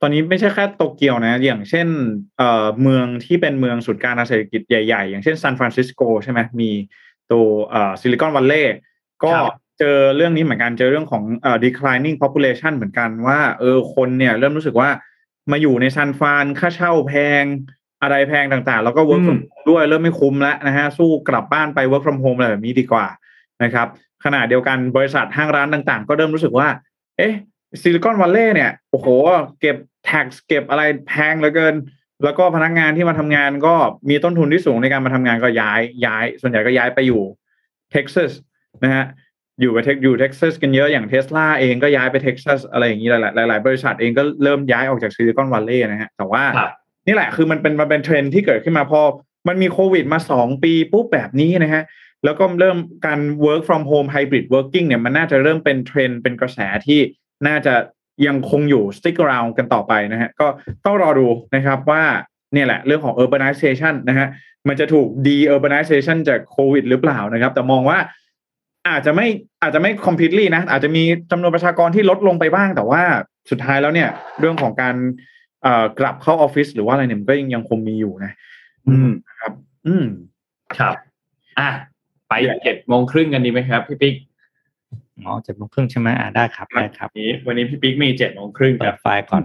[0.00, 1.88] ตอนนี้ไม่ใช่แค่โตเกียวนะ อย่างเช่น
[2.38, 6.70] เอ่อเมืองที่เป็นเมืองศูนย์กลางทางเศรษฐกิจใหญ่ๆ อย่างเช่นซานฟรานซิสโกใช่ไหมมี
[7.30, 8.76] ตัวเอ่อ Silicon Valley
[9.24, 14.88] ก็ครับ เจอเรื่องนี้เหมือนกันเจอเรื่องของเอ่อ declining population เหมือนกันว่าเออคนเนี่ยเริ่มรู้สึกว่า
[15.50, 17.44] มาอยู่ในซานฟรานค่าเช่าแพง
[18.02, 23.06] อะไรแพงต่างๆ แล้วก็ work from home ด้วยเริ่มไม่คุ้มแล้วนะฮะสู้กลับบ้านไป work from home อะไรแบบนี้ดีกว่า
[23.64, 23.88] นะครับ
[24.24, 26.68] ขณะเดียวกันบริษัทห้างร้านต่างๆ ก็เริ่มรู้สึกว่า
[27.18, 27.34] เอ๊ะ
[27.82, 29.06] ซิลิคอนวัลเลย์เนี่ยโอ้โห
[29.60, 29.76] เก็บ
[30.08, 31.74] tax เก็บอะไรแพงเหลือเกิน
[32.24, 33.74] แล้วก็พนักงานที่มาทำงานก็
[34.08, 37.22] มีต้นทุนที่สูงในการมาทำงานก็ย้ายย้าย ส่วนใหญ่ก็ย้ายไปอยู่
[37.90, 38.32] เท็กซัส
[38.84, 39.04] นะฮะ
[39.60, 46.70] อยู่ไปเท็กอยู่เท็กซัสกันเยอะอย่างเทสลาเองก็ย้ายไปเท็กซัสอะไรอย่างนี้หลายๆหลายๆบริษัทเองก็เริ่มย้ายออกจากซิลิคอนวัลเลย์นะฮะแต่ว่าครับ
[47.06, 49.00] นี่แหละคือมันเป็นมันเป็นเทรนด์ที่เกิดขึ้นมาพอ
[49.48, 51.82] มันมีโควิดมาสองปีปุ๊บแบบนี้นะฮะ
[52.24, 57.00] แล้วก็เริ่มการ work from home hybrid working เนี่ยมันน่าจะเริ่มเป็นเทรนด์เป็นกระแสที่
[57.46, 57.74] น่าจะ
[58.26, 60.46] ยังคงอยู่ stick around กันต่อไปนะฮะก็
[60.84, 62.02] ต้องรอดูนะครับว่า
[62.52, 64.26] เนี่ยแหละเรื่องของ urbanization นะฮะ
[64.68, 67.98] มันจะถูก de urbanization จากโควิดหรือเปล่านะครับ แต่มองว่า
[68.88, 69.26] อาจจะไม่
[69.62, 73.02] อาจจะไม่ completely นะ อาจจะมีจำนวนประชากรที่ลดลงไปบ้าง แต่ว่า
[73.50, 74.08] สุดท้ายแล้วเนี่ย
[74.40, 74.94] เรื่องของการ
[75.62, 78.32] เอ่อกลับเข้าออฟฟิศหรือว่าอะไรเนี่ยมันก็ยังยังคงมีอยู่นะ
[78.88, 79.52] อืมครับ
[79.86, 80.06] อืม
[80.78, 80.94] ครับ
[81.58, 81.68] อะ
[82.28, 82.32] ไป
[82.64, 84.14] เจ็ดโมงครึ่งกันดีไหมครับ พี่ปิ๊ก
[85.24, 89.44] อ๋อเจ็ดโมงครึ่งใช่ไหมอ่าได้ครับได้ครับนี้วันนี้พี่ปิ๊กมีเจ็ดโมงครึ่งคเปิรัดบไฟล์ก่อน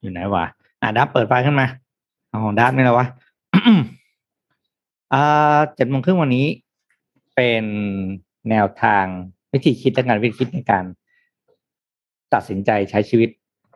[0.00, 0.46] อยู่ไหนวะ
[0.80, 1.66] อ่าดับเปิดไฟล์ขึ้นมา
[2.28, 3.06] เอาของดับนี่แหละวะ
[5.12, 6.46] อ่าเจ็ดโมงครึ่งวันนี้
[7.34, 7.64] เป็น
[8.50, 9.04] แนวทาง
[9.52, 10.84] วิธีคิดและงานวิธีคิดในการ
[12.34, 13.30] ตัดสินใจใช้ชีวิต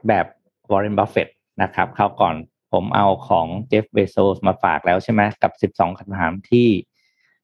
[0.08, 0.26] แบบ
[0.70, 1.28] วอร์เรนบัฟเฟต
[1.62, 2.34] นะครับคราวก่อน
[2.72, 6.68] ผมเอาของเจฟเบโซสมาฝากแล้วใช่ไหมกับสิบสองคำถามที่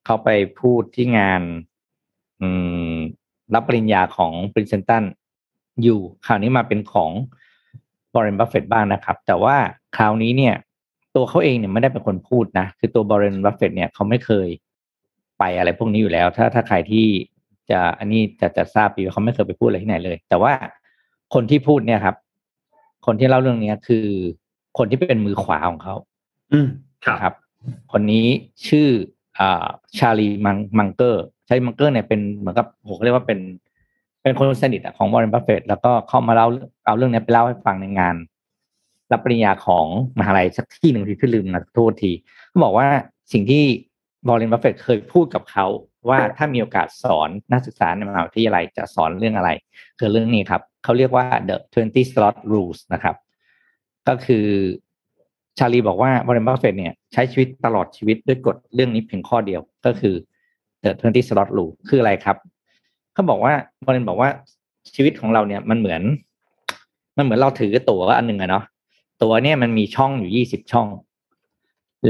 [0.04, 0.28] เขาไป
[0.60, 1.42] พูดที่งาน
[3.54, 5.04] รับปริญญาของ p r i n c e t o n
[5.82, 7.10] อยู่คราวนี้มาเป็นของ
[8.14, 9.56] บร r นบัฟเฟตบ้างนะครับ แต่ว่า
[9.96, 10.54] คราวนี้เนี่ย
[11.14, 14.48] ตัวเขาเองเนี่ยไม่ได้เป็นคนพูดนะ คือตัวบร r นบัฟเฟตเนี่ยเขาไม่เคย
[15.44, 17.06] ไปอะไรพวกนี้อยู่แล้ว ถ้าถ้าใครที่
[17.70, 20.52] จะอันนี้จะจะทราบดีว่าเขาไม่เคยไปพูดอะไรที่ไหนเลย แต่ว่า
[21.34, 22.16] คนที่พูดเนี่ยครับ
[23.06, 24.06] คนที่เล่าเรื่องเนี้ยคือ
[24.78, 25.94] คนที่เป็นมือขวาของเขา
[26.52, 26.66] อืม
[27.04, 27.34] ครับนะครับ
[27.92, 28.26] คนนี้
[28.68, 28.88] ชื่อ
[29.40, 29.66] อ่า
[29.98, 33.38] ชาลีมังมังเกอร์ชาลีมังเกอร์เนี่ยเป็นเหมือนกับผมเรียกว่าเป็น
[34.22, 36.46] เป็นคนสนิทอะของวอร์เรนบัฟเฟตแล้วก็เข้ามาเล่า
[36.84, 38.16] เอาเรื่องเนี้ยไปเล่าให้ฟังในงาน
[39.12, 39.86] รับปริญญาของ
[40.18, 42.12] มหาลัยสักที่หนึ่งที่พี่ลืมนะโทษที
[42.48, 42.86] เขาบอกว่า
[43.32, 43.64] สิ่งที่
[44.28, 45.66] วอร์เรนบัฟเฟตเคยพูดกับเขา
[46.08, 49.50] ว่าถ้ามีโอกาสสอนนักศึกษาในมหาวิทยาลัยจะสอนเรื่องอะไร
[49.98, 53.16] คือเรื่องนี้ครับ เขาเรียกว่า the 20 slot rules นะครับ
[54.08, 54.46] ก็คือ
[55.58, 60.14] ชาลีบอกว่าวอร์เรนบัฟเฟตเนี่ยใช้ชีวิตตลอดชีวิตด้วยกฎเรื่องนี้เพียงข้อเดียวก็คือ
[60.84, 62.36] the 20 slot rule คืออะไรครับ
[63.14, 63.52] เขาบอกว่า
[63.84, 64.30] วอร์เรนบอกว่า
[64.94, 66.02] ชีวิตของเราเนี่ยมันเหมือน
[67.16, 68.64] มันเหมือนเราถือตั๋วอันหนึ่งอะเนาะ
[69.22, 70.88] ตั๋วเนี่ยมันมีช่องอยู่ยี่สิบช่อง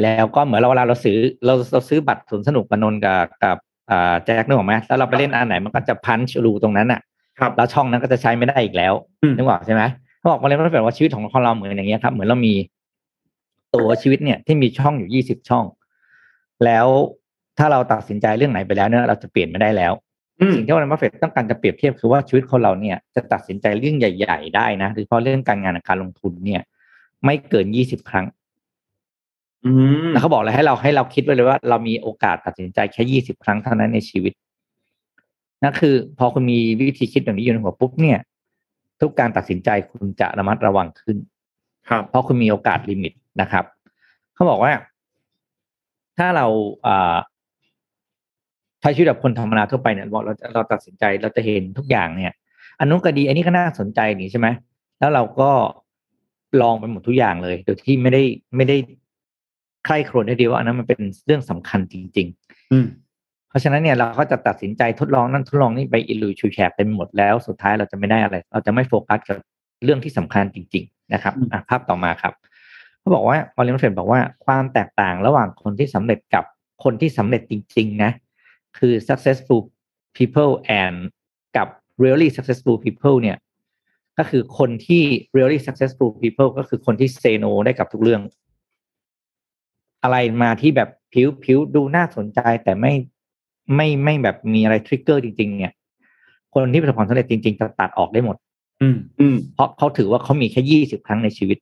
[0.02, 3.56] แล้วก็เหมือนเราเวลาเราซื้อเราเราซื้อบัตรสวนสนุกกับนนท์กับกับ
[3.90, 7.00] อ่าแจ็คนึกออกไหมแล้วเราไปเล่นอันไหนมันก็จะ punch รูตรงนั้นอะ
[7.38, 8.92] ครับแล้วช่องนั้นก็จะใช้ไม่ได้อีกแล้ว
[9.22, 9.82] อืมนึกออกใช่ไหม
[10.18, 12.54] เขาบอกมาเลยว่าว่าชีวิตของคนเราเหมือนอย่างเงี้ยครับ เหมือนเรามี
[13.74, 15.64] ตั๋วชีวิตเนี่ยที่มีช่องอยู่ยี่สิบช่อง
[16.64, 16.86] แล้ว
[17.58, 19.92] ถ้าเราตัดสินใจเรื่องไหนไปแล้วเนี่ยเราจะเปลี่ยนไม่ได้แล้ว
[20.40, 26.62] อืมสิ่งที่วอร์เรนบัฟเฟตต์ต้องการจะเปรียบเทียบคือว่าชีวิตคนเราเนี่ยจะตัดสินใจเรื่องใหญ่ ๆ ได้นะโดยเฉพาะเรื่องการงานกับการลงทุนเนี่ย
[27.24, 28.43] ไม่เกินยี่สิบครั้งอืม
[30.10, 34.32] แล้วเขาบอกเลยให้เราให้เราคิดไว้เลยว่าเรามีโอกาสตัดสินใจแค่ยี่สิบครั้งเท่านั้นในชีวิต
[35.62, 38.18] นั่นคือ พอคุณมีวิธีคิดแบบนี้อยู่ในหัวปุ๊บเนี่ย
[39.00, 41.16] ทุกการตัดสินใจคุณจะระมัดระวังขึ้น
[41.88, 43.64] ครับ เพราะคุณมีโอกาสลิมิตนะครับ
[44.34, 44.72] เขาบอกว่า
[46.18, 46.46] ถ้าเรา
[46.86, 47.16] อ่า
[48.80, 50.20] ใช้ชีวิตแบบคนธรรมดาทั่วไปเนี่ยเรา
[50.54, 52.32] เราตัดสินใจเราจะเห็นทุกอย่างเนี่ย
[52.78, 54.48] อันนู้นก็ดี อันนี้ก็น่าสนใจนี่ใช่ไหม
[54.98, 55.50] แล้วเราก็
[56.60, 58.22] ลองไปหมดทุกอย่างเลยโดยที่ไม่ได้
[58.56, 58.76] ไม่ได้
[59.84, 62.86] ใคร่ครวญให้ดีว่าอันนั้นมันเป็นเรื่องสำคัญจริง ๆ อืม
[63.48, 69.38] เพราะฉะนั้นเนี่ยเราก็จะตัดสินใจทดลองนั่นทดลองนี่ไปอีลุ่ยฉุยแฉกเต็มหมดแล้วสุดท้ายเราจะไม่ได้อะไร เราจะไม่โฟกัสกับ
[69.84, 72.34] เรื่องที่สำคัญจริง ๆ นะครับอืมอะภาพต่อมาครับ
[73.00, 76.44] เขาบอกว่าวอร์เรนบัฟเฟตบอกว่าความแตกต่างระหว่างคนที่สำเร็จกับ
[76.84, 78.10] คนที่สำเร็จจริง ๆ นะ
[78.78, 79.60] คือ successful
[80.16, 80.98] people and
[81.56, 81.68] กับ
[82.04, 83.36] really successful people เนี่ย
[84.18, 85.02] ก็คือคนที่
[85.38, 88.22] really successful people ก็คือคนที่ say no ได้กับทุกเรื่อง
[90.04, 92.92] อะไรมาที่แบบผิวผิวดูน่าสนใจแต่ไม่
[93.74, 95.72] ไม่ไม่แบบมีอะไร trigger จริง ๆ เนี่ย
[96.54, 98.36] คนที่ประสบความสำเร็จจริง ๆ จะตัดออกได้หมด
[98.82, 101.58] อืมอืมเพราะเขาถือว่าเขามีแค่ยี่สิบครั้งในชีวิต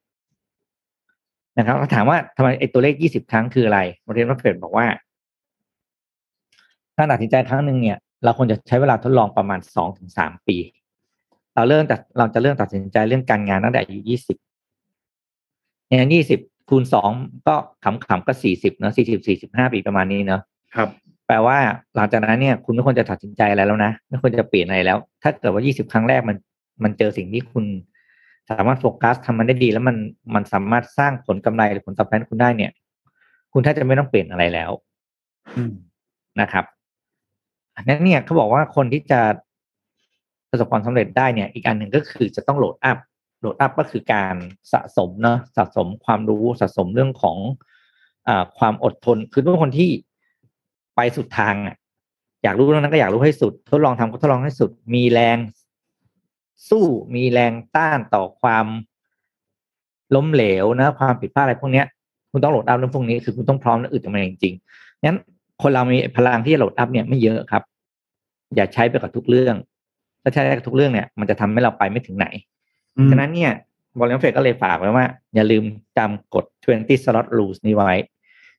[1.58, 4.86] นะครับเขาถามว่าทำไมไอ้ตัวเลขยี่สิบครั้งคืออะไรวอร์เรนบัฟเฟตบอกว่า
[6.96, 10.56] การตัดสินใจครั้งหนึ่งเนี่ย เราควรจะใช้เวลาทดลองประมาณสองถึงสามปี
[11.54, 14.36] เราเริ่มแต่เราจะเริ่มตัดสินใจเรื่องการงานตั้งแต่อายุยี่สิบ
[15.88, 17.10] เนี่ยยี่สิบ คูณสอง
[17.46, 17.54] ก็
[17.84, 20.40] ขำๆก็สี่สิบเนอะสี่สิบสี่สิบห้าปีประมาณนี้เนอะ
[20.76, 20.88] ครับ
[21.26, 21.58] แปลว่า
[21.96, 26.36] หลังจากนั้นเนี่ย คุณไม่ควรจะตัดสินใจอะไรแล้วนะไม่ควรจะเปลี่ยนอะไรแล้ว ถ้าเกิดว่า20ครั้งแรกมัน
[26.82, 27.64] มันเจอสิ่งที่คุณ
[28.50, 29.96] สามารถโฟกัสทำมันได้ดี แล้วมัน
[30.34, 32.70] มันสามารถสร้างผลกำไรหรือผลตอบแทนให้คุณได้เนี่ย
[33.52, 34.70] คุณแทบจะไม่ต้องเปลี่ยนอะไรแล้ว
[35.56, 35.72] อืม
[36.40, 36.64] นะครับ
[37.76, 39.20] อันนั้นเนี่ยเขาบอกว่าคนที่จะ
[40.50, 42.98] ประสบความสำเร็จได้เนี่ย อีกอันหนึ่งก็คือจะต้องโหลดอัพ
[43.42, 44.34] โหลดอัพก็คือการ
[44.72, 47.38] สะสมเนาะสะสมความรู้สะสมเรื่องของ
[48.28, 49.90] อความอดทน คือเป็นคนที่
[50.96, 51.76] ไปสุดทางอะ
[52.42, 55.38] อยากรู้เรื่องนั้นก็อยากรู้ให้สุด ทดลองทำก็ทดลองให้สุด มีแรง
[56.68, 56.84] สู้
[57.14, 58.66] มีแรงต้านต่อความ
[60.14, 61.86] ล้มเหลวนะ ความผิดพลาดอะไรพวกเนี้ย
[62.30, 65.18] คุณต้อง load up เรื่องพวกนี้คือคุณต้องพร้อมและอึดกับมันจริงๆงั้น
[65.62, 67.62] คนเรามีพลังที่จะ load up เนี่ยไม่เยอะครับ
[68.54, 69.56] อย่าใช้ไปกับทุกเรื่อง
[70.22, 72.26] ถ้าใช้กับทุกเรื่องเนี่ย มันจะทำให้เราไปไม่ถึงไหน
[73.10, 73.52] ฉะนั้นเนี่ย
[73.98, 75.64] วอร์เรนบัฟเฟตก็เลยฝากไว้ว่า อย่าลืม
[75.98, 76.44] จำกฎ
[76.76, 77.92] 20 slot rules นี้ไว้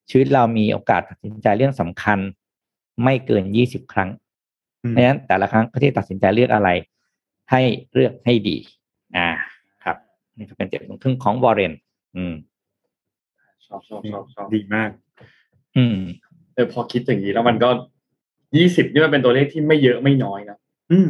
[0.09, 2.19] ชีวิตเรามีโอกาสตัดสินใจเรื่องสำคัญ
[3.03, 4.09] ไม่เกิน 20 ครั้ง
[4.83, 6.69] อืมเพราะฉะนั้นแต่ละครั้งที่ตัดสินใจเลือกอะไร
[7.51, 7.61] ให้
[7.93, 8.57] เลือกให้ดี
[9.17, 9.29] อ่า
[9.83, 9.97] ครับ
[10.37, 11.73] นี่ก็เป็นเจ็ดโมงครึ่งของวอร์เรน
[12.15, 12.33] อืม
[13.65, 14.89] ชอบชอบชอบชอบดีมาก
[15.77, 15.97] อืม
[16.53, 17.69] เออพอคิดอย่างนี้แล้วมันก็
[18.57, 20.57] ยี่สิบนี่มันเป็นตัวเลขที่ไม่เยอะไม่น้อยนะ
[20.91, 21.09] อืม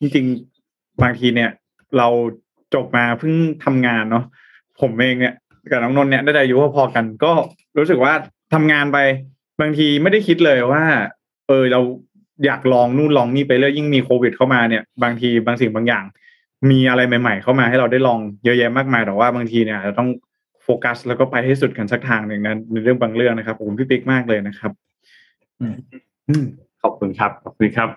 [0.00, 1.50] จริงๆ บางทีเนี่ย
[1.98, 2.08] เรา
[2.74, 3.34] จบมาเพิ่ง
[3.64, 4.24] ทำงานเนาะ
[4.80, 5.34] ผมเองเนี่ย
[5.70, 7.32] กับน้องนนท์เนี่ยได้อายุพอๆกัน ก็
[7.78, 8.12] รู้สึกว่า
[8.54, 8.98] ทำงานไป
[9.60, 10.84] บางทีไม่ได้คิดเลยว่า
[11.48, 11.80] เออเรา
[12.44, 16.04] อยากลองนู่นลองนี่ไปเรื่อยยิ่งมีโควิดเข้ามาเนี่ย บางทีบางสิ่งบางอย่าง
[16.70, 20.08] มีอะไรใหม่ๆ เข้ามาให้เราได้ลองเยอะแยะมากมายแต่ว่าบางทีเนี่ยอาจจะต้อง
[20.62, 24.72] โฟกัส แล้วก็ไปให้สุดกันสักทางหนึ่งนั้นในเรื่องบางเรื่องนะครับผมพี่ปิ๊กมากเลยนะครับ
[25.60, 26.44] อืม
[26.82, 27.88] ขอบคุณครับขอบคุณครับ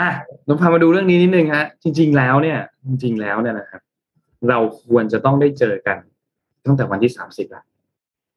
[0.00, 0.10] อะ
[0.46, 3.80] เราพามาดูเรื่องนี้นิดนึงฮะ จริง ๆ แล้วเนี่ย จริง ๆ แล้วเนี่ยนะครับ
[4.48, 5.98] เราควรจะต้องได้เจอกัน
[6.64, 7.64] ตั้งแต่วันที่สามสิบละ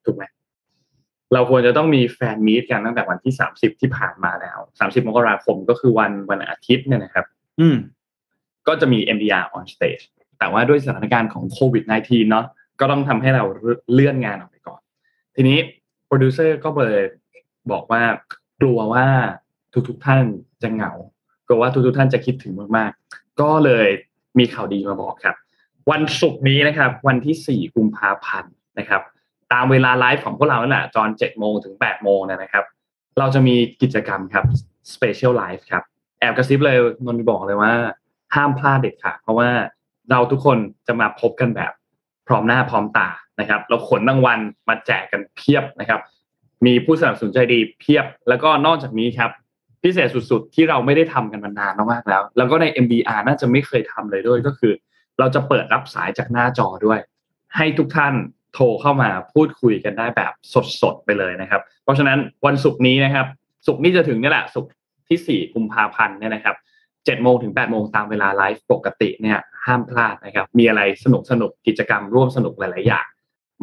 [0.04, 0.24] ถูกไหม
[1.32, 7.24] เราควรจะต้องมีแฟนมีตกันตั้งแต่วันที่สามสิบที่ผ่านมาแล้วสามสิบมกราคมก็คือวันวันอาทิตย์เนี่ยนะครับ
[7.60, 7.76] อืม
[8.66, 10.04] ก็จะมี MDR on stage
[10.38, 12.46] แต่ว่าด้วยสถานการณ์ของโควิด -19 เนาะ
[12.80, 13.44] ก็ต้องทำให้เรา
[13.92, 14.80] เลื่อนงานออกไปก่อน
[15.36, 15.58] ทีนี้
[16.06, 17.02] โปรดิวเซอร์ก็เลย
[17.72, 18.02] บอกว่า
[18.60, 19.06] กลัวว่า
[19.88, 20.24] ทุกๆท่าน
[20.62, 20.92] จะเหงา
[21.46, 23.88] กลัวว่าทุกๆท่านจะคิดถึงมากๆ ก็เลย
[24.38, 25.36] มีข่าวดีมาบอกครับ
[25.90, 29.02] วันศุกร์นี้นะครับ วันที่ 4 กุมภาพันธ์นะครับ
[29.52, 32.64] ตามเวลาไลฟ์ของพวกเรานั่นแหละตอน7โมงถึง8โมงนะครับ
[33.18, 34.44] เราจะมีกิจกรรมครับ
[34.94, 35.82] Special Live ครับ
[36.18, 37.72] แอบกระซิบเลยนนท์บอกเลยว่า
[38.34, 39.48] ห้ามพลาดเด็ดขาดเพราะว่า
[40.10, 41.72] เราทุกคนจะมาพบกันแบบ
[42.26, 43.08] พร้อมหน้าพร้อมตา
[43.40, 44.38] นะครับ เราขนรางวัล
[44.68, 46.00] มาแจกกันเพียบนะครับ
[46.66, 49.30] มีผู้สนับสนุนใจดีเพียบ แล้วก็นอกจากนี้ครับ
[49.84, 54.72] พิเศษสุดๆ ที่เราไม่ได้ทำกันมานานมากๆแล้ว แล้วก็ใน MBR น่าจะไม่เคยทำเลยด้วยก็คือ
[55.18, 56.98] เราจะเปิดรับสายจากหน้าจอด้วย
[57.56, 58.14] ให้ทุกท่าน
[58.54, 60.32] โทรเข้ามาพูดคุยกันได้แบบ
[60.82, 63.26] สดๆไปเลยนะครับ เพราะฉะนั้นวันศุกร์นี้นะครับ
[63.66, 64.70] ศุกร์นี้จะถึงนี่แหละศุกร์
[65.08, 66.56] ที่สี่กุมภาพันธ์เนี่ยนะครับ
[67.04, 73.06] เจ็ดโมงถึงแปดโมงตามเวลาไลฟ์ปกติเนี่ยห้ามพลาดนะครับ มีอะไรสนุกสนุกกิจกรรมร่วมสนุกหลาย ๆ อย่าง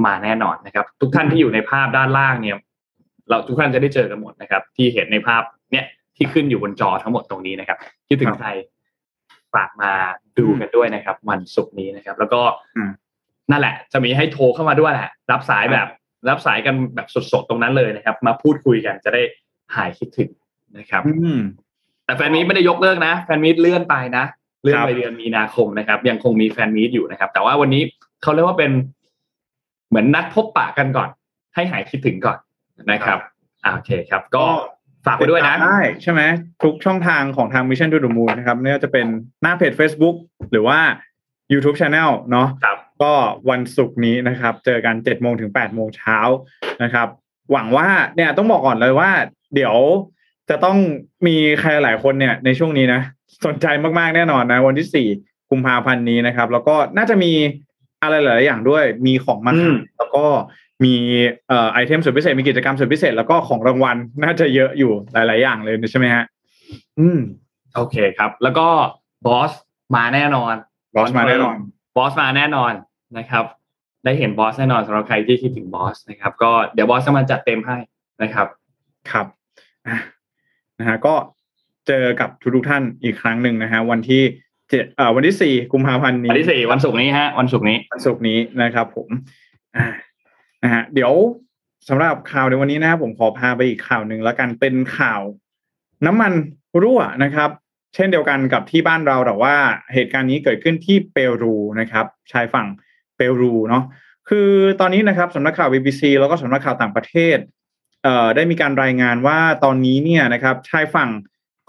[0.05, 2.57] มาแน่นอนนะครับ ทุกท่านที่อยู่ในภาพด้านล่างเนี่ย
[3.29, 5.85] เราทุกท่านจะได้เจอกันหมดนะครับ ที่เห็นในภาพเนี่ย
[6.17, 8.47] ที่ขึ้นอยู่บนจอทั้งหมดตรงนี้นะครับคิดถึงใคร
[9.53, 9.91] ฝากมา
[10.37, 12.41] ดูกันด้วยนะครับ วันศุกร์นี้นะครับ แล้วก็
[13.51, 15.87] นั่นแหละ จะมีให้โทรเข้ามาด้วยแหละรับสายแบบ
[16.29, 19.21] รับสายกันแบบสดๆตรงนั้นเลยนะครับ มาพูดคุยกันจะได้
[19.75, 20.29] หายคิดถึง
[20.77, 21.39] นะครับอืม
[22.05, 24.25] แต่แฟนมีตไม่ได้ยกเลิกนะแฟนมีตเลื่อนไปนะ
[24.63, 27.83] เลื่อนไปเดือนมีนาคมนะครับ ยังคงมีแฟนมีตอยู่นะครับ แต่ว่าวันนี้
[28.21, 28.71] เขาเรียกว่าเป็น
[29.89, 31.09] เหมือนนัดพบปะกันก่อน
[31.55, 32.37] ให้หายคิดถึงก่อน
[32.91, 33.19] นะครับ
[33.63, 34.45] อ่าโอเคครับ ก็
[35.05, 36.21] ฝากไปด้วยนะได้ใช่ไหม
[36.63, 39.07] ทุกช่องทางของทาง Mission to the Moon นะครับไม่ว่าจะเป็น
[39.41, 40.15] หน้าเพจ Facebook
[40.51, 40.79] หรือว่า
[41.51, 43.13] YouTube Channel เนาะครับก็
[43.49, 46.17] วันศุกร์นี้นะครับ เจอกัน7จ็ดโมงถึง8ปดโมงเช้า
[46.83, 47.07] นะครับ
[47.51, 49.11] หวังว่าเนี่ยต้องบอกก่อนเลยว่า
[49.55, 49.75] เดี๋ยว
[50.49, 50.77] จะต้อง
[51.27, 53.01] มีใครหลายคนเนี่ยในช่วงนี้นะ
[53.45, 53.65] สนใจ
[53.99, 55.07] มากๆแน่นอนนะ วันที่สี่
[55.51, 57.31] กุมภาพันธ์นี้นะครับ แล้วก็น่าจะมี
[58.03, 60.25] อะไรหลายๆอย่างด้วยมีของมาอืขามยแล้วก็
[60.83, 60.93] มี
[61.47, 66.23] เอ่อไอเทมสุดพิเศษมีกิจกรรมสุดพิเศษแล้วก็ของรางวัลน่าจะเยอะอยู่หลาย ๆ อย่างเลยใช่ไหมฮะ
[66.99, 67.19] อืม
[67.75, 68.67] โอเคครับ แล้วก็
[69.27, 69.51] บอส
[69.95, 70.55] มาแน่นอน
[70.95, 71.55] บอสมาแน่นอน
[71.97, 72.73] บอสมาแน่นอน
[73.17, 73.45] นะครับ
[74.05, 77.77] ได้เห็นบอสแน่นอนสำหรับใครที่คิดถึงบอสนะครับ ก็เดี๋ยวบอสจะมาจัดเต็มให้
[78.21, 78.47] นะครับ
[79.11, 79.25] ครับ
[79.87, 79.97] อะ
[80.79, 81.13] นะฮะก็
[81.87, 84.21] เจอกับทุกๆท่านอีกครั้งหนึ่งนะฮะวันที่
[84.69, 89.09] เจ็ดเอ่อวันที่สี่กุมภาพันธ์นี้วันที่สี่วันศุกร์นี้ฮะวันศุกร์นี้วันศุกร์นี้นะครับ ผม
[89.75, 89.85] อ่า
[90.63, 91.13] นะฮะเดี๋ยว
[91.89, 95.21] สำหรับข่าวในวันนี้นะครับผมขอพาไปอีกข่าวหนึ่งแล้วกันเป็นข่าว
[96.05, 96.33] น้ำมัน
[96.81, 97.49] รั่วนะครับ
[97.95, 99.55] เช่นเดียวกันกับที่บ้านเราแต่ว่า
[99.93, 102.67] เหตุการณ์นี้เกิดขึ้นที่เปรูนะครับ ชายฝั่ง
[103.15, 103.83] เปรูเนาะ
[104.29, 104.49] คือ
[104.79, 107.37] ตอนนี้นะครับสำนักข่าว BBC แล้วก็สำนักข่าวต่างประเทศ
[108.03, 111.09] เอ่อได้มีการรายงานว่าตอนนี้เนี่ยนะครับชายฝั่ง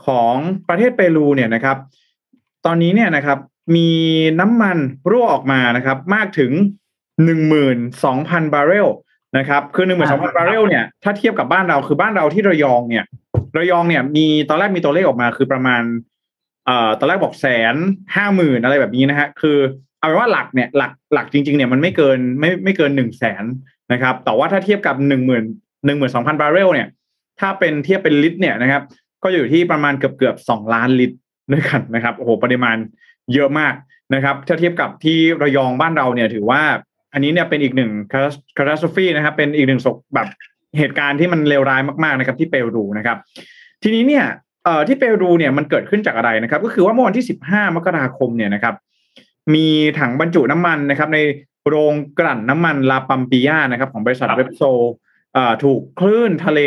[0.07, 0.35] ของ
[0.69, 1.77] ประเทศเปรูเนี่ยนะครับ
[2.67, 3.39] ตอนนี้เนี่ยนะครับ
[3.77, 3.91] มี
[4.41, 4.79] น้ำมัน
[5.11, 6.53] รั่วออกมานะครับ มากถึง
[7.25, 8.89] หนึ่งหมื่นสองพันบาร์เรล
[9.39, 13.05] นะครับคือหนึ่งหมื่นสองพันบาร์เรลเนี่ยถ้าเทียบกับบ้านเราคือบ้านเราที่ระยองเนี่ย
[13.59, 15.83] ระยองเนี่ยมีตอนแรกมีตัวเลขออกมาคือประมาณ
[16.67, 17.75] เอ่อตอนแรกบอกแสน
[18.17, 19.59] ห้าหมื่นอะไรแบบนี้นะฮะคือ
[19.99, 23.45] เอาเป็นว่าหลักเนี่ยหลักหลักจริงๆเนี่ยมันไม่เกินไม่ไม่เกินหนึ่งแสน
[23.93, 25.45] นะครับแต่ว่าถ้าเทียบกับหนึ่งหมื่น
[25.87, 26.89] หนึ่งหมื่นสองพันบาร์เรลเนี่ย
[27.41, 28.83] ถ้าเป็นเทียบเป็นลิตรเนี่ยนะครับ
[29.23, 31.17] ก็อยู่ที่ประมาณเกือบเกือบสองล้านลิตร
[31.53, 32.77] ด้วยกันนะครับโอ้โหปริมาณ
[33.35, 33.75] เยอะมาก
[34.15, 36.63] นะครับถ้าเทียบกับที่ระยองบ้านเราเนี่ยถือว่า
[37.13, 37.91] อันนี้เนี่ยเป็นอีกหนึ่ง
[38.59, 40.29] คาราสฟีนะครับ เป็นอีกหนึ่งศกแบบ
[40.79, 43.17] เหตุการณ์ที่มันเลวร้ายมากๆนะครับ ที่เปรูนะครับ
[43.83, 44.25] ทีนี้เนี่ย
[44.65, 48.75] เอ่อที่เปรูเนี่ยมันเกิดขึ้นจากอะไรนะครับ ก็คือว่าเมื่อวันที่ 15 มกราคมเนี่ยนะครับ
[49.55, 49.67] มี
[49.99, 51.19] ถังบรรจุน้ำมันนะครับ ใน
[51.69, 54.63] โรงกลั่นน้ำมันลาปัมปิยานะครับ ของบริษัทครับเวบโซ
[55.35, 56.61] เอ่อถูกคลื่นทะเล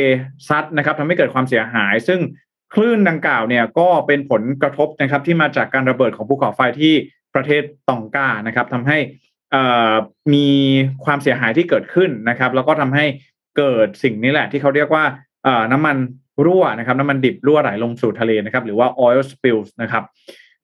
[0.48, 2.20] ซัดนะครับทำให้เกิดความเสียหาย ซึ่ง
[2.74, 6.94] คลื่นดังกล่าวเนี่ยก็เป็นผลกระทบนะครับที่มาจากการระเบิดของภูเขาไฟที่
[7.36, 9.35] ประเทศตองกานะครับทำให้เอ่อ
[10.34, 10.48] มี
[11.06, 13.06] ความเสียหายที่เกิดขึ้นนะครับ แล้วก็ทำให้
[13.58, 15.04] เกิดสิ่งนี้แหละ ที่เขาเรียกว่า
[15.72, 15.98] น้ำมัน
[16.46, 20.04] รั่วนะครับน้ำมันดิบรั่วไหลลงสู่ทะเลนะครับ หรือว่า oil spills นะครับ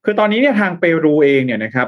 [0.05, 1.87] คือตอนนี้เนี่ยทางเปรูเองเนี่ยนะครับ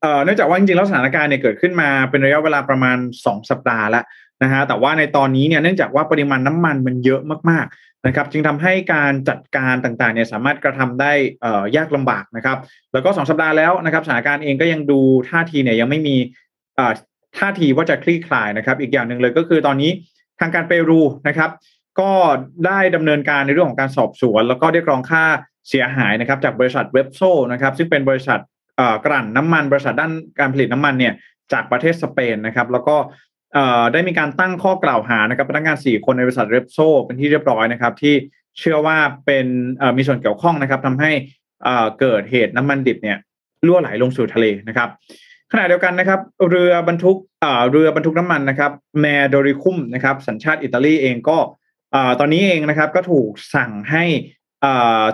[0.00, 4.04] เอ่อเนื่องจากว่าจริงๆแล้วสถานการณ์เนี่ยเกิดขึ้นมาเป็นระยะเวลาประมาณ 2 สัปดาห์แล้ว
[4.42, 7.20] นะฮะแต่ว่าในตอนนี้เนี่ยเนื่องจากว่าปริมาณน้ำมันมันเยอะ
[7.50, 12.58] มากๆนะครับ จึงทำให้การจัดการต่างๆเนี่ยสามารถกระทำได้เอ่อยากลำบากนะครับ
[12.92, 16.16] แล้วก็ 2 สัปดาห์แล้วนะครับสถานการณ์เองก็ยังดูท่าทีเนี่ยยังไม่มี
[16.76, 16.92] เอ่อ
[17.38, 19.90] ท่าทีว่าจะคลี่คลายนะครับ อีกอย่างหนึ่งเลยก็คือตอนนี้
[20.40, 21.50] ทางการเปรูนะครับ
[22.00, 22.10] ก็
[22.66, 25.24] ได้ดำเนินการในเรื่องของการสอบสวน แล้วก็เรียกร้องค่า
[25.68, 27.20] เสียหายนะครับ จากบริษัทเว็บโซ
[27.52, 28.40] นะครับซึ่งเป็นบริษัท
[29.04, 31.14] กลั่นน้ำมัน บริษัทด้านการผลิตน้ำมันเนี่ย
[31.52, 32.96] จากประเทศสเปนนะครับ แล้วก็
[33.92, 38.14] ได้มีการตั้งข้อกล่าวหานะครับพนักงาน 4 คนในบริษัทเว็บโซเป็นที่เรียบร้อยนะครับ ที่
[38.58, 38.96] เชื่อว่า
[39.26, 39.46] เป็น
[39.96, 41.10] มีส่วนเกี่ยวข้องนะครับทำให้
[42.00, 43.18] เกิดเหตุน้ำมันดิบเนี่ย
[43.66, 44.88] รั่วไหลลงสู่ทะเลนะครับ
[45.52, 46.20] ขณะเดียวกันนะครับ
[46.50, 47.16] เรือบรรทุก
[47.70, 51.38] เรือบรรทุกน้ำมันนะครับ แมโดริคุมนะครับ สัญชาติอิตาลีเองก็
[52.20, 54.04] ตอนนี้เองนะครับก็ถูกสั่งให้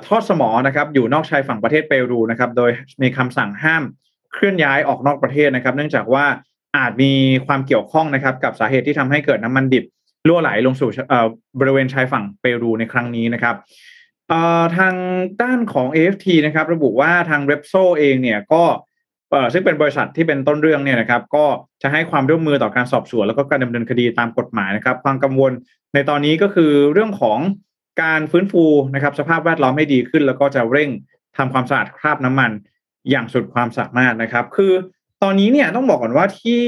[0.07, 2.70] ทอดสมอนะครับอยู่นอกชายฝั่งประเทศเปรูนะครับ โดย
[3.03, 3.82] มีคำสั่งห้าม
[4.32, 6.26] เคลื่อนย้ายออกนอกประเทศนะครับ เนื่องจากว่า
[6.77, 7.12] อาจมี
[7.47, 9.85] ความเกี่ยวข้องนะครับ กับสาเหตุที่ทำให้เกิดน้ำมันดิบ
[10.29, 11.27] รั่วไหลลงสู่เอ่อ
[11.61, 13.57] บริเวณชายฝั่งเปรูในครั้งนี้นะครับ
[14.29, 14.95] เอ่อทาง
[15.43, 18.62] ด้านของ AFT นะครับ ระบุว่าทาง Repso เองเนี่ยก็
[19.31, 21.45] เอ่อซึ่งเป็นบริษัทที่เป็นต้นเรื่องเนี่ยนะครับ ก็
[21.83, 25.53] จะให้ความร่วมมือต่อการสอบสวน แล้วก็การดำเนินคดีตามกฎหมายนะครับ ความกังวล
[25.95, 27.39] ในตอนนี้ก็คือเรื่องของ
[28.03, 28.64] การฟื้นฟู
[28.95, 30.91] นะครับ สภาพแวดล้อมให้ดีขึ้น แล้วก็จะเร่ง
[31.37, 32.51] ทำความสะอาดคราบน้ำมัน
[33.11, 34.72] อย่างสุดความสามารถนะครับ คือ
[35.23, 36.62] ตอนนี้เนี่ยต้องบอกก่อนว่าที่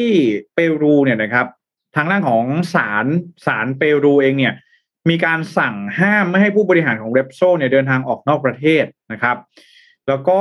[0.54, 1.46] เปรูเนี่ยนะครับ
[1.96, 2.44] ทางด้านของ
[2.74, 3.06] ศาล
[3.46, 4.54] ศาลเปรูเองเนี่ย
[5.10, 9.36] มีการสั่งห้ามไม่ให้ผู้บริหารของเรปโซเนี่ยเดินทางออกนอกประเทศนะครับ
[10.08, 10.40] แล้วก็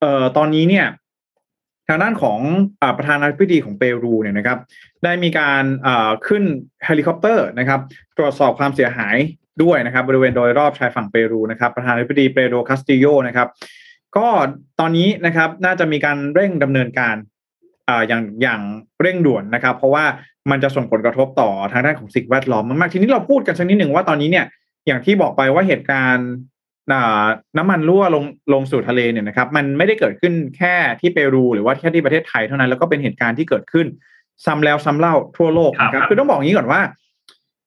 [0.00, 0.86] เอ่อตอนนี้เนี่ย
[1.88, 2.38] ทางด้านของ
[2.82, 4.58] อประธานาธิบดีของเปรูเนี่ยนะครับ
[5.04, 5.64] ได้มีการ
[6.26, 6.44] ขึ้น
[6.84, 7.80] เฮลิคอปเตอร์นะครับ
[8.18, 9.16] ตรวจสอบความเสียหาย
[9.62, 13.48] ด้วยนะครับ บริเวณโดยรอบชายฝั่งเปรูนะครับ ประธานาธิบดีเปโดคาสติโยนะครับ
[14.16, 14.26] ก็
[14.80, 17.16] ตอนนี้นะครับน่าจะมีการเร่งดำเนินการ
[18.08, 18.60] อย่างอย่าง
[19.00, 20.04] เร่งด่วนนะครับ เพราะว่า
[20.50, 24.46] มันจะส่งผลกระทบต่อทางด้านของสิ่งแวดล้อมมากๆทีนี้เราพูดกันสักนิดหนึ่งว่าตอนนี้เนี่ย
[24.86, 26.28] อย่างที่บอกไปว่าเหตุการณ์
[27.56, 33.86] น้ำมันรั่วลงลงสู่ทะเลเนี่ยนะครับ มันไม่ได้เกิดขึ้นแค่ที่เปรู หรือว่าแค่ที่ประเทศไทยเท่านั้นแล้วก็เป็นเหตุการณ์ที่เกิดขึ้น
[34.46, 36.80] ซ้ำแล้วซ้าเล่าทั่วโลกนะครับคือต้องบอกอย่างนี้ก่อนว่า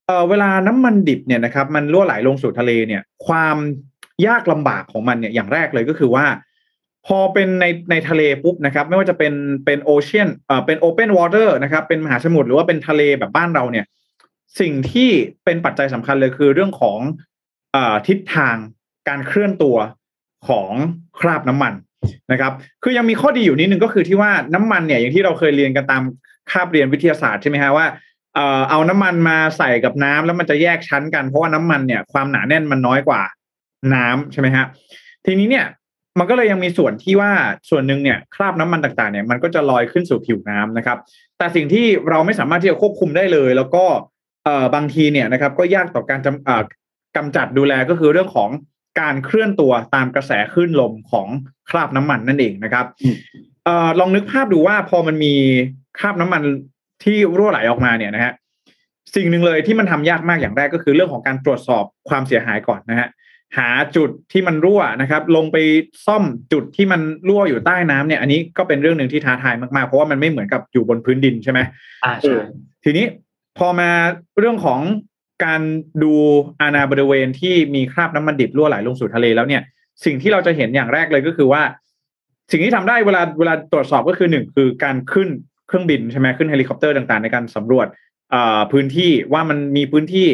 [0.07, 3.57] เออเวลาน้ำมันดิบเนี่ยนะครับ มันรั่วไหลลงสู่ทะเลเนี่ย ความ
[4.27, 6.25] ยากลำบากของมันเนี่ยอย่างแรกเลยก็คือว่า
[7.07, 9.33] พอเป็นในในทะเลปุ๊บนะครับ ไม่ว่าจะเป็น
[9.65, 13.85] เป็น ocean เอ่อเป็น open water นะครับเป็นมหาสมุทรหรือว่าเป็นทะเลแบบบ้านเราเนี่ย
[14.59, 15.09] สิ่งที่
[15.45, 16.99] เป็นปัจจัยสำคัญเลยคือเรื่องของ
[17.75, 17.77] อ่า
[18.07, 18.55] ทิศทาง
[19.07, 19.77] การเคลื่อนตัว
[20.47, 20.71] ของ
[21.19, 21.73] คราบน้ำมัน
[22.31, 22.51] นะครับ
[22.83, 26.03] คือยังมีข้อดีอยู่นิดนึงก็คือที่ว่าน้ำมันเนี่ยอย่างที่เราเคยเรียนกันตาม
[26.51, 27.85] คาบเรียนวิทยาศาสตร์ใช่ไหมฮะว่า
[28.69, 33.21] เอาน้ำมันมาใส่กับน้ำแล้วมันจะแยกชั้นกันเพราะว่าน้ำมันเนี่ยความหนาแน่นมันน้อยกว่า
[33.95, 34.65] น้ำใช่ไหมฮะ
[35.25, 35.65] ทีนี้เนี่ย
[36.19, 37.31] มันก็เลยยังมีส่วนที่ว่า
[37.69, 40.97] ส่วนหนึ่งเนี่ยคราบน้ำมันต่างๆเนี่ยมันก็จะลอยขึ้นสู่ผิวน้ำนะครับ
[41.37, 43.83] แต่สิ่งที่เราไม่สามารถที่จะควบคุมได้เลย แล้วก็
[44.45, 46.63] เอ่อบางทีเนี่ยนะครับก็ยากต่อการจำเอ่อ
[47.17, 48.49] กำจัดดูแลก็คือเรื่องของ
[49.01, 51.27] การเคลื่อนตัวตามกระแสคลื่นลมของ
[51.69, 52.85] คราบน้ำมันนั่นเองนะครับ
[53.65, 55.33] เอ่อลองนึกภาพดูว่าพอมันมี
[55.99, 56.41] คราบน้ำมัน
[57.03, 58.33] ที่รั่วไหลออกมาเนี่ยนะฮะ
[59.15, 63.07] สิ่งหนึ่งเลยที่มันทำยากมากอย่างแรกก็คือเรื่องของการตรวจสอบความเสียหายก่อนนะฮะ
[63.57, 65.57] หาจุดที่มันรั่วนะครับ ลงไป
[66.05, 66.23] ซ่อม
[66.53, 71.59] จุดที่มันรั่วอยู่ใต้น้ำเนี่ย อันนี้ก็เป็นเรื่องหนึ่งที่ท้าทายมากๆ เพราะว่ามันไม่เหมือนกับอยู่บนพื้นดินใช่ไหม
[72.05, 72.35] อ่าใช่
[72.83, 73.05] ทีนี้
[73.57, 73.89] พอมา
[74.39, 74.79] เรื่องของ
[75.45, 75.61] การ
[76.03, 76.13] ดู
[76.61, 79.61] อาณาบริเวณที่มีคราบน้ำมันดิบรั่วไหลลงสู่ทะเลแล้วเนี่ย
[80.05, 81.61] สิ่งที่เราจะเห็นอย่างแรกเลยก็คือว่า
[82.51, 85.29] สิ่งที่ทำได้เวลาเวลาตรวจสอบก็คือหนึ่งคือการขึ้น
[85.67, 87.87] เครื่องบินใช่ไหมขึ้นเฮลิคอปเตอร์ต่างๆ ในการสำรวจ
[88.71, 90.27] พื้นที่ว่ามันมีพื้นที่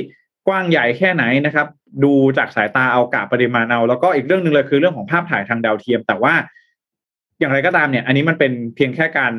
[0.47, 1.67] กว้างใหญ่แค่ไหนนะครับ
[2.03, 6.33] ดูจากสายตาเอากะปริมาณเอาแล้วก็อีกเรื่องหนึ่งเลยคือเรื่องของภาพถ่ายทางดาวเทียม แต่ว่า
[7.39, 9.33] อย่างไรก็ตามเนี่ย อันนี้มันเป็นเพียงแค่การ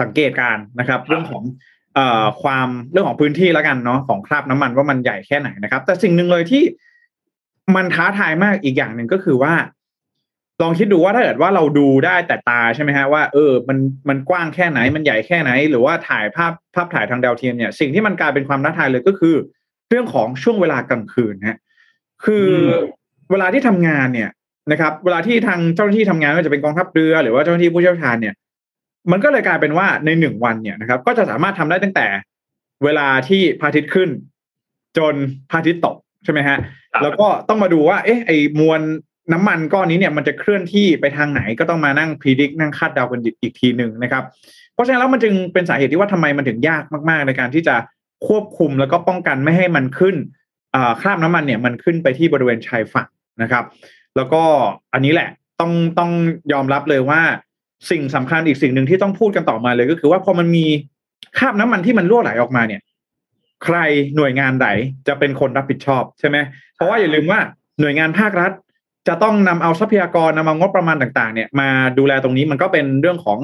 [0.00, 1.42] สังเกตการนะครับ เรื่องของ
[1.94, 6.62] เอ่อความเรื่องของพื้นที่แล้วกันเนาะของคราบน้ำมันว่ามันใหญ่แค่ไหนนะครับ แต่สิ่งหนึ่งเลยที่
[7.76, 9.54] มันท้าทายมากอีกอย่างหนึ่งก็คือว่า
[10.62, 13.78] ลองคิดดูว่าถ้าเกิดว่าเราดูได้แต่ตาใช่ไหมฮะว่าเออมัน
[14.08, 19.34] มันกว้างแค่ไหนมันใหญ่แค่ไหน หรือว่าถ่ายภาพภาพถ่ายทางดาวเทียมเนี่ย สิ่งที่มันกลายเป็นความท้าทายเลยก็คือ
[19.88, 21.58] เรื่องของช่วงเวลากลางคืนฮะ
[22.24, 22.46] คือ
[23.30, 24.30] เวลาที่ทำงานเนี่ย
[24.72, 28.34] นะครับ เวลาที่ทางเจ้าหน้าที่ทำงานไม่ว่าจะเป็นกองทัพเรือหรือว่าเจ้าหน้าที่ผู้เชี่ยวชาญเนี่ย
[29.10, 32.06] มันก็เลยกลายเป็นว่าในหนึ่งวันเนี่ยนะครับ ก็จะสามารถทำได้ตั้งแต่
[32.84, 34.08] เวลาที่พระอาทิตย์ขึ้น
[34.98, 35.14] จน
[35.50, 36.58] พระอาทิตย์ตกใช่ไหมฮะ
[37.02, 38.80] แล้วก็ต้องมาดูว่า เอ๊ะไอ้มวล
[39.32, 44.24] น้ำมันก้อนนี้เนี่ยมันจะเคลื่อนที่ไปทางไหนก็ต้องมานั่งพิจิตรนั่งคาดเดากันอีกทีหนึ่งนะครับ
[44.74, 47.74] เพราะฉะนั้นแล้วมันจึงเป็นสาเหตุที่ว่าทำไมมันถึงยากมาก ๆ ในการที่จะ
[48.26, 50.16] ควบคุมแล้วก็ป้องกันไม่ให้มันขึ้น
[51.00, 53.08] คราบน้ำมันเนี่ยมันขึ้นไปที่บริเวณชายฝั่ง
[53.42, 53.64] นะครับ
[54.16, 54.42] แล้วก็
[54.94, 55.28] อันนี้แหละ
[55.60, 56.10] ต้องต้อง
[56.52, 57.20] ยอมรับเลยว่า
[57.90, 60.66] สิ่งสำคัญอีกสิ่งหนึ่งที่ต้องพูดกันต่อมาเลยก็คือว่าพอมันมี
[61.38, 62.80] คราบน้ำมันที่มันรั่วไหลออกมาเนี่ย
[63.64, 63.76] ใคร
[64.16, 64.68] หน่วยงานไหน
[65.08, 66.36] จะเป็นคนรับผิดชอบใช่ไหม
[66.74, 67.40] เพราะว่าอย่าลืมว่า
[67.80, 68.52] หน่วยงานภาครัฐ
[69.08, 73.38] จะต้องนำเอาทรัพยากรนำเอางบประมาณต่าง ๆ เนี่ย มาดูแลตรงนี้มันก็เป็นเรื่องของ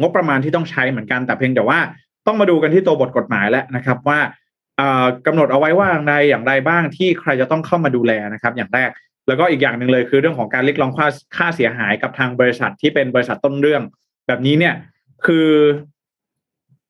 [0.00, 1.78] งบประมาณที่ต้องใช้เหมือนกันแต่เพียงแต่ว่า
[2.26, 4.18] ต้องมาดูกันที่ตัวบทกฎหมายแล้วนะครับว่า
[5.26, 8.90] กำหนดเอาไว้ว่าอย่างไรอย่างไรบ้างที่ใครจะต้องเข้ามาดูแลนะครับ อย่างแรก
[9.28, 13.82] แล้วก็อีกอย่างหนึ่งเลยคือเรื่องของการเรียกร้องค่าค่าเสียหายกับทางบริษัทที่เป็นบริษัทต้นเรื่อง
[14.26, 14.74] แบบนี้เนี่ย
[15.26, 15.48] คือ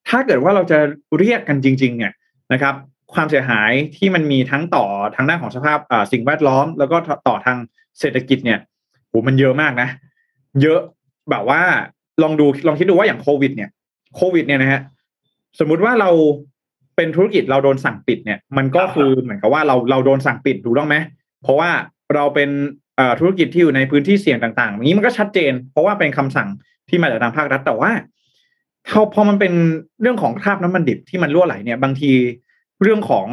[0.08, 0.78] ถ้าเกิดว่าเราจะ
[1.18, 2.12] เรียกกันจริงๆเนี่ย
[2.52, 2.74] นะครับ
[3.14, 4.84] ความเสียหายที่มันมีทั้งต่อ
[5.16, 5.78] ทางด้านของสภาพ
[6.12, 6.96] สิ่งแวดล้อม แล้วก็
[7.28, 7.56] ต่อทาง
[8.00, 8.58] เศรษฐกิจเนี่ย
[9.08, 9.88] โหมันเยอะมากนะ
[10.62, 10.80] เยอะ
[11.30, 11.62] แบบว่า
[12.22, 13.70] ลองดูลองคิดดูว่าอย่างโควิด เนี่ย
[14.16, 14.80] โควิดเนี่ยนะฮะ
[15.58, 16.10] สมมุติว่าเรา
[16.96, 20.96] เป็นธุรกิจเราโดนสั่งปิดเนี่ย มันก็คือเหมือนกับว่าเราเราโดนสั่งปิดถูกต้องไหม
[21.42, 21.70] เพราะว่า
[22.14, 22.50] เราเป็น
[23.20, 26.48] ธุรกิจที่อยู่ในพื้นที่เสี่ยงต่างๆอย่างนี้มันก็ชัดเจน เพราะว่าเป็นคำสั่ง
[26.88, 27.90] ที่มาจากทางภาครัฐแต่ว่า
[29.14, 29.52] พอมันเป็น
[30.00, 32.10] เรื่องของคราบน้ำมันดิบที่มันรั่วไหลเนี่ย บางที
[32.82, 33.26] เรื่องของ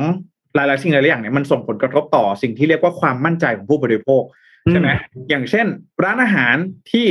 [0.56, 4.24] หลายๆสิ่งหลายๆอย่างเนี่ยมันส่งผลกระทบต่อสิ่งที่เรียกว่าความมั่นใจของผู้บริโภค
[4.70, 4.90] ใช่ไหม
[5.30, 5.68] อย่างเช่น
[6.04, 6.56] ร้านอาหาร
[6.92, 7.08] ที่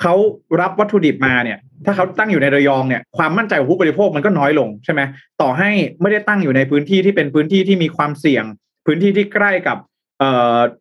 [0.00, 0.14] เขา
[0.60, 5.00] รับวัตถุดิบมาเนี่ย ถ้าเขาตั้งอยู่ในระยองเนี่ยความมั่นใจของผู้บริโภคมันก็น้อยลงใช่ไหม
[5.42, 5.70] ต่อให้
[6.00, 8.44] ไม่ได้ตั้งอยู่ในพื้นที่ที่เป็นพื้นที่ที่มีความเสี่ยง
[8.86, 9.78] พื้นที่ที่ใกล้กับ
[10.20, 10.22] เ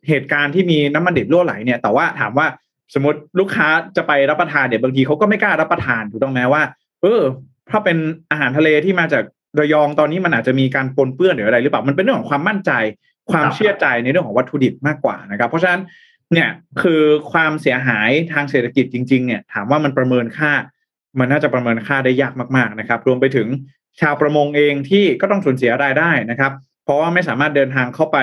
[0.08, 2.48] เหตุการณ์ที่มีน้ำมันดิบรั่วไหลเนี่ยแต่ว่าถามว่า
[2.94, 3.68] สมมติลูกค้า
[3.98, 6.64] จะไปรับประทานเนี่ยบางทีเขาก็ไม่กล้ารับประทานถูกต้องไหมว่า
[7.02, 7.22] เออ
[7.70, 7.98] ถ้าเป็น
[8.32, 9.24] อาหารทะเลที่มาจาก
[9.60, 12.72] ระยองตอนนี้มันอาจจะมีการปนเปื้อนหรืออะไรหรือเปล่ามันเป็นเรื่องของความมั่นใจ
[13.32, 15.82] ความเชื่อใจในเรื่องของวัตถุดิบมากกว่านะครับ เพราะฉะนั้น
[16.34, 16.50] เนี่ย
[16.82, 20.52] คือความเสียหายทางเศรษฐกิจจริง ๆ เนี่ย ถามว่ามันประเมินค่า
[21.20, 23.48] มันน่าจะประเมินค่าได้ยากมากๆนะครับ รวมไปถึง
[24.02, 26.52] ชาวประมงเองที่ก็ต้องสูญเสียรายได้นะครับ
[26.84, 28.18] เพราะว่าไม่สามารถเดินทางเข้าไป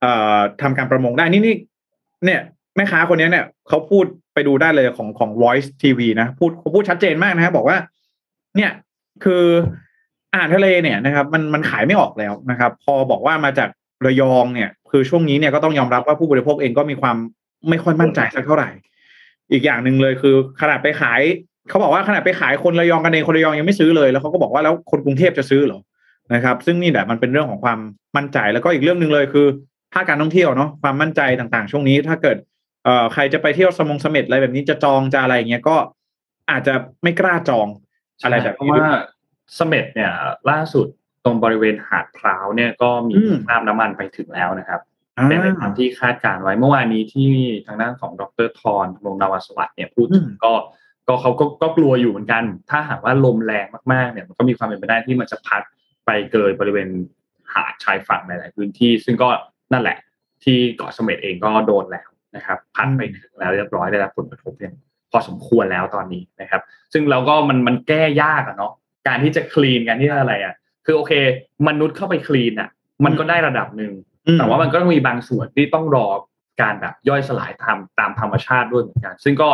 [0.00, 1.56] เอ่อทำการประมงได้นี่นี่
[2.24, 2.40] เนี่ย
[2.76, 4.04] แม่ค้าคนนี้เนี่ยเขาพูด
[4.34, 7.78] ไปดูได้เลยของของ Voice TV นะพูดเขาพูดชัดเจนมากนะครับบอกว่า
[8.56, 8.70] เนี่ย
[9.24, 9.44] คือ
[10.32, 13.68] อาหารทะเลเนี่ยนะครับ มันมันขายไม่ออกแล้วนะครับ พอบอกว่ามาจาก
[14.06, 17.16] ระยองเนี่ย คือช่วงนี้เนี่ยก็ต้องยอมรับว่าผู้บริโภคเองก็มีความ
[17.68, 18.70] ไม่ค่อยมั่นใจสักเท่าไหร่
[19.52, 21.20] อีกอย่างหนึ่งเลยคือขนาดไปขาย
[21.68, 25.80] เขาบอกว่าขนาดไปขายคนระยองกันเองคนระยองยังไม่ซื้อเลย แล้วเขาก็บอกว่าแล้วคนกรุงเทพจะซื้อเหรอ
[26.34, 27.78] นะครับ ซึ่งนี่แหละมันเป็นเรื่องของความ
[28.16, 29.46] มั่นใจแล้วก็อีกเรื่องหนึ่งเลยคือ
[29.92, 32.36] ภาคการท่องเที่ยวเนาะความมั่นใจต่างๆ ช่วงนี้ ถ้าเกิด
[32.84, 35.76] เอ่อใครจะไปเที่ยวสมงเสม็ดอะไรแบบนี้จะจองจะอะไรอย่างเงี้ยก็
[36.50, 37.68] อาจจะไม่กล้าจอง
[38.22, 38.92] อะไรแบบเพราะนี้ว่า
[39.56, 40.12] เสม็ดเนี่ย
[40.50, 40.86] ล่าสุด
[41.24, 44.80] ตรงบริเวณหาดพร้าวเนี่ยก็มีอืมคราบน้ำมันไปถึงแล้วนะครับ
[45.16, 47.30] อ่าเป็นไปตามที่คาดการณ์ไว้เมื่อวานนี้ที่
[47.66, 50.52] ทางด้านของดรทอนลงนาวาสวัสดิ์เนี่ยพูดถึงอืมก็
[51.08, 55.62] ก็เขาก็ก็กลัวอยู่เหมือนกัน ถ้าหากว่าลมแรงมากๆเนี่ยมันก็มีความเป็นไปได้ที่มันจะพัด
[56.06, 56.88] ไปเกินบริเวณ
[57.54, 59.28] หาดชายฝั่งในหลายพื้นที่ ซึ่งก็
[59.72, 59.98] นั่นแหละ
[60.44, 64.72] ที่เกาะเสม็ดเองก็โดนแล้วนะครับพัดไปถึงแล้วเรียบร้อยได้รับผลกระทบเนี่ย
[65.10, 68.72] พอสมควรแล้วตอนนี้นะครับ ซึ่งเราก็มันมันแก้ยากอะเนาะ
[69.08, 70.54] การที่จะคลีนการที่จะอะไรอะ
[70.86, 71.12] คือโอเค
[71.68, 72.68] มนุษย์เข้าไปคลีนอะ
[73.04, 73.92] มันก็ได้ระดับหนึ่ง
[74.26, 76.06] อืมแต่ว่ามันก็ต้องมีบางส่วนที่ต้องรอ
[76.60, 79.48] การแบบย่อยสลายตามตามธรรมชาติด้วยเหมือนกัน ซึ่งก็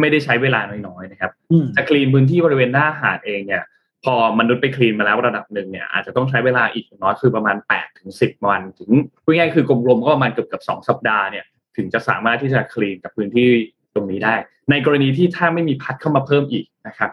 [0.00, 3.62] ไม่ได้ใช้เวลาน้อยๆนะครับอืมจะคลีนพื้นที่บริเวณหน้าหาดเองเนี่ย
[4.04, 8.90] พอมนุษย์ไปคลีนมาแล้วระดับหนึ่งเนี่ยอาจจะต้องใช้เวลาอีกอย่างน้อยคือประมาณ8ปดถึงสิวันถึง
[9.24, 11.44] พูดง่ายๆคือกลมๆก็ประมาณเกือบกับสองสัปดาห์เนี่ย
[11.76, 13.48] ถึงจะสามารถที่จะคลีนกับพื้นที่
[13.94, 14.34] ตรงนี้ได้
[14.70, 17.10] ในกรณีที่ถ้าไม่มีพัดเข้ามาเพิ่มอีกนะครับ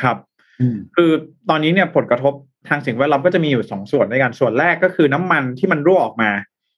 [0.00, 0.16] ครับ
[0.96, 1.10] คือ
[1.50, 2.34] ตอนนี้เนี่ยผลกระทบ
[2.68, 6.30] ทางสิ่งแวดล้อมก็จะมีอยู่สองส่วนด้วยกันส่วนแรกก็คือน้ำมันที่มันรั่วออกมา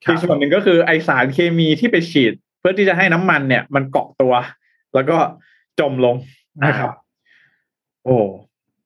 [0.05, 4.33] ครับอีกส่วนหนึ่งก็คือไอสารเคมีที่ไปฉีด เพื่อที่จะให้น้ำมันเนี่ย มันเกาะตัว
[4.95, 5.17] แล้วก็
[5.81, 6.17] จมลง
[6.65, 6.91] นะครับ
[8.05, 8.17] โอ้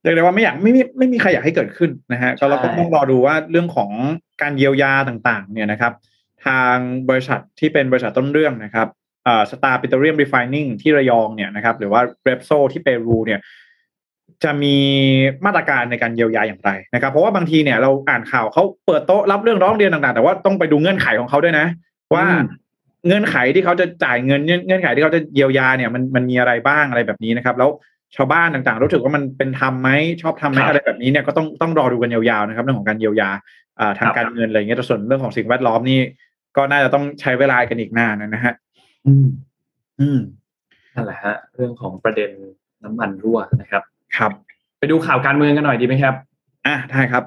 [0.03, 3.91] เรียกได้ว่าไม่อยากไม่มีไม่มีใครอยากให้เกิดขึ้นนะฮะก็เราก็ต้องรอดูว่าเรื่องของ
[4.43, 5.93] การเยียวยาต่างๆ เนี่ยนะครับ
[6.47, 6.77] ทาง
[7.09, 8.89] บริษัทที่เป็นบริษัทต้นเรื่องนะครับ
[9.25, 13.41] เอ่อ Star Petroleum Refining ที่ระยองเนี่ยนะครับหรือว่า Repsol ที่เปรูเนี่ย
[14.45, 14.77] จะมี
[15.47, 21.67] มาตรการในการเยียวยาอย่างไรนะครับ เพราะว่าบางทีเนี่ยเราอ่านข่าวเขาเปิดโต๊ะรับเรื่องร้องเรียนต่างๆ แต่ว่าต้องไปดูเงื่อนไขของเขาด้วยนะ
[22.15, 22.64] ว่าอืม
[23.07, 27.71] เงื่อนไขที่เขาจะจ่ายเงินเงื่อนเงื่อนไขที่เขาจะเยียวยาเนี่ยมันมันมีอะไรบ้างอะไรแบบนี้นะครับ แล้ว
[28.17, 29.91] ชาวบ้านต่างๆ รู้สึกว่ามันเป็นธรรมไหม
[30.23, 33.31] ชอบทำไหมครับอะไรแบบนี้เนี่ยก็ต้องต้องรอดูกันยาวๆนะครับเรื่องของการเยียวยา
[33.81, 36.01] อ่าทางครับการเงินอะไรอย่างเงี้ยแต่ส่วนเรื่องของสิ่งแวดล้อมนี่
[36.57, 38.55] ก็น่าจะต้องใช้เวลากันอีกนานนะฮะ
[39.07, 39.27] อืม
[40.01, 40.19] อืม
[40.95, 42.31] นั่นแหละฮะ เรื่องของประเด็น
[42.85, 43.83] น้ำมันรั่วนะครับ
[44.17, 44.33] ครับ
[44.79, 46.15] ไปดูข่าวการเมืองกันหน่อยดีไหมครับ
[46.67, 47.25] อะได้ครับ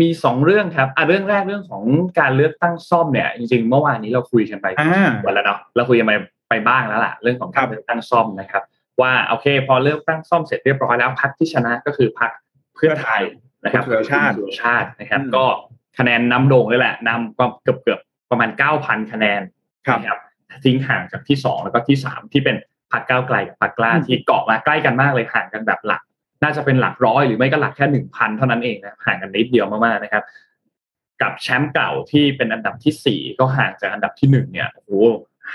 [0.00, 1.82] มีสองเรื่องครับอะเรื่องแรกเรื่องของ
[2.20, 6.12] การเลือกตั้งซ่อมเนี่ย จริงๆ เมื่อวานนี้เราคุยกันไปอ่าวันแล้วเนาะเราคุยกันไป
[6.48, 8.62] ไปบ้างแล้วล่ะ เรื่องของครัการบเลือกตั้งซ่อมนะครับ
[9.00, 12.30] ว่าโอเค พอเลือกตั้งซ่อมเสร็จเรียบร้อยแล้วพรรคที่ชนะก็คือพรรค
[12.76, 13.22] เพื่อไทย
[13.64, 15.44] นะครับคุณสุรชาติคุณสุรชาตินะครับอืมก็
[15.98, 19.42] คะแนนนำโด่งเลยแหละนำก็เกือบเกือบๆประมาณเก้าพันคะแนน
[19.86, 20.18] ครับนะครับ
[20.64, 22.56] ทิ้งห่างจากที่สองแล้วก็ที่สามที่เป็น
[22.92, 26.02] พรรคก้าวไกลกับพรรคกล้าอืมที่เกาะมาใกล้กันมากเลยห่างกันแบบหลัก
[26.42, 30.24] น่าจะเป็นหลักร้อยหรือไม่ก็หลักแค่หนึ่งพันเท่านั้นเองนะห่างกันนิดเดียวมากๆนะครับ
[31.22, 34.90] กับแชมป์เก่าที่เป็นอันดับที่สี่ก็ห่างจากอันดับที่หนึ่งเนี่ยโอ้โห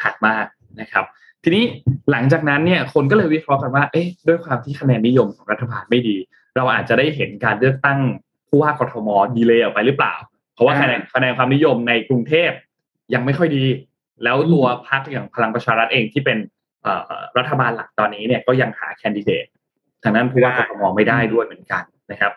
[0.01, 0.45] ห่างมาก
[0.81, 1.05] นะครับ
[1.43, 1.63] ทีนี้
[2.11, 6.17] หลังจากนั้นเนี่ยคนก็เลยวิเคราะห์กันว่าเอ๊ะด้วยความที่คะแนนนิยมของรัฐบาลไม่ดี
[6.55, 7.99] เราอาจจะได้เห็นการเลือกตั้ง
[8.47, 10.15] ผู้ว่ากทมดีเลย์ออกไปหรือเปล่า
[10.53, 12.51] เพราะว่าอ่าคะแนนคะแนนความนิยมในกรุงเทพ
[13.13, 13.65] ยังไม่ค่อยดี
[14.23, 16.37] แล้วตัวพรรคอย่างพลังประชารัฐเองที่เป็น
[16.83, 19.45] เอ่อรัฐบาลหลักตอนนี้เนี่ยก็ยังหาแคนดิเดต
[20.03, 22.31] ทางนั้นผู้ว่ากทมไม่ได้ด้วยเหมือนกันนะครับ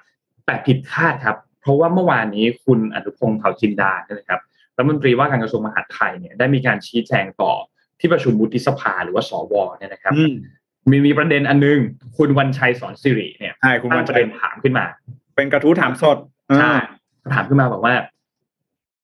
[0.46, 4.40] แต่ผิดคาดครับ เพราะว่าเมื่อวานนี้คุณอนุพงศ์เผ่าจินดาเนี่ยนะครับ
[4.76, 7.52] รัฐมนตรีว่าการกระทรวงมหาดไทยเนี่ยได้มีการชี้แจงต่อ
[8.00, 10.34] ที่ประชุมวุฒิสภาหรือว่าสวเนี่ยนะครับอืม
[10.90, 11.78] มีมีประเด็นอันนึง
[12.16, 14.86] คุณวันชัยสอนสิริเนี่ยใช่คุณตั้วังนประชัเด็ยนถามขึ้นมา
[15.36, 16.18] เป็นกระทู้ถามสด
[16.58, 16.72] ใช่
[17.34, 17.94] ถามขึ้นมาบอกว่า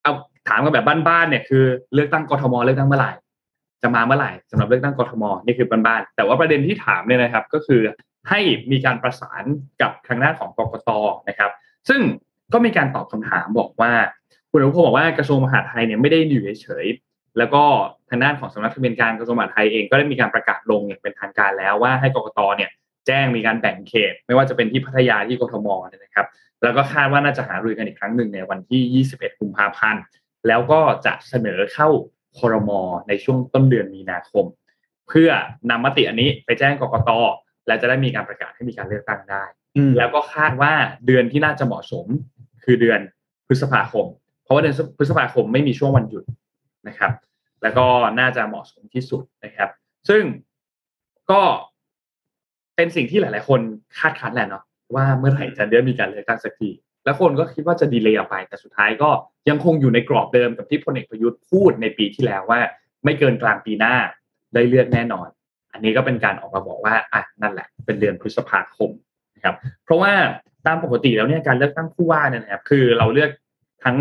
[0.03, 0.13] เอา
[0.49, 3.13] ถามกันแบบบ้านๆเนี่ยคือเลือกตั้งกทมเลือกตั้งเมื่อไหร่
[3.83, 7.81] จะมาเมื่อไหร่สำหรับเลือกตั้งกทมนี่คือบ้านๆแต่ว่าประเด็นที่ถามเนี่ยนะครับ ก็คือ
[8.29, 8.41] ให้
[8.73, 9.45] มีการประสาน
[9.83, 10.91] กับทางด้านของกกต
[11.29, 11.51] นะครับ
[11.89, 12.01] ซึ่ง
[12.53, 13.93] ก็มีการตอบคำถามบอกว่า
[14.51, 17.63] คุณอนุพงศ์บอกว่ากระทรวงมหาดไทยเนี่ยไม่ได้อยู่เฉยๆแล้วก็
[18.11, 22.71] ทางด้านของสำนักทะเบียนการกระทรวงมหาดไทยเองก็ได้มีการประกาศลงอย่างเป็นทางการแล้วว่าให้กกตเนี่ย
[23.07, 26.27] แจ้งมีการแบ่งเขต ไม่ว่าจะเป็นที่พัทยาที่กทมนะครับ
[26.63, 30.03] แล้วก็คาดว่าน่าจะหารือกันอีกครั้งหนึ่งในวันที่ 21 กุมภาพันธ์
[30.49, 31.89] แล้วก็จะเสนอเข้า
[32.39, 32.71] ครม
[33.09, 34.45] ในช่วงต้นเดือนมีนาคม
[35.09, 35.31] เพื่อ
[35.71, 37.11] นำมติอันนี้ไปแจ้งกกต
[37.67, 39.45] และจะได้มีการประกาศให้มีการเลือกตั้งได้
[39.77, 40.73] อืมแล้วก็คาดว่า
[41.07, 42.07] เดือนที่น่าจะเหมาะสม
[42.65, 43.01] คือเดือน
[43.47, 44.07] พฤษภาคม
[44.45, 46.25] เพราะว่าเดือนพฤษภาคมไม่มีช่วงวันหยุด
[46.89, 47.13] นะครับ
[47.63, 47.87] แล้วก็
[48.21, 49.71] น่าจะเหมาะสมที่สุดนะครับ
[50.09, 50.23] ซึ่ง
[51.31, 51.43] ก็
[52.77, 53.61] เป็นสิ่งที่หลาย ๆ คน
[53.99, 54.65] คาดคั้นแหละเนาะ
[54.95, 56.71] ว่าเมื่อไหร่จะได้มีการเลือกตั้งสักที
[57.05, 59.11] แล้วคนก็คิดว่าจะดีเลย์ออกไป แต่สุดท้ายก็
[59.49, 62.61] ยังคงอยู่ในกรอบเดิมกับที่พลเอกประยุทธ์พูดในปีที่แล้วว่า
[63.05, 63.95] ไม่เกินกลางปีหน้า
[64.55, 65.29] ได้เลือกแน่นอน
[65.77, 68.91] อันนี้ก็เป็นการออกมาบอกว่าอะนั่นแหละ เป็นเดือนพฤษภาคม
[69.37, 69.55] นะครับ
[69.85, 70.13] เพราะว่า
[70.67, 73.31] ตามปกติแล้วเนี่ยการเลือกตั้งผู้ว่าเนี่ยนะครับ คือเราเลือก
[73.85, 73.97] ทั้ง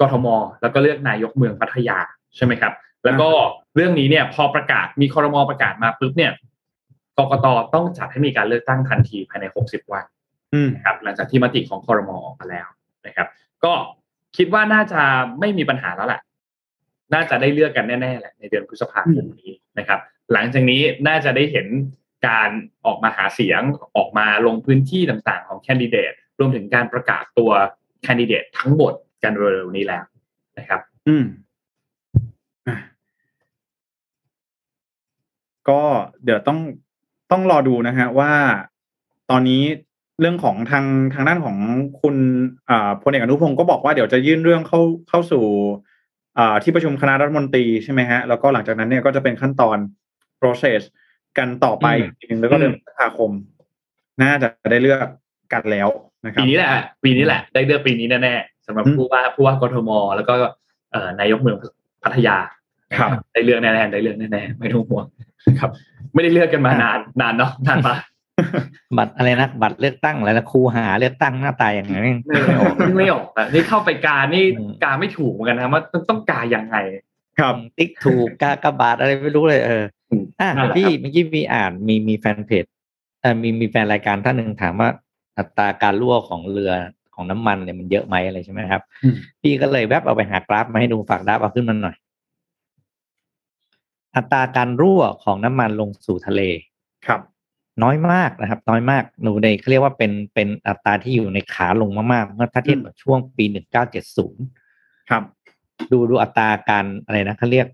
[0.00, 0.26] กทม
[0.62, 1.98] แล้วก็เลือกนายกเมืองพัทยา
[2.36, 2.72] ใช่ไหมครับ
[3.04, 3.28] แล้วก็
[3.74, 6.32] เรื่องนี้เนี่ยพอประกาศมีคอรมอประกาศมาปุ๊บเนี่ย
[7.18, 10.04] กกตต้องจัดให้มีการเลือกตั้งทันทีภายใน 60 วัน
[10.54, 12.66] อืมนะครับหลังจากที่มติของคอรมอออกมาแล้ว
[13.06, 13.28] นะครับ
[13.64, 13.72] ก็
[14.36, 15.00] คิดว่าน่าจะ
[15.40, 16.20] ไม่มีปัญหาแล้วแหละ
[17.14, 20.00] น่าจะได้เลือกกันแน่ๆแหละในเดือนพฤษภาคมนี้นะครับ
[20.32, 21.66] หลังจากนี้น่าจะได้เห็น
[22.28, 22.50] การ
[22.86, 23.62] ออกมาหาเสียง
[23.96, 27.50] ออกมาลงพื้นที่ต่างๆ ของแคนดิเดตรวมถึงการประกาศตัว
[28.02, 30.04] แคนดิเดตทั้งหมดกันเร็วๆนี้แล้ว
[30.58, 31.24] นะครับ อืม
[32.66, 32.68] อ
[35.68, 35.80] ก็
[36.24, 36.58] เดี๋ยวต้อง
[37.30, 38.32] ต้องรอดูนะฮะว่า
[39.30, 39.62] ตอนนี้
[40.20, 41.56] เรื่องของทางทางด้านของ
[42.00, 42.16] คุณ
[42.70, 45.44] อ่พลเอกอนุพงศ์ก็บอกว่าเดี๋ยวจะยื่นเรื่องเข้าเข้าสู่
[46.38, 49.78] อ่าที่ประชุมคณะรัฐมนตรีใช่ไหมฮะแล้วก็หลังจากนั้นเนี่ยก็จะเป็นขั้นตอน
[50.40, 50.80] process
[51.38, 53.30] กันต่อไปอืมอีกทีหนึงแล้วก็เดือนพฤษภาคม
[54.22, 55.08] น่าจะได้เลือก
[55.52, 55.88] กันแล้ว
[56.24, 56.68] นะครัปีบนี้แหละ
[57.04, 60.34] ปีนี้แหละ ได้เลือกปีนี้แน่ๆสำหรับอืมผู้ว่าผู้ว่ากทม แล้วก็
[60.92, 61.56] เอ่อนายกเมือง
[62.04, 62.36] พัทยา
[62.98, 65.04] ครับได้เลือกแน่ๆได้เลือกแน่ๆไม่ต้องห่วง
[65.46, 65.70] นะครับ
[66.14, 67.96] ไม่ได้เลือกกันมานานนานเนาะนานปะ
[68.96, 76.76] บัตรอะไรนะบัตรเลือกตั้งอะไรนะครูหาเลือกตั้งหน้าตาอย่างไงไม่ออกไม่ออกอะนี่เข้าไปกานี่อืมกาไม่ถูกเหมือนกันนะว่าต้องต้องกายังไง
[77.38, 79.84] ครับติ๊กถูกกากบาทอะไรไม่รู้เลยเออ
[80.40, 82.64] อืมอะนั่นแหละพี่ครับเมื่อกี้มีอ่านมีมีแฟนเพจ
[83.20, 84.88] เอ่อมีมีแฟนรายการท่านหนึ่งถามว่า
[85.38, 86.72] อัตราการรั่วของเรือ
[87.14, 91.96] ของน้ำมันเนี่ยมันเยอะไหมอะไรใช่ไหมครับอืมพี่ก็เลยแวบเอาไปหากราฟมาให้ดูฝากดับเอาขึ้นมาหน่อย
[94.16, 96.42] อัตราการรั่วของน้ำมันลงสู่ทะเล
[97.06, 97.20] ครับ
[97.82, 104.44] น้อยมากนะครับ น้อยมากหนูในเขาเรียกว่าเป็นเป็นอัตราที่อยู่ในขาลงมากๆเมื่อถ้าเทียบกับช่วงปีหนึ่งเก้าเจ็ดศูนย์
[105.10, 105.22] ครับ
[105.92, 107.66] ดูดูอัตราการอะไรนะเขาเรียก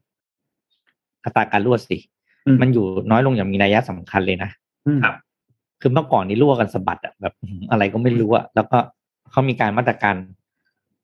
[1.25, 2.14] อัตราการรั่วสิอื
[2.55, 4.51] มมันอยู่น้อยลงอย่างมีนัยสำคัญเลยนะ
[4.87, 5.15] อืมครับ
[5.81, 8.79] คือเมื่อก่อนนี้รั่วกันสะบัดอะแบบอื้อหืออะไรก็ไม่รู้อะแล้วก็
[9.31, 10.15] เขามีการมาตรการ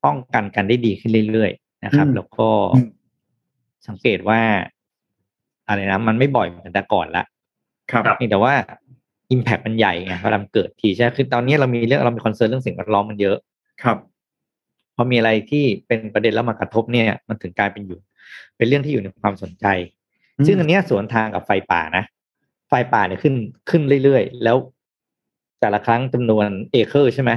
[0.05, 2.89] ป้องกันกันได้ดีขึ้นเรื่อยๆนะครับอืมแล้วก็อืม
[3.89, 4.41] สังเกตว่า
[5.69, 7.25] อะไรนะมันไม่บ่อยเหมือนแต่ก่อนละ
[7.91, 8.55] ครับครับเพียงแต่ว่า
[9.31, 13.37] อิมแพ t มันใหญ่ไงเวลามันเกิดทีใช่ไหมคือตอนนี้เรามีเรื่องเรามี concern เรื่องสิ่งแวดล้อมมันเยอะ
[13.83, 13.99] ครับ
[14.97, 17.99] พอมีอะไรที่เป็นประเด็นแล้วมากระทบเนี่ย มันถึงกลายเป็นอยู่
[18.57, 20.00] เป็นเรื่องที่อยู่ในความสนใจอืม
[20.47, 22.05] ซึ่งอันเนี้ยสวนทางกับไฟป่านะ
[22.69, 23.35] ไฟป่าเนี่ยขึ้น
[23.71, 24.57] ขึ้นเรื่อยๆ แล้ว
[25.61, 27.31] แต่ละครั้งจำนวนเอเคอร์ใช่ไหม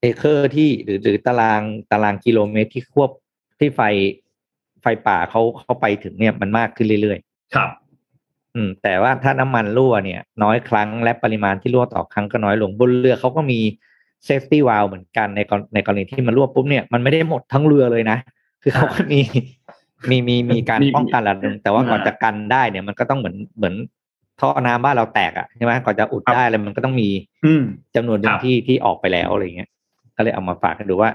[0.00, 3.10] เอเคอร์ที่หรือหรือตารางตารางกิโลเมตรที่ควบ
[3.58, 3.80] ที่ไฟ
[4.82, 7.70] ไฟป่าเขาเขาไปถึงเนี่ยมันมากขึ้นเรื่อยๆ ครับ
[8.54, 13.60] อืม แต่ว่าถ้าน้ำมันรั่วเนี่ย น้อยครั้งและปริมาณที่รั่วต่อครั้งก็น้อยลงบนเรือเขาก็มี
[14.24, 18.18] safety valve เหมือนกันในกรในกรณีที่มันรั่วปุ๊บเนี่ยมันไม่ได้หมดทั้งเรือเลยนะ
[18.62, 19.20] คือเขาก็มี
[20.10, 23.74] มีมีมีการมีป้องกันระดับหนึ่งแต่ว่าอ่าก่อนจะกันได้เนี่ยมันก็ต้องเหมือนเหมือน
[24.40, 27.08] ท่อน้ำบ้านเราแตกอะใช่ไหมก่อนจะอุดได้เลยมันก็ต้องมี
[27.44, 27.62] อืม
[27.96, 29.70] จำนวนหนึ่คงรับที่ที่ออกไปแล้วอะไรเงี้ย
[30.16, 31.10] ก็เลยเอามาฝากให้ดูว่า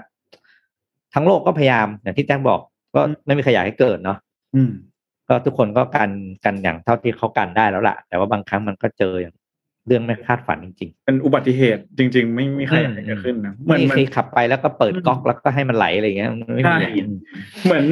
[1.13, 2.59] ทั้งโลกก็พยายามอย่างที่แจ็คบอก
[2.95, 4.17] ก็ไม่มีใครอยากให้เกิดเนาะ
[4.55, 4.71] อืม
[5.27, 6.09] ก็ทุกคนก็กัน
[6.45, 9.35] กันอย่างเท่าที่เขากันได้แล้วล่ะ แต่ว่าบางครั้งมันก็เจออย่าง
[9.87, 17.11] เรื่องไม่คาดฝันจริงเป็นอุบัติเหตุจริง ๆ ไม่มีใครอยากให้อืมเกิดขึ้นนะๆเหมือนไม่เหมือเคนยขับไปแล้วก็เปิดก๊อกแล้วก็ให้มันไหลอะไรอย่างเงี้ยมันไม่มีใช่อย่างนั้น
[17.65, 17.85] เหมือน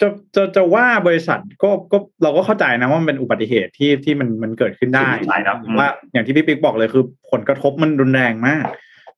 [0.00, 8.64] จะจะจะว่าบริษัทก็ก็เราก็เข้าใจนะว่ามันเป็นอุบัติเหตุที่ที่มันมันเกิดขึ้นได้ใช่ครับว่าอย่างที่พี่ปิ๊กบอกเลยคือผลกระทบมันรุนแรงมาก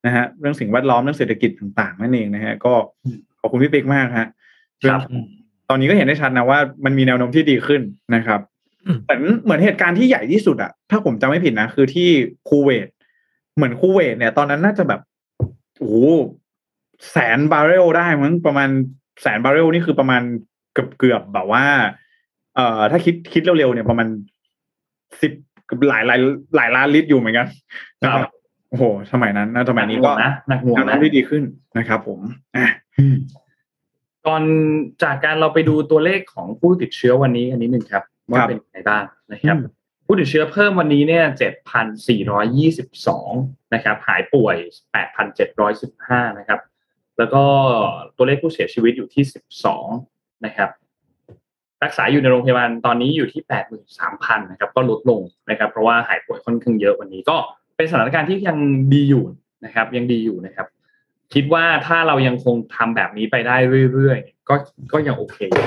[0.07, 2.72] นะฮะเรื่องสิ่งแวดล้อมเรื่องเศรษฐกิจต่างๆนั่นเองนะฮะก็
[3.41, 4.26] ขอบคุณพี่ปิ๊กมากฮะ
[4.85, 5.24] ครับเอง
[5.70, 7.83] ตอนนี้ก็เห็นได้ชัดนะว่ามันมีแนวโน้มที่ดีขึ้น
[8.14, 8.41] นะครับ
[8.87, 12.09] อืมเหมือนเหมือนเหตุการณ์ที่ใหญ่ที่สุดอะถ้าผมจำไม่ผิดนะคือที่
[12.49, 12.89] คูเวต
[13.57, 15.01] เหมือนคูเวตเนี่ย ตอนนั้นน่าจะแบบ
[15.78, 15.97] โอ้โห
[17.11, 18.68] แสนบาร์เรลได้มั้งประมาณ
[19.22, 20.22] แสนบาร์เรลนี่คือประมาณ
[20.73, 21.64] เกือบเกือบแบบว่า
[22.57, 24.09] เอ่อถ้าคิดคิดเร็วๆเนี่ยประมาณ
[25.21, 25.33] สิบ
[25.89, 26.18] หลายหลาย
[26.57, 27.47] หลายล้านลิตรอยู่เหมือนกัน
[28.03, 28.33] นะคครัรับบ
[28.71, 31.43] โอ้โหสมัยนั้นนะสมัยนี้ก็นะหนักหน่วงแนวโน้นะมที่ดีขึ้น
[31.79, 32.21] นะครับผม
[32.57, 32.66] อะ
[34.27, 34.43] ก่อน
[35.03, 39.57] จากการเราไปดูตัวเลขของผู้ติดเชื้อวันนี้กันนิดนึงครับ ว่าเป็นยังไงบ้างนะครับ
[40.07, 41.25] ผู้ติดเชื้อเพิ่มวันนี้เนี่ย
[42.89, 44.57] 7,422นะครับ หายป่วย
[45.68, 46.61] 8,715นะครับ
[47.18, 47.43] แล้วก็
[48.16, 49.25] ตัวเลขผู้เสียชีวิตอยู่ที่
[49.71, 50.70] 12 นะครับ
[51.84, 55.20] รักษาอยู่ในโรงพยาบาลตอนนี้อยู่ที่แปดหมื่นสามพันนะครับ ก็ลดลง
[55.51, 57.36] นะครับ เพราะว่าหายป่วยค่อนข้างเยอะวันนี้ก็
[57.76, 58.59] เป็นสถานการณ์ที่ยัง
[58.95, 59.24] ดีอยู่
[59.64, 60.66] นะครับ ยังดีอยู่นะครับ
[61.34, 63.57] คิดว่าถ้าเรายังคงทำแบบนี้ไปได้
[63.93, 64.55] เรื่อยๆก็
[64.93, 65.66] ก็ยังโอเคอยู่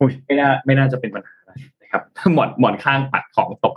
[0.00, 1.52] อุ้ยไม่น่าไม่น่าจะเป็นปัญหาอะไร
[1.82, 2.02] นะครับ
[2.34, 3.74] หมอนหมอนข้างปัดของตก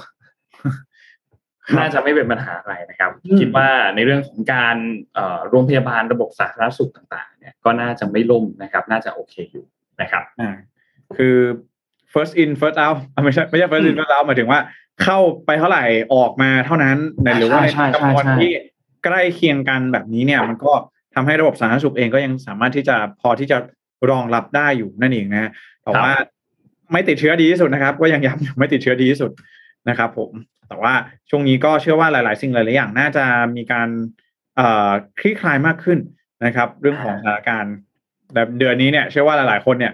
[1.77, 4.75] น่าจะไม่เป็นปัญหาอะไรนะครับอืมคิดว่าในเรื่องของการ
[5.13, 9.65] เอ่อโรงพยาบาลระบบสาธารณสุขต่าง ๆ เนี่ยก็น่าจะไม่ล่มนะครับ น่าจะโอเคอยู่
[10.01, 10.55] นะครับอ่า
[11.17, 11.37] คือ
[12.13, 14.59] first in first out อะไม่ใช่ไม่ใช่ first in อืม first out หมายถึงว่า
[15.03, 15.83] เข้าไปเท่าไหร่
[16.13, 18.51] ออกมาเท่านั้นในหรือว่าในใช่ใช่จำนวนใช่ที่
[19.03, 20.73] ใกล้เคียงกันแบบนี้เนี่ย มันก็
[21.15, 23.57] ทำให้ระบบสาธารณสุขเองก็ยังสามารถที่จะพอที่จะ
[24.09, 25.51] รองรับได้อยู่นั่นเองนะ
[25.83, 26.11] แต่ว่า
[26.91, 29.31] ไม่ติดเชื้อดีที่สุดนะครับ ก็ยังย้ำอยู่ไม่ติดเชื้อดีที่สุด
[29.89, 30.31] นะครับ ผม
[30.67, 30.93] แต่ว่า
[31.29, 33.23] ช่วงนี้ก็เชื่อว่าหลาย ๆ สิ่งหลาย ๆ อย่างน่าจะ
[33.55, 33.89] มีการ
[34.55, 34.89] เอ่อ
[35.19, 35.99] คลี่คลายมากขึ้น
[36.45, 37.75] นะครับ เรื่องของสถานการณ์
[38.33, 39.93] แบบเดือนนี้เนี่ย เชื่อว่าหลาย ๆ คนเนี่ย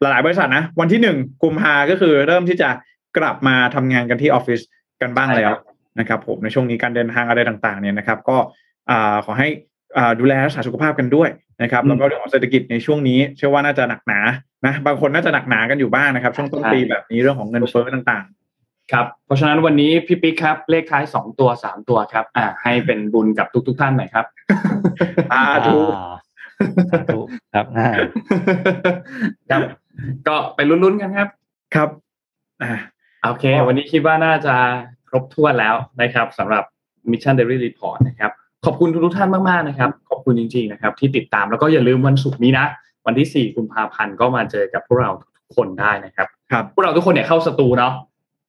[0.00, 2.70] หลาย ๆ บริษัทนะวันที่หนึ่งกุมภาก็คือเริ่มที่จะ
[3.18, 4.60] กลับมาทำงานกันที่ออฟฟิศ
[5.02, 5.52] กันบ้างแล้ว
[5.98, 8.36] นะครับผมในช่วงนี้การเดินทางอะไรต่าง ๆ เนี่ยนะครับ ก็
[8.90, 9.48] อ่าขอให้
[9.96, 11.28] อ่าดูแลรักษาสุขภาพกันด้วย
[11.62, 14.20] นะครับแล้วก็เรื่องของเศรษฐกิจในช่วงนี้ เชื่อว่าน่าจะหนักหนา
[14.66, 18.24] นะบางคนน่าจะหนักหนากันอยู่บ้างนะครับ ช่วงต้นปีแบบนี้เรื่องของเงินเฟ้อต่าง
[18.92, 26.12] ครับเพราะฉะนั้นวันนี้พี่ปิ๊กครับ เลขท้ายสองตัวสามตัวครับ อ่า ให้เป็นบุญกับทุกๆท่านหน่อยครับๆอ่าถูกอ่า
[26.90, 27.20] สาธุ
[27.54, 27.90] ครับอ่า
[29.50, 29.60] ครับ
[30.28, 31.28] ก็ไปลุ้นๆกันครับ
[31.74, 31.88] ครับ
[32.62, 32.72] อ่า
[33.24, 34.54] โอเค วันนี้คิดว่าน่าจะ
[35.08, 36.64] ครบถ้วนแล้วนะครับสำหรับ
[37.10, 38.30] Mission Daily Report นะครับ
[38.64, 42.66] ขอบคุณทุกๆท่านมากๆนะครับ ขอบคุณจริงๆนะครับ ที่ติดตามแล้วก็อย่าลืมวันศุกร์นี้นะ
[43.06, 47.92] วันที่ 4 กุมภาพันธ์ก็มาเจอกับพวกเราทุกคนได้นะครับครับพวกเราทุกคนเนี่ยเข้าสตูเนาะ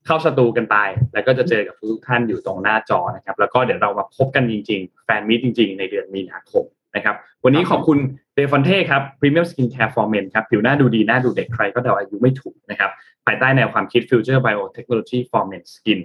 [0.10, 0.78] เข้าสตูกันไป
[1.14, 6.64] แล้วก็จะเจอกับทุกๆท่านอยู่ตรงหน้าจอนะครับ แล้วก็เดี๋ยวเรามาพบกันจริง ๆ แฟนมิตจริง ๆ ในเดือนมีนาคม
[6.96, 7.98] นะครับ วันนี้ขอบคุณ
[8.36, 12.92] เดฟอนเท่ครับ Premium Skin Care for Men ครับ ผิวหน้าดูดี หน้าดูเด็กใครก็เดาอายุไม่ถูกนะครับ
[13.26, 16.00] ภายใต้แนวความคิด Future Biotechnology for Men Skin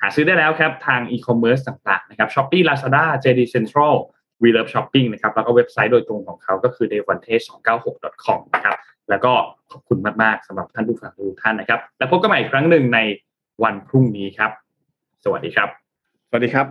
[0.00, 3.94] หาซื้อได้แล้วครับทาง e-commerce ต่างๆนะครับ Shopee Lazada JD Central
[4.42, 8.24] We Love Shopping นะครับ แล้วก็เว็บไซต์โดยตรงของเขาก็คือ d e v o n t e 2 9 6
[8.24, 8.76] com นะครับ
[9.10, 9.32] แล้วก็
[9.70, 12.98] ขอบคุณมาก ๆสำหรับท่านผู้ฟังทุกท่านนะครับ แล้วพบกันใหม่อีกครั้งหนึ่งใน
[13.62, 14.50] วันพรุ่งนี้ครับ
[15.24, 15.68] สวัสดีครับ
[16.28, 16.66] สวัสดีครับ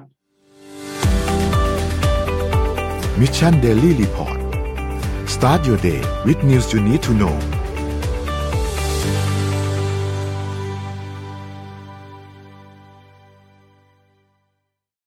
[3.22, 4.40] Mission Daily Report
[5.36, 7.36] start your day with news you need to know